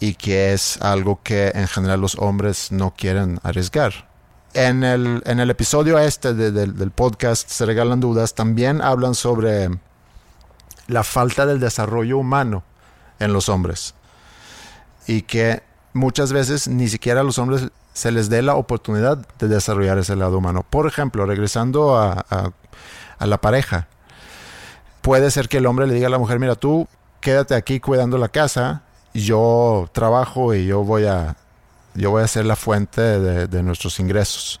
y 0.00 0.14
que 0.14 0.54
es 0.54 0.80
algo 0.80 1.20
que 1.22 1.52
en 1.54 1.68
general 1.68 2.00
los 2.00 2.16
hombres 2.16 2.72
no 2.72 2.94
quieren 2.96 3.38
arriesgar. 3.42 4.08
En 4.54 4.82
el, 4.82 5.22
en 5.26 5.38
el 5.38 5.50
episodio 5.50 5.98
este 5.98 6.34
del 6.34 6.90
podcast 6.90 7.48
Se 7.48 7.66
Regalan 7.66 8.00
Dudas 8.00 8.34
también 8.34 8.82
hablan 8.82 9.14
sobre 9.14 9.68
la 10.88 11.04
falta 11.04 11.46
del 11.46 11.60
desarrollo 11.60 12.18
humano 12.18 12.64
en 13.20 13.32
los 13.32 13.48
hombres. 13.48 13.94
Y 15.06 15.22
que 15.22 15.62
muchas 15.92 16.32
veces 16.32 16.66
ni 16.66 16.88
siquiera 16.88 17.20
a 17.20 17.24
los 17.24 17.38
hombres 17.38 17.68
se 17.92 18.10
les 18.10 18.30
dé 18.30 18.42
la 18.42 18.54
oportunidad 18.54 19.18
de 19.38 19.48
desarrollar 19.48 19.98
ese 19.98 20.16
lado 20.16 20.38
humano. 20.38 20.64
Por 20.68 20.86
ejemplo, 20.86 21.26
regresando 21.26 21.96
a, 21.96 22.24
a 22.30 23.26
la 23.26 23.38
pareja, 23.38 23.86
puede 25.02 25.30
ser 25.30 25.48
que 25.48 25.58
el 25.58 25.66
hombre 25.66 25.86
le 25.86 25.94
diga 25.94 26.06
a 26.06 26.10
la 26.10 26.18
mujer, 26.18 26.38
mira, 26.38 26.54
tú 26.54 26.88
quédate 27.20 27.54
aquí 27.54 27.80
cuidando 27.80 28.18
la 28.18 28.28
casa, 28.28 28.82
yo 29.14 29.88
trabajo 29.92 30.54
y 30.54 30.66
yo 30.66 30.84
voy 30.84 31.06
a, 31.06 31.36
yo 31.94 32.10
voy 32.10 32.22
a 32.22 32.28
ser 32.28 32.46
la 32.46 32.56
fuente 32.56 33.00
de, 33.00 33.62
nuestros 33.62 34.00
ingresos. 34.00 34.60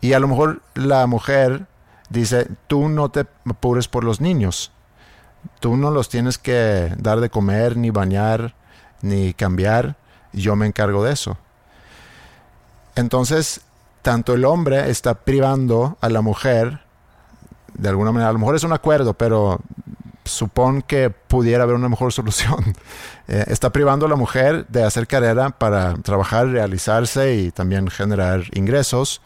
Y 0.00 0.12
a 0.12 0.18
lo 0.18 0.28
mejor 0.28 0.62
la 0.74 1.06
mujer 1.06 1.66
dice, 2.10 2.48
tú 2.66 2.88
no 2.88 3.10
te 3.10 3.26
apures 3.44 3.88
por 3.88 4.04
los 4.04 4.20
niños, 4.20 4.72
tú 5.60 5.76
no 5.76 5.90
los 5.90 6.08
tienes 6.08 6.38
que 6.38 6.92
dar 6.98 7.20
de 7.20 7.30
comer, 7.30 7.76
ni 7.76 7.90
bañar, 7.90 8.54
ni 9.02 9.32
cambiar, 9.34 9.96
yo 10.32 10.56
me 10.56 10.66
encargo 10.66 11.04
de 11.04 11.12
eso. 11.12 11.38
Entonces, 12.94 13.62
tanto 14.02 14.34
el 14.34 14.44
hombre 14.44 14.90
está 14.90 15.14
privando 15.14 15.96
a 16.00 16.08
la 16.08 16.20
mujer, 16.20 16.80
de 17.74 17.88
alguna 17.88 18.12
manera, 18.12 18.30
a 18.30 18.32
lo 18.32 18.38
mejor 18.38 18.56
es 18.56 18.64
un 18.64 18.72
acuerdo, 18.72 19.14
pero 19.14 19.60
supón 20.26 20.82
que 20.82 21.10
pudiera 21.10 21.64
haber 21.64 21.76
una 21.76 21.88
mejor 21.88 22.12
solución. 22.12 22.74
Eh, 23.28 23.44
está 23.48 23.70
privando 23.70 24.06
a 24.06 24.08
la 24.08 24.16
mujer 24.16 24.66
de 24.68 24.84
hacer 24.84 25.06
carrera 25.06 25.50
para 25.50 25.94
trabajar, 25.94 26.48
realizarse 26.48 27.34
y 27.34 27.50
también 27.50 27.88
generar 27.88 28.42
ingresos. 28.52 29.20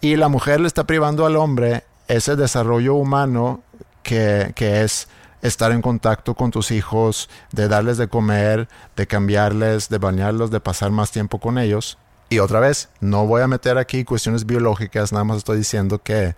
Y 0.00 0.16
la 0.16 0.28
mujer 0.28 0.60
le 0.60 0.66
está 0.66 0.84
privando 0.84 1.26
al 1.26 1.36
hombre 1.36 1.84
ese 2.08 2.36
desarrollo 2.36 2.94
humano 2.94 3.62
que, 4.02 4.52
que 4.56 4.82
es 4.82 5.08
estar 5.42 5.72
en 5.72 5.82
contacto 5.82 6.34
con 6.34 6.50
tus 6.50 6.70
hijos, 6.70 7.28
de 7.50 7.68
darles 7.68 7.98
de 7.98 8.08
comer, 8.08 8.68
de 8.96 9.06
cambiarles, 9.06 9.88
de 9.88 9.98
bañarlos, 9.98 10.50
de 10.50 10.60
pasar 10.60 10.90
más 10.90 11.10
tiempo 11.10 11.38
con 11.38 11.58
ellos. 11.58 11.98
Y 12.28 12.38
otra 12.38 12.60
vez, 12.60 12.88
no 13.00 13.26
voy 13.26 13.42
a 13.42 13.48
meter 13.48 13.76
aquí 13.76 14.04
cuestiones 14.04 14.46
biológicas, 14.46 15.12
nada 15.12 15.24
más 15.24 15.38
estoy 15.38 15.58
diciendo 15.58 15.98
que 15.98 16.34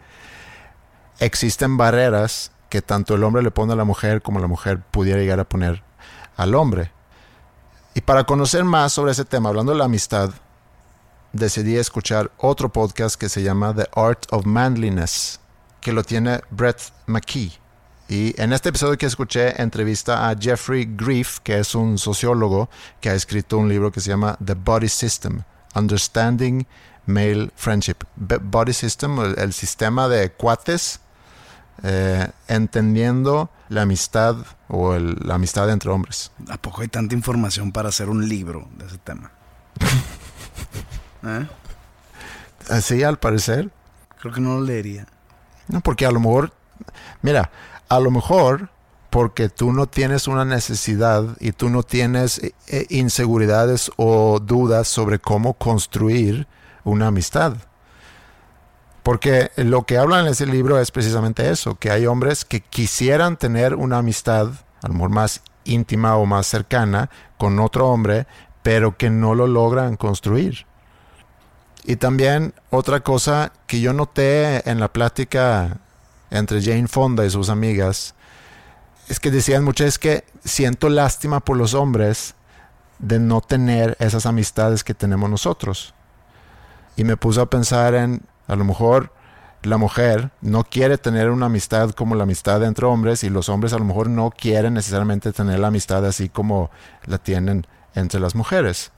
existen 1.20 1.76
barreras 1.76 2.50
que 2.74 2.82
tanto 2.82 3.14
el 3.14 3.22
hombre 3.22 3.40
le 3.40 3.52
pone 3.52 3.72
a 3.72 3.76
la 3.76 3.84
mujer 3.84 4.20
como 4.20 4.40
la 4.40 4.48
mujer 4.48 4.80
pudiera 4.80 5.20
llegar 5.20 5.38
a 5.38 5.48
poner 5.48 5.84
al 6.36 6.56
hombre. 6.56 6.90
Y 7.94 8.00
para 8.00 8.24
conocer 8.24 8.64
más 8.64 8.92
sobre 8.92 9.12
ese 9.12 9.24
tema, 9.24 9.50
hablando 9.50 9.70
de 9.70 9.78
la 9.78 9.84
amistad, 9.84 10.30
decidí 11.32 11.76
escuchar 11.76 12.32
otro 12.36 12.72
podcast 12.72 13.14
que 13.14 13.28
se 13.28 13.44
llama 13.44 13.72
The 13.72 13.86
Art 13.94 14.26
of 14.32 14.44
Manliness, 14.44 15.38
que 15.80 15.92
lo 15.92 16.02
tiene 16.02 16.40
Brett 16.50 16.80
McKee. 17.06 17.52
Y 18.08 18.34
en 18.42 18.52
este 18.52 18.70
episodio 18.70 18.98
que 18.98 19.06
escuché 19.06 19.62
entrevista 19.62 20.28
a 20.28 20.34
Jeffrey 20.36 20.84
Grief, 20.96 21.38
que 21.44 21.60
es 21.60 21.76
un 21.76 21.96
sociólogo 21.96 22.68
que 23.00 23.08
ha 23.08 23.14
escrito 23.14 23.56
un 23.56 23.68
libro 23.68 23.92
que 23.92 24.00
se 24.00 24.10
llama 24.10 24.36
The 24.44 24.54
Body 24.54 24.88
System, 24.88 25.44
Understanding 25.76 26.66
Male 27.06 27.52
Friendship. 27.54 27.98
Body 28.16 28.72
System, 28.72 29.20
el 29.38 29.52
sistema 29.52 30.08
de 30.08 30.32
cuates 30.32 30.98
eh, 31.82 32.28
entendiendo 32.48 33.50
la 33.68 33.82
amistad 33.82 34.36
o 34.68 34.96
la 34.96 35.34
amistad 35.34 35.70
entre 35.70 35.90
hombres. 35.90 36.32
¿A 36.48 36.58
poco 36.58 36.82
hay 36.82 36.88
tanta 36.88 37.14
información 37.14 37.72
para 37.72 37.88
hacer 37.88 38.08
un 38.08 38.28
libro 38.28 38.68
de 38.76 38.86
ese 38.86 38.98
tema? 38.98 39.32
¿Eh? 41.24 41.46
Así, 42.70 43.02
al 43.02 43.18
parecer. 43.18 43.70
Creo 44.20 44.32
que 44.32 44.40
no 44.40 44.54
lo 44.54 44.60
leería. 44.62 45.06
No, 45.68 45.80
porque 45.80 46.06
a 46.06 46.10
lo 46.10 46.20
mejor, 46.20 46.52
mira, 47.22 47.50
a 47.88 48.00
lo 48.00 48.10
mejor 48.10 48.70
porque 49.10 49.48
tú 49.48 49.72
no 49.72 49.86
tienes 49.86 50.26
una 50.26 50.44
necesidad 50.44 51.36
y 51.38 51.52
tú 51.52 51.68
no 51.68 51.82
tienes 51.82 52.40
eh, 52.66 52.86
inseguridades 52.90 53.90
o 53.96 54.40
dudas 54.40 54.88
sobre 54.88 55.18
cómo 55.18 55.54
construir 55.54 56.48
una 56.82 57.06
amistad. 57.06 57.54
Porque 59.04 59.50
lo 59.56 59.82
que 59.82 59.98
habla 59.98 60.20
en 60.20 60.26
ese 60.26 60.46
libro 60.46 60.80
es 60.80 60.90
precisamente 60.90 61.50
eso, 61.50 61.76
que 61.76 61.90
hay 61.90 62.06
hombres 62.06 62.46
que 62.46 62.62
quisieran 62.62 63.36
tener 63.36 63.74
una 63.74 63.98
amistad, 63.98 64.48
a 64.82 64.88
lo 64.88 64.94
mejor 64.94 65.10
más 65.10 65.42
íntima 65.64 66.16
o 66.16 66.24
más 66.24 66.46
cercana, 66.46 67.10
con 67.36 67.60
otro 67.60 67.88
hombre, 67.88 68.26
pero 68.62 68.96
que 68.96 69.10
no 69.10 69.34
lo 69.34 69.46
logran 69.46 69.96
construir. 69.96 70.66
Y 71.84 71.96
también 71.96 72.54
otra 72.70 73.00
cosa 73.00 73.52
que 73.66 73.82
yo 73.82 73.92
noté 73.92 74.68
en 74.68 74.80
la 74.80 74.90
plática 74.90 75.80
entre 76.30 76.62
Jane 76.62 76.88
Fonda 76.88 77.26
y 77.26 77.30
sus 77.30 77.50
amigas, 77.50 78.14
es 79.08 79.20
que 79.20 79.30
decían 79.30 79.64
muchas 79.64 79.98
que 79.98 80.24
siento 80.46 80.88
lástima 80.88 81.40
por 81.40 81.58
los 81.58 81.74
hombres 81.74 82.34
de 82.98 83.18
no 83.18 83.42
tener 83.42 83.98
esas 84.00 84.24
amistades 84.24 84.82
que 84.82 84.94
tenemos 84.94 85.28
nosotros. 85.28 85.92
Y 86.96 87.04
me 87.04 87.18
puse 87.18 87.42
a 87.42 87.46
pensar 87.46 87.94
en 87.94 88.22
a 88.46 88.56
lo 88.56 88.64
mejor 88.64 89.12
la 89.62 89.78
mujer 89.78 90.30
no 90.40 90.64
quiere 90.64 90.98
tener 90.98 91.30
una 91.30 91.46
amistad 91.46 91.90
como 91.90 92.14
la 92.14 92.24
amistad 92.24 92.62
entre 92.62 92.86
hombres 92.86 93.24
y 93.24 93.30
los 93.30 93.48
hombres 93.48 93.72
a 93.72 93.78
lo 93.78 93.84
mejor 93.84 94.10
no 94.10 94.30
quieren 94.30 94.74
necesariamente 94.74 95.32
tener 95.32 95.58
la 95.58 95.68
amistad 95.68 96.04
así 96.04 96.28
como 96.28 96.70
la 97.06 97.18
tienen 97.18 97.66
entre 97.94 98.20
las 98.20 98.34
mujeres. 98.34 98.92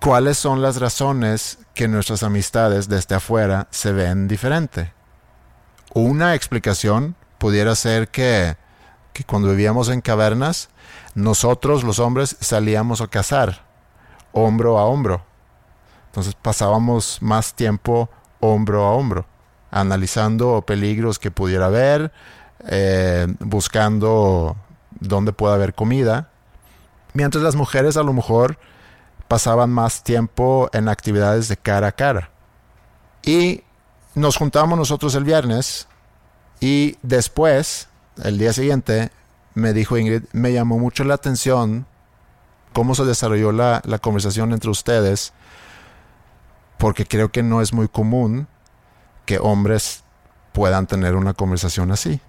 ¿Cuáles 0.00 0.36
son 0.36 0.62
las 0.62 0.80
razones 0.80 1.58
que 1.74 1.88
nuestras 1.88 2.22
amistades 2.22 2.88
desde 2.88 3.14
afuera 3.14 3.68
se 3.70 3.92
ven 3.92 4.28
diferente? 4.28 4.92
Una 5.94 6.34
explicación 6.34 7.14
pudiera 7.38 7.74
ser 7.74 8.08
que, 8.08 8.56
que 9.12 9.24
cuando 9.24 9.50
vivíamos 9.50 9.88
en 9.88 10.00
cavernas, 10.00 10.70
nosotros 11.14 11.84
los 11.84 11.98
hombres 11.98 12.36
salíamos 12.40 13.00
a 13.00 13.08
cazar, 13.08 13.64
hombro 14.32 14.78
a 14.78 14.84
hombro. 14.84 15.24
Entonces 16.06 16.34
pasábamos 16.34 17.18
más 17.20 17.54
tiempo 17.54 18.10
hombro 18.42 18.84
a 18.84 18.90
hombro, 18.90 19.24
analizando 19.70 20.62
peligros 20.66 21.18
que 21.18 21.30
pudiera 21.30 21.66
haber, 21.66 22.12
eh, 22.68 23.26
buscando 23.38 24.56
dónde 25.00 25.32
pueda 25.32 25.54
haber 25.54 25.74
comida, 25.74 26.30
mientras 27.14 27.42
las 27.42 27.54
mujeres 27.54 27.96
a 27.96 28.02
lo 28.02 28.12
mejor 28.12 28.58
pasaban 29.28 29.70
más 29.70 30.02
tiempo 30.02 30.68
en 30.72 30.88
actividades 30.88 31.48
de 31.48 31.56
cara 31.56 31.88
a 31.88 31.92
cara. 31.92 32.30
Y 33.22 33.62
nos 34.14 34.36
juntamos 34.36 34.76
nosotros 34.76 35.14
el 35.14 35.24
viernes 35.24 35.86
y 36.60 36.98
después, 37.02 37.88
el 38.22 38.38
día 38.38 38.52
siguiente, 38.52 39.10
me 39.54 39.72
dijo 39.72 39.96
Ingrid, 39.96 40.24
me 40.32 40.52
llamó 40.52 40.78
mucho 40.78 41.04
la 41.04 41.14
atención 41.14 41.86
cómo 42.72 42.94
se 42.94 43.04
desarrolló 43.04 43.52
la, 43.52 43.82
la 43.84 43.98
conversación 43.98 44.52
entre 44.52 44.70
ustedes 44.70 45.32
porque 46.82 47.06
creo 47.06 47.30
que 47.30 47.44
no 47.44 47.60
es 47.60 47.72
muy 47.72 47.86
común 47.86 48.48
que 49.24 49.38
hombres 49.38 50.02
puedan 50.52 50.88
tener 50.88 51.14
una 51.14 51.32
conversación 51.32 51.92
así. 51.92 52.20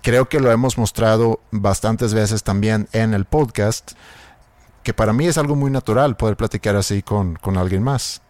Creo 0.00 0.30
que 0.30 0.40
lo 0.40 0.50
hemos 0.50 0.78
mostrado 0.78 1.40
bastantes 1.50 2.14
veces 2.14 2.42
también 2.42 2.88
en 2.92 3.12
el 3.12 3.26
podcast, 3.26 3.92
que 4.82 4.94
para 4.94 5.12
mí 5.12 5.26
es 5.26 5.36
algo 5.36 5.56
muy 5.56 5.70
natural 5.70 6.16
poder 6.16 6.38
platicar 6.38 6.74
así 6.74 7.02
con, 7.02 7.36
con 7.36 7.58
alguien 7.58 7.82
más, 7.82 8.22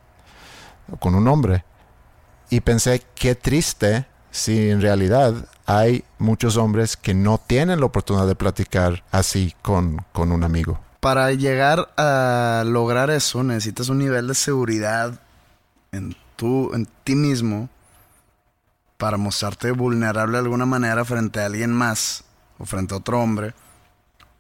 con 0.98 1.14
un 1.14 1.28
hombre. 1.28 1.64
Y 2.50 2.58
pensé, 2.62 3.04
qué 3.14 3.36
triste 3.36 4.04
si 4.32 4.70
en 4.70 4.82
realidad 4.82 5.32
hay 5.64 6.02
muchos 6.18 6.56
hombres 6.56 6.96
que 6.96 7.14
no 7.14 7.38
tienen 7.38 7.78
la 7.78 7.86
oportunidad 7.86 8.26
de 8.26 8.34
platicar 8.34 9.04
así 9.12 9.54
con, 9.62 10.04
con 10.12 10.32
un 10.32 10.42
amigo. 10.42 10.80
Para 10.98 11.30
llegar 11.30 11.92
a 11.96 12.64
lograr 12.66 13.10
eso 13.10 13.44
necesitas 13.44 13.90
un 13.90 13.98
nivel 13.98 14.26
de 14.26 14.34
seguridad 14.34 15.20
en, 15.96 16.16
tú, 16.36 16.72
en 16.74 16.86
ti 17.04 17.14
mismo 17.14 17.68
para 18.96 19.16
mostrarte 19.16 19.72
vulnerable 19.72 20.32
de 20.38 20.44
alguna 20.44 20.66
manera 20.66 21.04
frente 21.04 21.40
a 21.40 21.46
alguien 21.46 21.72
más 21.72 22.24
o 22.58 22.64
frente 22.64 22.94
a 22.94 22.98
otro 22.98 23.20
hombre 23.20 23.54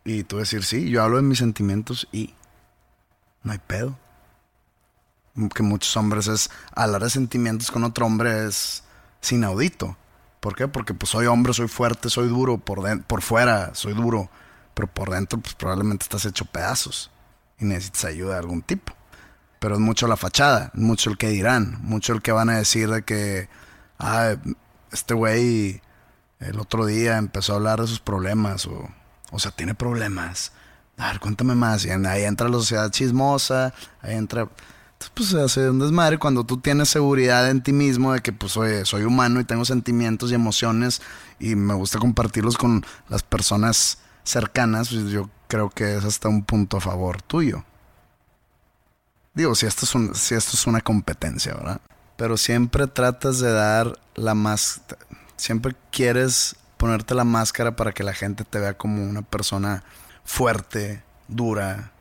y 0.04 0.24
tú 0.24 0.38
decir, 0.38 0.64
sí, 0.64 0.88
yo 0.88 1.02
hablo 1.02 1.16
de 1.16 1.22
mis 1.22 1.38
sentimientos 1.38 2.08
y 2.12 2.34
no 3.42 3.52
hay 3.52 3.58
pedo. 3.58 3.98
Que 5.54 5.62
muchos 5.62 5.94
hombres 5.96 6.28
es 6.28 6.50
hablar 6.74 7.02
de 7.02 7.10
sentimientos 7.10 7.70
con 7.70 7.84
otro 7.84 8.06
hombre 8.06 8.46
es 8.46 8.82
inaudito. 9.28 9.96
¿Por 10.40 10.54
qué? 10.54 10.68
Porque 10.68 10.94
pues 10.94 11.10
soy 11.10 11.26
hombre, 11.26 11.52
soy 11.52 11.68
fuerte, 11.68 12.08
soy 12.08 12.28
duro, 12.28 12.56
por, 12.56 13.02
por 13.02 13.20
fuera 13.20 13.74
soy 13.74 13.92
duro, 13.92 14.30
pero 14.74 14.86
por 14.86 15.10
dentro 15.10 15.40
pues 15.40 15.54
probablemente 15.54 16.04
estás 16.04 16.24
hecho 16.24 16.44
pedazos 16.44 17.10
y 17.58 17.64
necesitas 17.64 18.04
ayuda 18.06 18.34
de 18.34 18.38
algún 18.38 18.62
tipo 18.62 18.95
pero 19.58 19.74
es 19.74 19.80
mucho 19.80 20.06
la 20.06 20.16
fachada, 20.16 20.70
mucho 20.74 21.10
el 21.10 21.18
que 21.18 21.28
dirán, 21.28 21.78
mucho 21.82 22.12
el 22.12 22.22
que 22.22 22.32
van 22.32 22.50
a 22.50 22.58
decir 22.58 22.90
de 22.90 23.02
que, 23.02 23.48
ah, 23.98 24.34
este 24.92 25.14
güey 25.14 25.82
el 26.40 26.60
otro 26.60 26.86
día 26.86 27.16
empezó 27.18 27.52
a 27.52 27.56
hablar 27.56 27.80
de 27.80 27.86
sus 27.86 28.00
problemas, 28.00 28.66
o, 28.66 28.88
o 29.30 29.38
sea, 29.38 29.50
tiene 29.50 29.74
problemas. 29.74 30.52
A 30.98 31.08
ver, 31.08 31.20
cuéntame 31.20 31.54
más. 31.54 31.84
Y 31.84 31.90
ahí 31.90 32.24
entra 32.24 32.48
la 32.48 32.54
sociedad 32.54 32.90
chismosa, 32.90 33.74
ahí 34.00 34.14
entra... 34.14 34.48
pues 35.14 35.28
se 35.28 35.40
hace 35.40 35.70
un 35.70 35.78
desmadre 35.78 36.18
cuando 36.18 36.44
tú 36.44 36.58
tienes 36.58 36.88
seguridad 36.88 37.50
en 37.50 37.62
ti 37.62 37.72
mismo 37.72 38.12
de 38.12 38.20
que 38.20 38.32
pues 38.32 38.56
oye, 38.56 38.84
soy 38.84 39.04
humano 39.04 39.40
y 39.40 39.44
tengo 39.44 39.64
sentimientos 39.64 40.30
y 40.30 40.34
emociones 40.34 41.02
y 41.38 41.54
me 41.54 41.74
gusta 41.74 41.98
compartirlos 41.98 42.56
con 42.56 42.84
las 43.08 43.22
personas 43.22 43.98
cercanas, 44.24 44.88
pues 44.88 45.10
yo 45.10 45.30
creo 45.48 45.70
que 45.70 45.96
es 45.96 46.04
hasta 46.04 46.28
un 46.28 46.44
punto 46.44 46.78
a 46.78 46.80
favor 46.80 47.22
tuyo. 47.22 47.64
Digo, 49.36 49.54
si 49.54 49.66
esto 49.66 49.84
es, 49.84 49.94
un, 49.94 50.14
si 50.14 50.34
esto 50.34 50.52
es 50.54 50.66
una 50.66 50.80
competencia, 50.80 51.52
¿verdad? 51.52 51.78
Pero 52.16 52.38
siempre 52.38 52.86
tratas 52.86 53.38
de 53.38 53.52
dar 53.52 53.98
la 54.14 54.34
más... 54.34 54.80
Siempre 55.36 55.76
quieres 55.92 56.56
ponerte 56.78 57.14
la 57.14 57.24
máscara 57.24 57.76
para 57.76 57.92
que 57.92 58.02
la 58.02 58.14
gente 58.14 58.44
te 58.44 58.58
vea 58.58 58.78
como 58.78 59.04
una 59.04 59.20
persona 59.20 59.84
fuerte, 60.24 61.02
dura, 61.28 61.92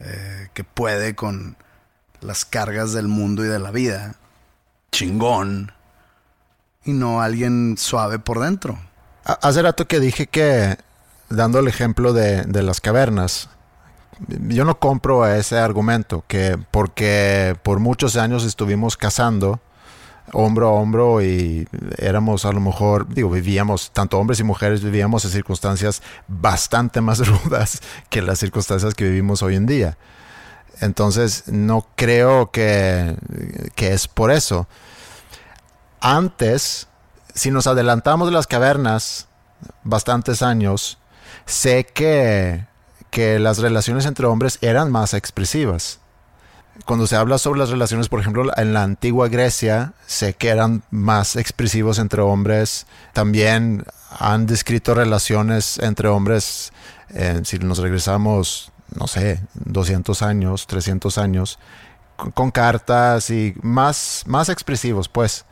eh, 0.00 0.48
que 0.52 0.64
puede 0.64 1.14
con 1.14 1.56
las 2.20 2.44
cargas 2.44 2.92
del 2.92 3.08
mundo 3.08 3.42
y 3.42 3.48
de 3.48 3.58
la 3.58 3.70
vida. 3.70 4.16
Chingón. 4.92 5.72
Y 6.84 6.92
no 6.92 7.22
alguien 7.22 7.76
suave 7.78 8.18
por 8.18 8.38
dentro. 8.38 8.78
Hace 9.24 9.62
rato 9.62 9.88
que 9.88 9.98
dije 9.98 10.26
que, 10.26 10.76
dando 11.30 11.58
el 11.58 11.68
ejemplo 11.68 12.12
de, 12.12 12.42
de 12.42 12.62
las 12.62 12.82
cavernas, 12.82 13.48
yo 14.48 14.64
no 14.64 14.78
compro 14.78 15.26
ese 15.26 15.58
argumento, 15.58 16.24
que 16.26 16.58
porque 16.70 17.56
por 17.62 17.80
muchos 17.80 18.16
años 18.16 18.44
estuvimos 18.44 18.96
cazando 18.96 19.60
hombro 20.32 20.68
a 20.68 20.72
hombro 20.72 21.22
y 21.22 21.68
éramos 21.98 22.44
a 22.44 22.52
lo 22.52 22.60
mejor, 22.60 23.08
digo, 23.08 23.30
vivíamos, 23.30 23.90
tanto 23.92 24.18
hombres 24.18 24.40
y 24.40 24.44
mujeres 24.44 24.82
vivíamos 24.82 25.24
en 25.24 25.30
circunstancias 25.30 26.02
bastante 26.26 27.00
más 27.00 27.26
rudas 27.44 27.80
que 28.10 28.22
las 28.22 28.38
circunstancias 28.38 28.94
que 28.94 29.04
vivimos 29.04 29.42
hoy 29.42 29.56
en 29.56 29.66
día. 29.66 29.98
Entonces, 30.80 31.44
no 31.46 31.86
creo 31.96 32.50
que, 32.50 33.16
que 33.74 33.92
es 33.94 34.08
por 34.08 34.30
eso. 34.30 34.68
Antes, 36.00 36.88
si 37.34 37.50
nos 37.50 37.66
adelantamos 37.66 38.28
de 38.28 38.34
las 38.34 38.46
cavernas 38.46 39.28
bastantes 39.84 40.42
años, 40.42 40.98
sé 41.46 41.86
que, 41.86 42.66
que 43.16 43.38
las 43.38 43.56
relaciones 43.56 44.04
entre 44.04 44.26
hombres 44.26 44.58
eran 44.60 44.92
más 44.92 45.14
expresivas 45.14 46.00
cuando 46.84 47.06
se 47.06 47.16
habla 47.16 47.38
sobre 47.38 47.60
las 47.60 47.70
relaciones, 47.70 48.10
por 48.10 48.20
ejemplo, 48.20 48.52
en 48.54 48.74
la 48.74 48.82
antigua 48.82 49.28
Grecia, 49.28 49.94
sé 50.06 50.34
que 50.34 50.48
eran 50.48 50.82
más 50.90 51.36
expresivos 51.36 51.98
entre 51.98 52.20
hombres. 52.20 52.86
También 53.14 53.86
han 54.10 54.44
descrito 54.44 54.92
relaciones 54.92 55.78
entre 55.78 56.08
hombres, 56.08 56.74
eh, 57.08 57.40
si 57.44 57.58
nos 57.58 57.78
regresamos, 57.78 58.70
no 58.94 59.06
sé, 59.06 59.40
200 59.54 60.20
años, 60.20 60.66
300 60.66 61.16
años, 61.16 61.58
con, 62.34 62.50
cartas 62.50 63.30
y 63.30 63.54
más, 63.62 64.24
más 64.26 64.50
expresivos, 64.50 65.08
pues. 65.08 65.46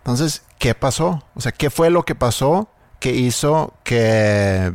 Entonces, 0.00 0.42
¿qué 0.58 0.74
pasó? 0.74 1.24
O 1.34 1.40
sea, 1.40 1.52
¿qué 1.52 1.70
fue 1.70 1.88
lo 1.88 2.04
que 2.04 2.14
pasó 2.14 2.68
que 3.02 3.10
hizo 3.16 3.74
que 3.82 4.72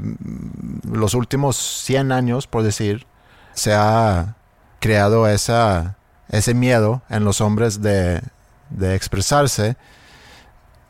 los 0.83 1.13
últimos 1.13 1.55
100 1.55 2.11
años, 2.11 2.45
por 2.45 2.61
decir, 2.61 3.07
sea 3.53 4.35
creado 4.81 5.29
esa, 5.29 5.95
ese 6.27 6.53
miedo 6.53 7.01
en 7.07 7.23
los 7.23 7.39
hombres 7.39 7.81
de, 7.81 8.21
de 8.69 8.95
expresarse. 8.95 9.77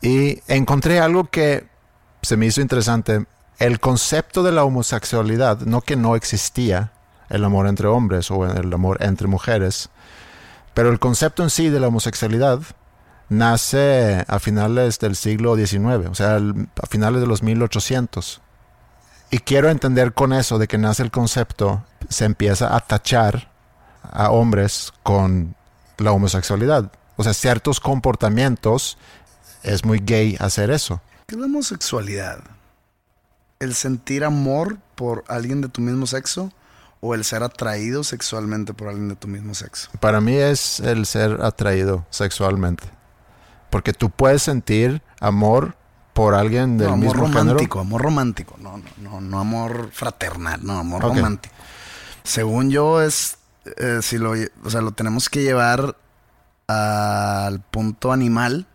Y 0.02 0.42
encontré 0.48 0.98
algo 0.98 1.30
que 1.30 1.68
se 2.22 2.36
me 2.36 2.46
hizo 2.46 2.60
interesante. 2.60 3.26
El 3.60 3.78
concepto 3.78 4.42
de 4.42 4.50
la 4.50 4.64
homosexualidad, 4.64 5.60
no 5.60 5.80
que 5.80 5.94
no 5.94 6.16
existía 6.16 6.90
el 7.30 7.44
amor 7.44 7.68
entre 7.68 7.86
hombres 7.86 8.32
o 8.32 8.46
el 8.46 8.72
amor 8.72 8.98
entre 9.00 9.28
mujeres, 9.28 9.90
pero 10.74 10.90
el 10.90 10.98
concepto 10.98 11.44
en 11.44 11.50
sí 11.50 11.68
de 11.68 11.78
la 11.78 11.86
homosexualidad 11.86 12.62
nace 13.28 14.24
a 14.26 14.38
finales 14.38 14.98
del 14.98 15.16
siglo 15.16 15.56
XIX, 15.56 16.08
o 16.10 16.14
sea, 16.14 16.36
a 16.36 16.86
finales 16.86 17.20
de 17.20 17.26
los 17.26 17.42
1800. 17.42 18.40
Y 19.30 19.38
quiero 19.38 19.68
entender 19.68 20.14
con 20.14 20.32
eso 20.32 20.58
de 20.58 20.68
que 20.68 20.78
nace 20.78 21.02
el 21.02 21.10
concepto, 21.10 21.84
se 22.08 22.24
empieza 22.24 22.74
a 22.74 22.80
tachar 22.80 23.50
a 24.02 24.30
hombres 24.30 24.92
con 25.02 25.54
la 25.98 26.12
homosexualidad. 26.12 26.90
O 27.16 27.24
sea, 27.24 27.34
ciertos 27.34 27.80
comportamientos 27.80 28.96
es 29.62 29.84
muy 29.84 29.98
gay 29.98 30.36
hacer 30.40 30.70
eso. 30.70 31.02
¿Qué 31.26 31.34
es 31.34 31.40
la 31.40 31.46
homosexualidad? 31.46 32.40
¿El 33.58 33.74
sentir 33.74 34.24
amor 34.24 34.78
por 34.94 35.24
alguien 35.28 35.60
de 35.60 35.68
tu 35.68 35.82
mismo 35.82 36.06
sexo 36.06 36.52
o 37.00 37.14
el 37.14 37.24
ser 37.24 37.42
atraído 37.42 38.04
sexualmente 38.04 38.72
por 38.72 38.88
alguien 38.88 39.08
de 39.08 39.16
tu 39.16 39.28
mismo 39.28 39.54
sexo? 39.54 39.90
Para 40.00 40.20
mí 40.20 40.36
es 40.36 40.80
el 40.80 41.04
ser 41.04 41.42
atraído 41.42 42.06
sexualmente. 42.10 42.97
Porque 43.70 43.92
tú 43.92 44.10
puedes 44.10 44.42
sentir 44.42 45.02
amor 45.20 45.76
por 46.14 46.34
alguien 46.34 46.78
del 46.78 46.88
no, 46.88 46.94
amor 46.94 47.16
romántico, 47.16 47.80
amor 47.80 48.02
romántico, 48.02 48.56
no, 48.60 48.78
no, 48.78 48.84
no, 48.96 49.20
no 49.20 49.38
amor 49.38 49.90
fraternal, 49.92 50.60
no, 50.64 50.78
amor 50.78 51.02
romántico. 51.02 51.54
Según 52.24 52.70
yo 52.70 53.00
es 53.00 53.38
eh, 53.76 54.00
si 54.02 54.18
lo, 54.18 54.32
o 54.64 54.70
sea, 54.70 54.80
lo 54.80 54.92
tenemos 54.92 55.28
que 55.28 55.42
llevar 55.42 55.96
al 56.66 57.60
punto 57.60 58.12
animal. 58.12 58.66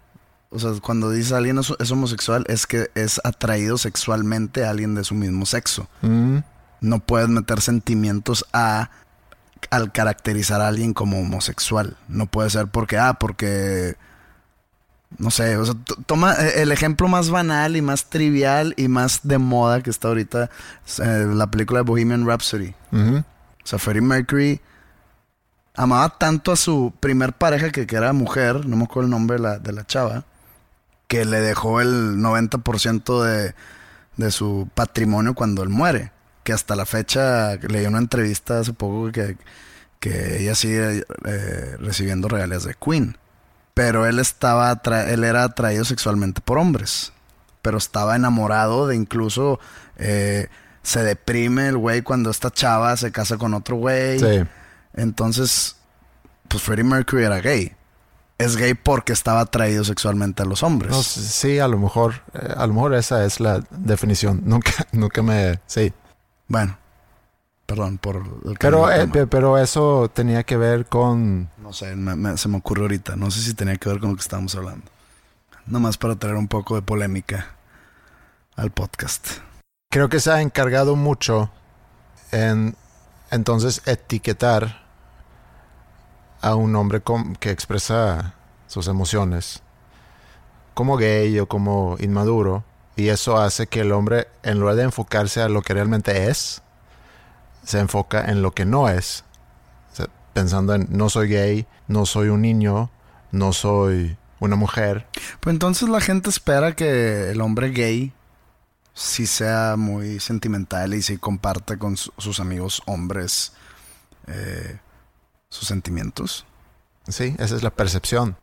O 0.49 0.59
sea, 0.59 0.71
cuando 0.81 1.09
dice 1.09 1.35
alguien 1.35 1.57
es, 1.57 1.91
homosexual, 1.91 2.45
es 2.47 2.67
que 2.67 2.89
es 2.93 3.19
atraído 3.23 3.77
sexualmente 3.77 4.65
a 4.65 4.69
alguien 4.69 4.93
de 4.93 5.03
su 5.03 5.15
mismo 5.15 5.45
sexo. 5.45 5.87
Mm. 6.01 6.39
No 6.81 6.99
puedes 6.99 7.29
meter 7.29 7.61
sentimientos 7.61 8.45
a 8.53 8.89
al 9.69 9.93
caracterizar 9.93 10.61
a 10.61 10.67
alguien 10.67 10.93
como 10.93 11.19
homosexual. 11.19 11.97
No 12.07 12.27
puede 12.27 12.49
ser 12.49 12.67
porque, 12.67 12.97
ah, 12.97 13.15
porque. 13.15 13.95
No 15.17 15.31
sé, 15.31 15.57
o 15.57 15.65
sea, 15.65 15.75
toma 16.05 16.33
eh, 16.33 16.61
el 16.61 16.71
ejemplo 16.71 17.07
más 17.07 17.29
banal 17.29 17.75
y 17.75 17.81
más 17.81 18.05
trivial 18.05 18.73
y 18.77 18.87
más 18.87 19.21
de 19.23 19.37
moda 19.37 19.81
que 19.81 19.89
está 19.89 20.07
ahorita, 20.07 20.49
eh, 21.03 21.27
la 21.33 21.47
película 21.47 21.79
de 21.79 21.83
Bohemian 21.83 22.25
Rhapsody. 22.25 22.73
O 22.91 23.65
sea, 23.65 23.79
Freddie 23.79 24.01
Mercury 24.01 24.61
amaba 25.75 26.17
tanto 26.17 26.51
a 26.51 26.55
su 26.55 26.93
primer 26.99 27.33
pareja, 27.33 27.71
que, 27.71 27.87
que 27.87 27.95
era 27.95 28.13
mujer, 28.13 28.65
no 28.65 28.75
me 28.75 28.83
acuerdo 28.83 29.05
el 29.05 29.11
nombre 29.11 29.37
de 29.37 29.43
la, 29.43 29.59
de 29.59 29.71
la 29.71 29.85
chava, 29.85 30.25
que 31.07 31.25
le 31.25 31.39
dejó 31.39 31.81
el 31.81 32.17
90% 32.17 33.23
de, 33.23 33.55
de 34.17 34.31
su 34.31 34.69
patrimonio 34.73 35.33
cuando 35.33 35.63
él 35.63 35.69
muere. 35.69 36.11
Que 36.43 36.53
hasta 36.53 36.75
la 36.75 36.85
fecha 36.85 37.55
leí 37.55 37.85
una 37.85 37.99
entrevista 37.99 38.59
hace 38.59 38.73
poco 38.73 39.11
que, 39.11 39.37
que 39.99 40.41
ella 40.41 40.55
sigue 40.55 41.05
eh, 41.25 41.77
recibiendo 41.79 42.27
regalías 42.27 42.65
de 42.65 42.75
Queen. 42.75 43.17
Pero 43.73 44.05
él 44.05 44.19
estaba 44.19 44.79
él 45.07 45.23
era 45.23 45.43
atraído 45.43 45.85
sexualmente 45.85 46.41
por 46.41 46.57
hombres. 46.57 47.11
Pero 47.61 47.77
estaba 47.77 48.15
enamorado 48.15 48.87
de 48.87 48.95
incluso 48.95 49.59
eh, 49.97 50.47
se 50.83 51.03
deprime 51.03 51.69
el 51.69 51.77
güey 51.77 52.01
cuando 52.01 52.29
esta 52.29 52.51
chava 52.51 52.95
se 52.97 53.11
casa 53.11 53.37
con 53.37 53.53
otro 53.53 53.77
güey. 53.77 54.19
Sí. 54.19 54.43
Entonces, 54.93 55.77
pues 56.47 56.61
Freddie 56.61 56.83
Mercury 56.83 57.23
era 57.23 57.39
gay. 57.39 57.73
Es 58.37 58.57
gay 58.57 58.73
porque 58.73 59.13
estaba 59.13 59.41
atraído 59.41 59.83
sexualmente 59.83 60.43
a 60.43 60.45
los 60.45 60.63
hombres. 60.63 60.95
sí, 60.97 61.59
a 61.59 61.67
lo 61.67 61.77
mejor, 61.77 62.15
eh, 62.33 62.53
a 62.55 62.67
lo 62.67 62.73
mejor 62.73 62.93
esa 62.93 63.25
es 63.25 63.39
la 63.39 63.63
definición. 63.71 64.41
Nunca, 64.45 64.71
nunca 64.91 65.21
me, 65.21 65.59
sí. 65.65 65.93
Bueno, 66.47 66.77
perdón 67.73 67.97
por 67.97 68.17
el 68.17 68.57
pero, 68.59 68.91
eh, 68.91 69.07
pero 69.07 69.57
eso 69.57 70.09
tenía 70.13 70.43
que 70.43 70.57
ver 70.57 70.85
con. 70.85 71.49
No 71.57 71.73
sé, 71.73 71.95
se 72.37 72.47
me 72.47 72.57
ocurrió 72.57 72.83
ahorita. 72.83 73.15
No 73.15 73.31
sé 73.31 73.41
si 73.41 73.55
tenía 73.55 73.77
que 73.77 73.89
ver 73.89 73.99
con 73.99 74.11
lo 74.11 74.15
que 74.15 74.21
estábamos 74.21 74.53
hablando. 74.55 74.85
Nomás 75.65 75.97
para 75.97 76.15
traer 76.15 76.35
un 76.35 76.47
poco 76.47 76.75
de 76.75 76.83
polémica 76.83 77.55
al 78.55 78.69
podcast. 78.69 79.27
Creo 79.89 80.07
que 80.07 80.19
se 80.19 80.31
ha 80.31 80.41
encargado 80.41 80.95
mucho 80.95 81.49
en 82.31 82.75
entonces 83.31 83.81
etiquetar 83.87 84.83
a 86.41 86.53
un 86.53 86.75
hombre 86.75 87.01
que 87.39 87.49
expresa 87.49 88.35
sus 88.67 88.87
emociones 88.87 89.63
como 90.75 90.97
gay 90.97 91.39
o 91.39 91.47
como 91.47 91.95
inmaduro 91.99 92.63
y 92.95 93.07
eso 93.07 93.37
hace 93.37 93.65
que 93.65 93.81
el 93.81 93.91
hombre 93.91 94.27
en 94.43 94.59
lugar 94.59 94.75
de 94.75 94.83
enfocarse 94.83 95.41
a 95.41 95.49
lo 95.49 95.61
que 95.61 95.73
realmente 95.73 96.29
es 96.29 96.61
se 97.63 97.79
enfoca 97.79 98.25
en 98.25 98.41
lo 98.41 98.51
que 98.51 98.65
no 98.65 98.89
es 98.89 99.23
pensando 100.33 100.73
en 100.73 100.87
no 100.89 101.09
soy 101.09 101.29
gay 101.29 101.67
no 101.87 102.07
soy 102.07 102.29
un 102.29 102.41
niño 102.41 102.89
no 103.31 103.53
soy 103.53 104.17
una 104.39 104.55
mujer 104.55 105.05
pues 105.39 105.53
entonces 105.53 105.87
la 105.89 106.01
gente 106.01 106.29
espera 106.29 106.75
que 106.75 107.29
el 107.29 107.39
hombre 107.39 107.69
gay 107.69 108.13
sí 108.93 109.27
sea 109.27 109.75
muy 109.77 110.19
sentimental 110.19 110.93
y 110.93 111.01
sí 111.01 111.17
comparte 111.17 111.77
con 111.77 111.97
sus 111.97 112.39
amigos 112.39 112.81
hombres 112.85 113.53
eh, 114.27 114.79
sus 115.49 115.67
sentimientos. 115.67 116.45
Sí, 117.07 117.35
esa 117.37 117.55
es 117.55 117.63
la 117.63 117.69
percepción. 117.69 118.37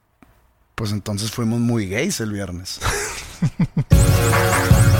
Pues 0.74 0.92
entonces 0.92 1.30
fuimos 1.30 1.60
muy 1.60 1.88
gays 1.88 2.20
el 2.20 2.32
viernes. 2.32 2.80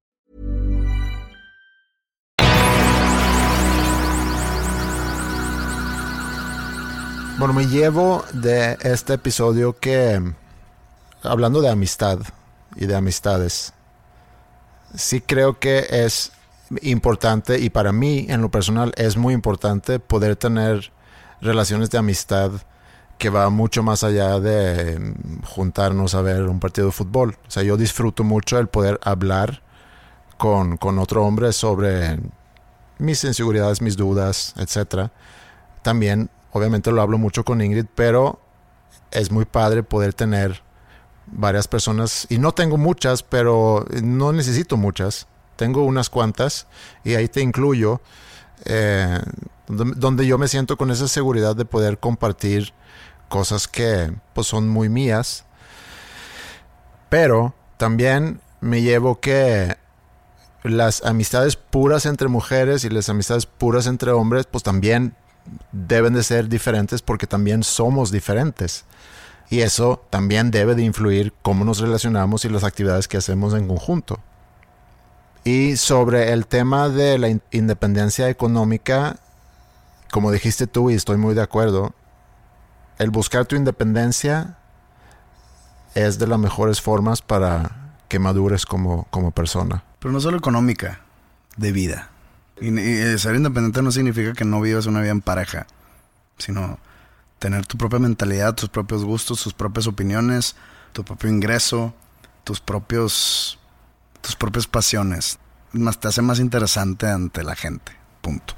Bueno, 7.41 7.55
me 7.55 7.65
llevo 7.65 8.23
de 8.33 8.77
este 8.83 9.15
episodio 9.15 9.75
que, 9.75 10.21
hablando 11.23 11.59
de 11.59 11.71
amistad 11.71 12.19
y 12.75 12.85
de 12.85 12.95
amistades, 12.95 13.73
sí 14.93 15.21
creo 15.21 15.57
que 15.57 15.87
es 15.89 16.33
importante 16.83 17.57
y 17.57 17.71
para 17.71 17.93
mí 17.93 18.27
en 18.29 18.43
lo 18.43 18.51
personal 18.51 18.93
es 18.95 19.17
muy 19.17 19.33
importante 19.33 19.97
poder 19.97 20.35
tener 20.35 20.91
relaciones 21.41 21.89
de 21.89 21.97
amistad 21.97 22.51
que 23.17 23.31
va 23.31 23.49
mucho 23.49 23.81
más 23.81 24.03
allá 24.03 24.39
de 24.39 24.99
mm, 24.99 25.41
juntarnos 25.41 26.13
a 26.13 26.21
ver 26.21 26.43
un 26.43 26.59
partido 26.59 26.85
de 26.85 26.93
fútbol. 26.93 27.39
O 27.47 27.49
sea, 27.49 27.63
yo 27.63 27.75
disfruto 27.75 28.23
mucho 28.23 28.59
el 28.59 28.67
poder 28.67 28.99
hablar 29.01 29.63
con, 30.37 30.77
con 30.77 30.99
otro 30.99 31.25
hombre 31.25 31.53
sobre 31.53 32.19
mis 32.99 33.23
inseguridades, 33.23 33.81
mis 33.81 33.97
dudas, 33.97 34.53
etc. 34.57 35.09
También, 35.81 36.29
obviamente 36.51 36.91
lo 36.91 37.01
hablo 37.01 37.17
mucho 37.17 37.43
con 37.43 37.61
Ingrid, 37.61 37.85
pero 37.95 38.39
es 39.11 39.31
muy 39.31 39.45
padre 39.45 39.83
poder 39.83 40.13
tener 40.13 40.63
varias 41.27 41.67
personas, 41.67 42.27
y 42.29 42.37
no 42.39 42.51
tengo 42.53 42.77
muchas, 42.77 43.23
pero 43.23 43.85
no 44.01 44.33
necesito 44.33 44.77
muchas. 44.77 45.27
Tengo 45.55 45.85
unas 45.85 46.09
cuantas, 46.09 46.67
y 47.03 47.15
ahí 47.15 47.27
te 47.27 47.41
incluyo, 47.41 48.01
eh, 48.65 49.19
donde, 49.67 50.25
yo 50.25 50.37
me 50.37 50.47
siento 50.47 50.77
con 50.77 50.91
esa 50.91 51.07
seguridad 51.07 51.55
de 51.55 51.65
poder 51.65 51.99
compartir 51.99 52.73
cosas 53.29 53.67
que 53.67 54.13
pues 54.33 54.47
son 54.47 54.67
muy 54.67 54.89
mías. 54.89 55.45
Pero 57.09 57.53
también 57.77 58.41
me 58.59 58.81
llevo 58.81 59.19
que 59.19 59.77
las 60.63 61.03
amistades 61.03 61.55
puras 61.55 62.05
entre 62.05 62.27
mujeres 62.27 62.83
y 62.83 62.89
las 62.89 63.09
amistades 63.09 63.45
puras 63.45 63.87
entre 63.87 64.11
hombres 64.11 64.45
pues 64.45 64.63
también 64.63 65.15
deben 65.71 66.13
de 66.13 66.23
ser 66.23 66.47
diferentes 66.49 67.01
porque 67.01 67.27
también 67.27 67.63
somos 67.63 68.11
diferentes. 68.11 68.85
Y 69.49 69.61
eso 69.61 70.05
también 70.09 70.49
debe 70.49 70.75
de 70.75 70.83
influir 70.83 71.33
cómo 71.41 71.65
nos 71.65 71.79
relacionamos 71.79 72.45
y 72.45 72.49
las 72.49 72.63
actividades 72.63 73.07
que 73.07 73.17
hacemos 73.17 73.53
en 73.53 73.67
conjunto. 73.67 74.19
Y 75.43 75.75
sobre 75.75 76.31
el 76.31 76.45
tema 76.45 76.87
de 76.87 77.17
la 77.17 77.27
in- 77.27 77.41
independencia 77.51 78.29
económica, 78.29 79.17
como 80.11 80.31
dijiste 80.31 80.67
tú 80.67 80.89
y 80.89 80.93
estoy 80.93 81.17
muy 81.17 81.33
de 81.33 81.41
acuerdo, 81.41 81.93
el 82.97 83.09
buscar 83.09 83.45
tu 83.45 83.55
independencia 83.55 84.57
es 85.95 86.19
de 86.19 86.27
las 86.27 86.39
mejores 86.39 86.79
formas 86.79 87.21
para 87.21 87.95
que 88.07 88.19
madures 88.19 88.65
como, 88.65 89.07
como 89.09 89.31
persona. 89.31 89.83
Pero 89.99 90.13
no 90.13 90.21
solo 90.21 90.37
económica, 90.37 91.01
de 91.57 91.71
vida. 91.71 92.09
Y, 92.59 92.77
y 92.79 93.17
ser 93.17 93.35
independiente 93.35 93.81
no 93.81 93.91
significa 93.91 94.33
que 94.33 94.45
no 94.45 94.61
vivas 94.61 94.85
una 94.85 95.01
vida 95.01 95.11
en 95.11 95.21
pareja, 95.21 95.67
sino 96.37 96.79
tener 97.39 97.65
tu 97.65 97.77
propia 97.77 97.99
mentalidad, 97.99 98.53
tus 98.53 98.69
propios 98.69 99.03
gustos, 99.03 99.41
tus 99.41 99.53
propias 99.53 99.87
opiniones, 99.87 100.55
tu 100.93 101.03
propio 101.03 101.29
ingreso, 101.29 101.93
tus 102.43 102.59
propios 102.59 103.57
tus 104.21 104.35
propias 104.35 104.67
pasiones. 104.67 105.39
Más 105.73 105.99
te 105.99 106.07
hace 106.07 106.21
más 106.21 106.39
interesante 106.39 107.07
ante 107.07 107.43
la 107.43 107.55
gente. 107.55 107.91
Punto. 108.21 108.53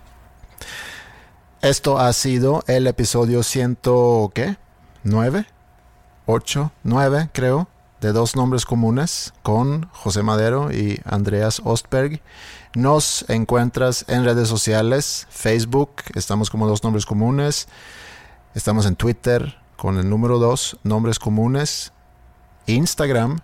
Esto 1.61 1.99
ha 1.99 2.11
sido 2.13 2.63
el 2.67 2.87
episodio 2.87 3.43
ciento, 3.43 4.31
¿qué? 4.35 4.57
¿9? 5.05 5.45
¿8? 6.27 6.71
¿9 6.83 7.29
creo? 7.33 7.69
De 8.01 8.11
dos 8.11 8.35
nombres 8.35 8.65
comunes 8.65 9.33
con 9.43 9.87
José 9.93 10.23
Madero 10.23 10.73
y 10.73 10.99
Andreas 11.05 11.61
Ostberg. 11.63 12.21
Nos 12.75 13.23
encuentras 13.29 14.03
en 14.07 14.25
redes 14.25 14.47
sociales, 14.47 15.27
Facebook, 15.29 15.91
estamos 16.15 16.49
como 16.49 16.67
dos 16.67 16.83
nombres 16.83 17.05
comunes. 17.05 17.67
Estamos 18.55 18.87
en 18.87 18.95
Twitter 18.95 19.57
con 19.77 19.99
el 19.99 20.09
número 20.09 20.39
2, 20.39 20.79
nombres 20.83 21.19
comunes. 21.19 21.93
Instagram, 22.65 23.41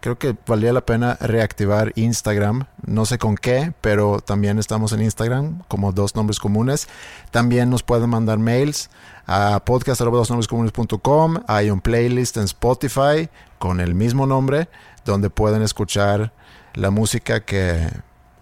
creo 0.00 0.18
que 0.18 0.36
valía 0.46 0.74
la 0.74 0.82
pena 0.82 1.16
reactivar 1.20 1.92
Instagram. 1.96 2.66
No 2.84 3.06
sé 3.06 3.16
con 3.16 3.36
qué, 3.36 3.72
pero 3.80 4.20
también 4.20 4.58
estamos 4.58 4.92
en 4.92 5.00
Instagram 5.00 5.62
como 5.68 5.92
dos 5.92 6.14
nombres 6.14 6.38
comunes. 6.38 6.86
También 7.30 7.70
nos 7.70 7.82
pueden 7.82 8.10
mandar 8.10 8.38
mails 8.38 8.90
a 9.26 9.58
podcast.dosnombrescomunes.com. 9.64 11.38
Hay 11.46 11.70
un 11.70 11.80
playlist 11.80 12.36
en 12.36 12.44
Spotify 12.44 13.30
con 13.58 13.80
el 13.80 13.94
mismo 13.94 14.26
nombre 14.26 14.68
donde 15.06 15.30
pueden 15.30 15.62
escuchar 15.62 16.34
la 16.74 16.90
música 16.90 17.42
que 17.42 17.88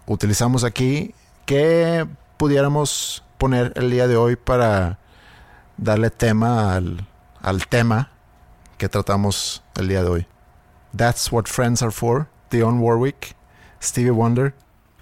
utilizamos 0.07 0.63
aquí 0.63 1.13
que 1.45 2.07
pudiéramos 2.37 3.23
poner 3.37 3.73
el 3.75 3.91
día 3.91 4.07
de 4.07 4.17
hoy 4.17 4.35
para 4.35 4.99
darle 5.77 6.09
tema 6.09 6.75
al, 6.75 7.07
al 7.41 7.67
tema 7.67 8.11
que 8.77 8.89
tratamos 8.89 9.63
el 9.75 9.87
día 9.87 10.03
de 10.03 10.09
hoy. 10.09 10.27
That's 10.95 11.31
What 11.31 11.45
Friends 11.45 11.81
Are 11.81 11.91
For, 11.91 12.27
Dionne 12.49 12.79
Warwick, 12.79 13.35
Stevie 13.81 14.11
Wonder. 14.11 14.53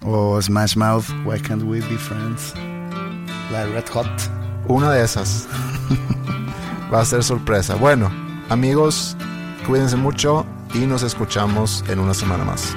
O 0.06 0.40
Smash 0.40 0.76
Mouth, 0.76 1.08
Why 1.24 1.40
Can't 1.40 1.62
We 1.62 1.80
Be 1.80 1.96
Friends? 1.96 2.52
La 3.50 3.64
de 3.64 3.72
Red 3.72 3.88
Hot. 3.94 4.06
Una 4.68 4.90
de 4.90 5.02
esas. 5.02 5.48
Va 6.92 7.00
a 7.00 7.04
ser 7.04 7.22
sorpresa. 7.22 7.74
Bueno, 7.76 8.10
amigos, 8.50 9.16
cuídense 9.66 9.96
mucho 9.96 10.44
y 10.74 10.80
nos 10.80 11.02
escuchamos 11.02 11.82
en 11.88 12.00
una 12.00 12.12
semana 12.12 12.44
más. 12.44 12.76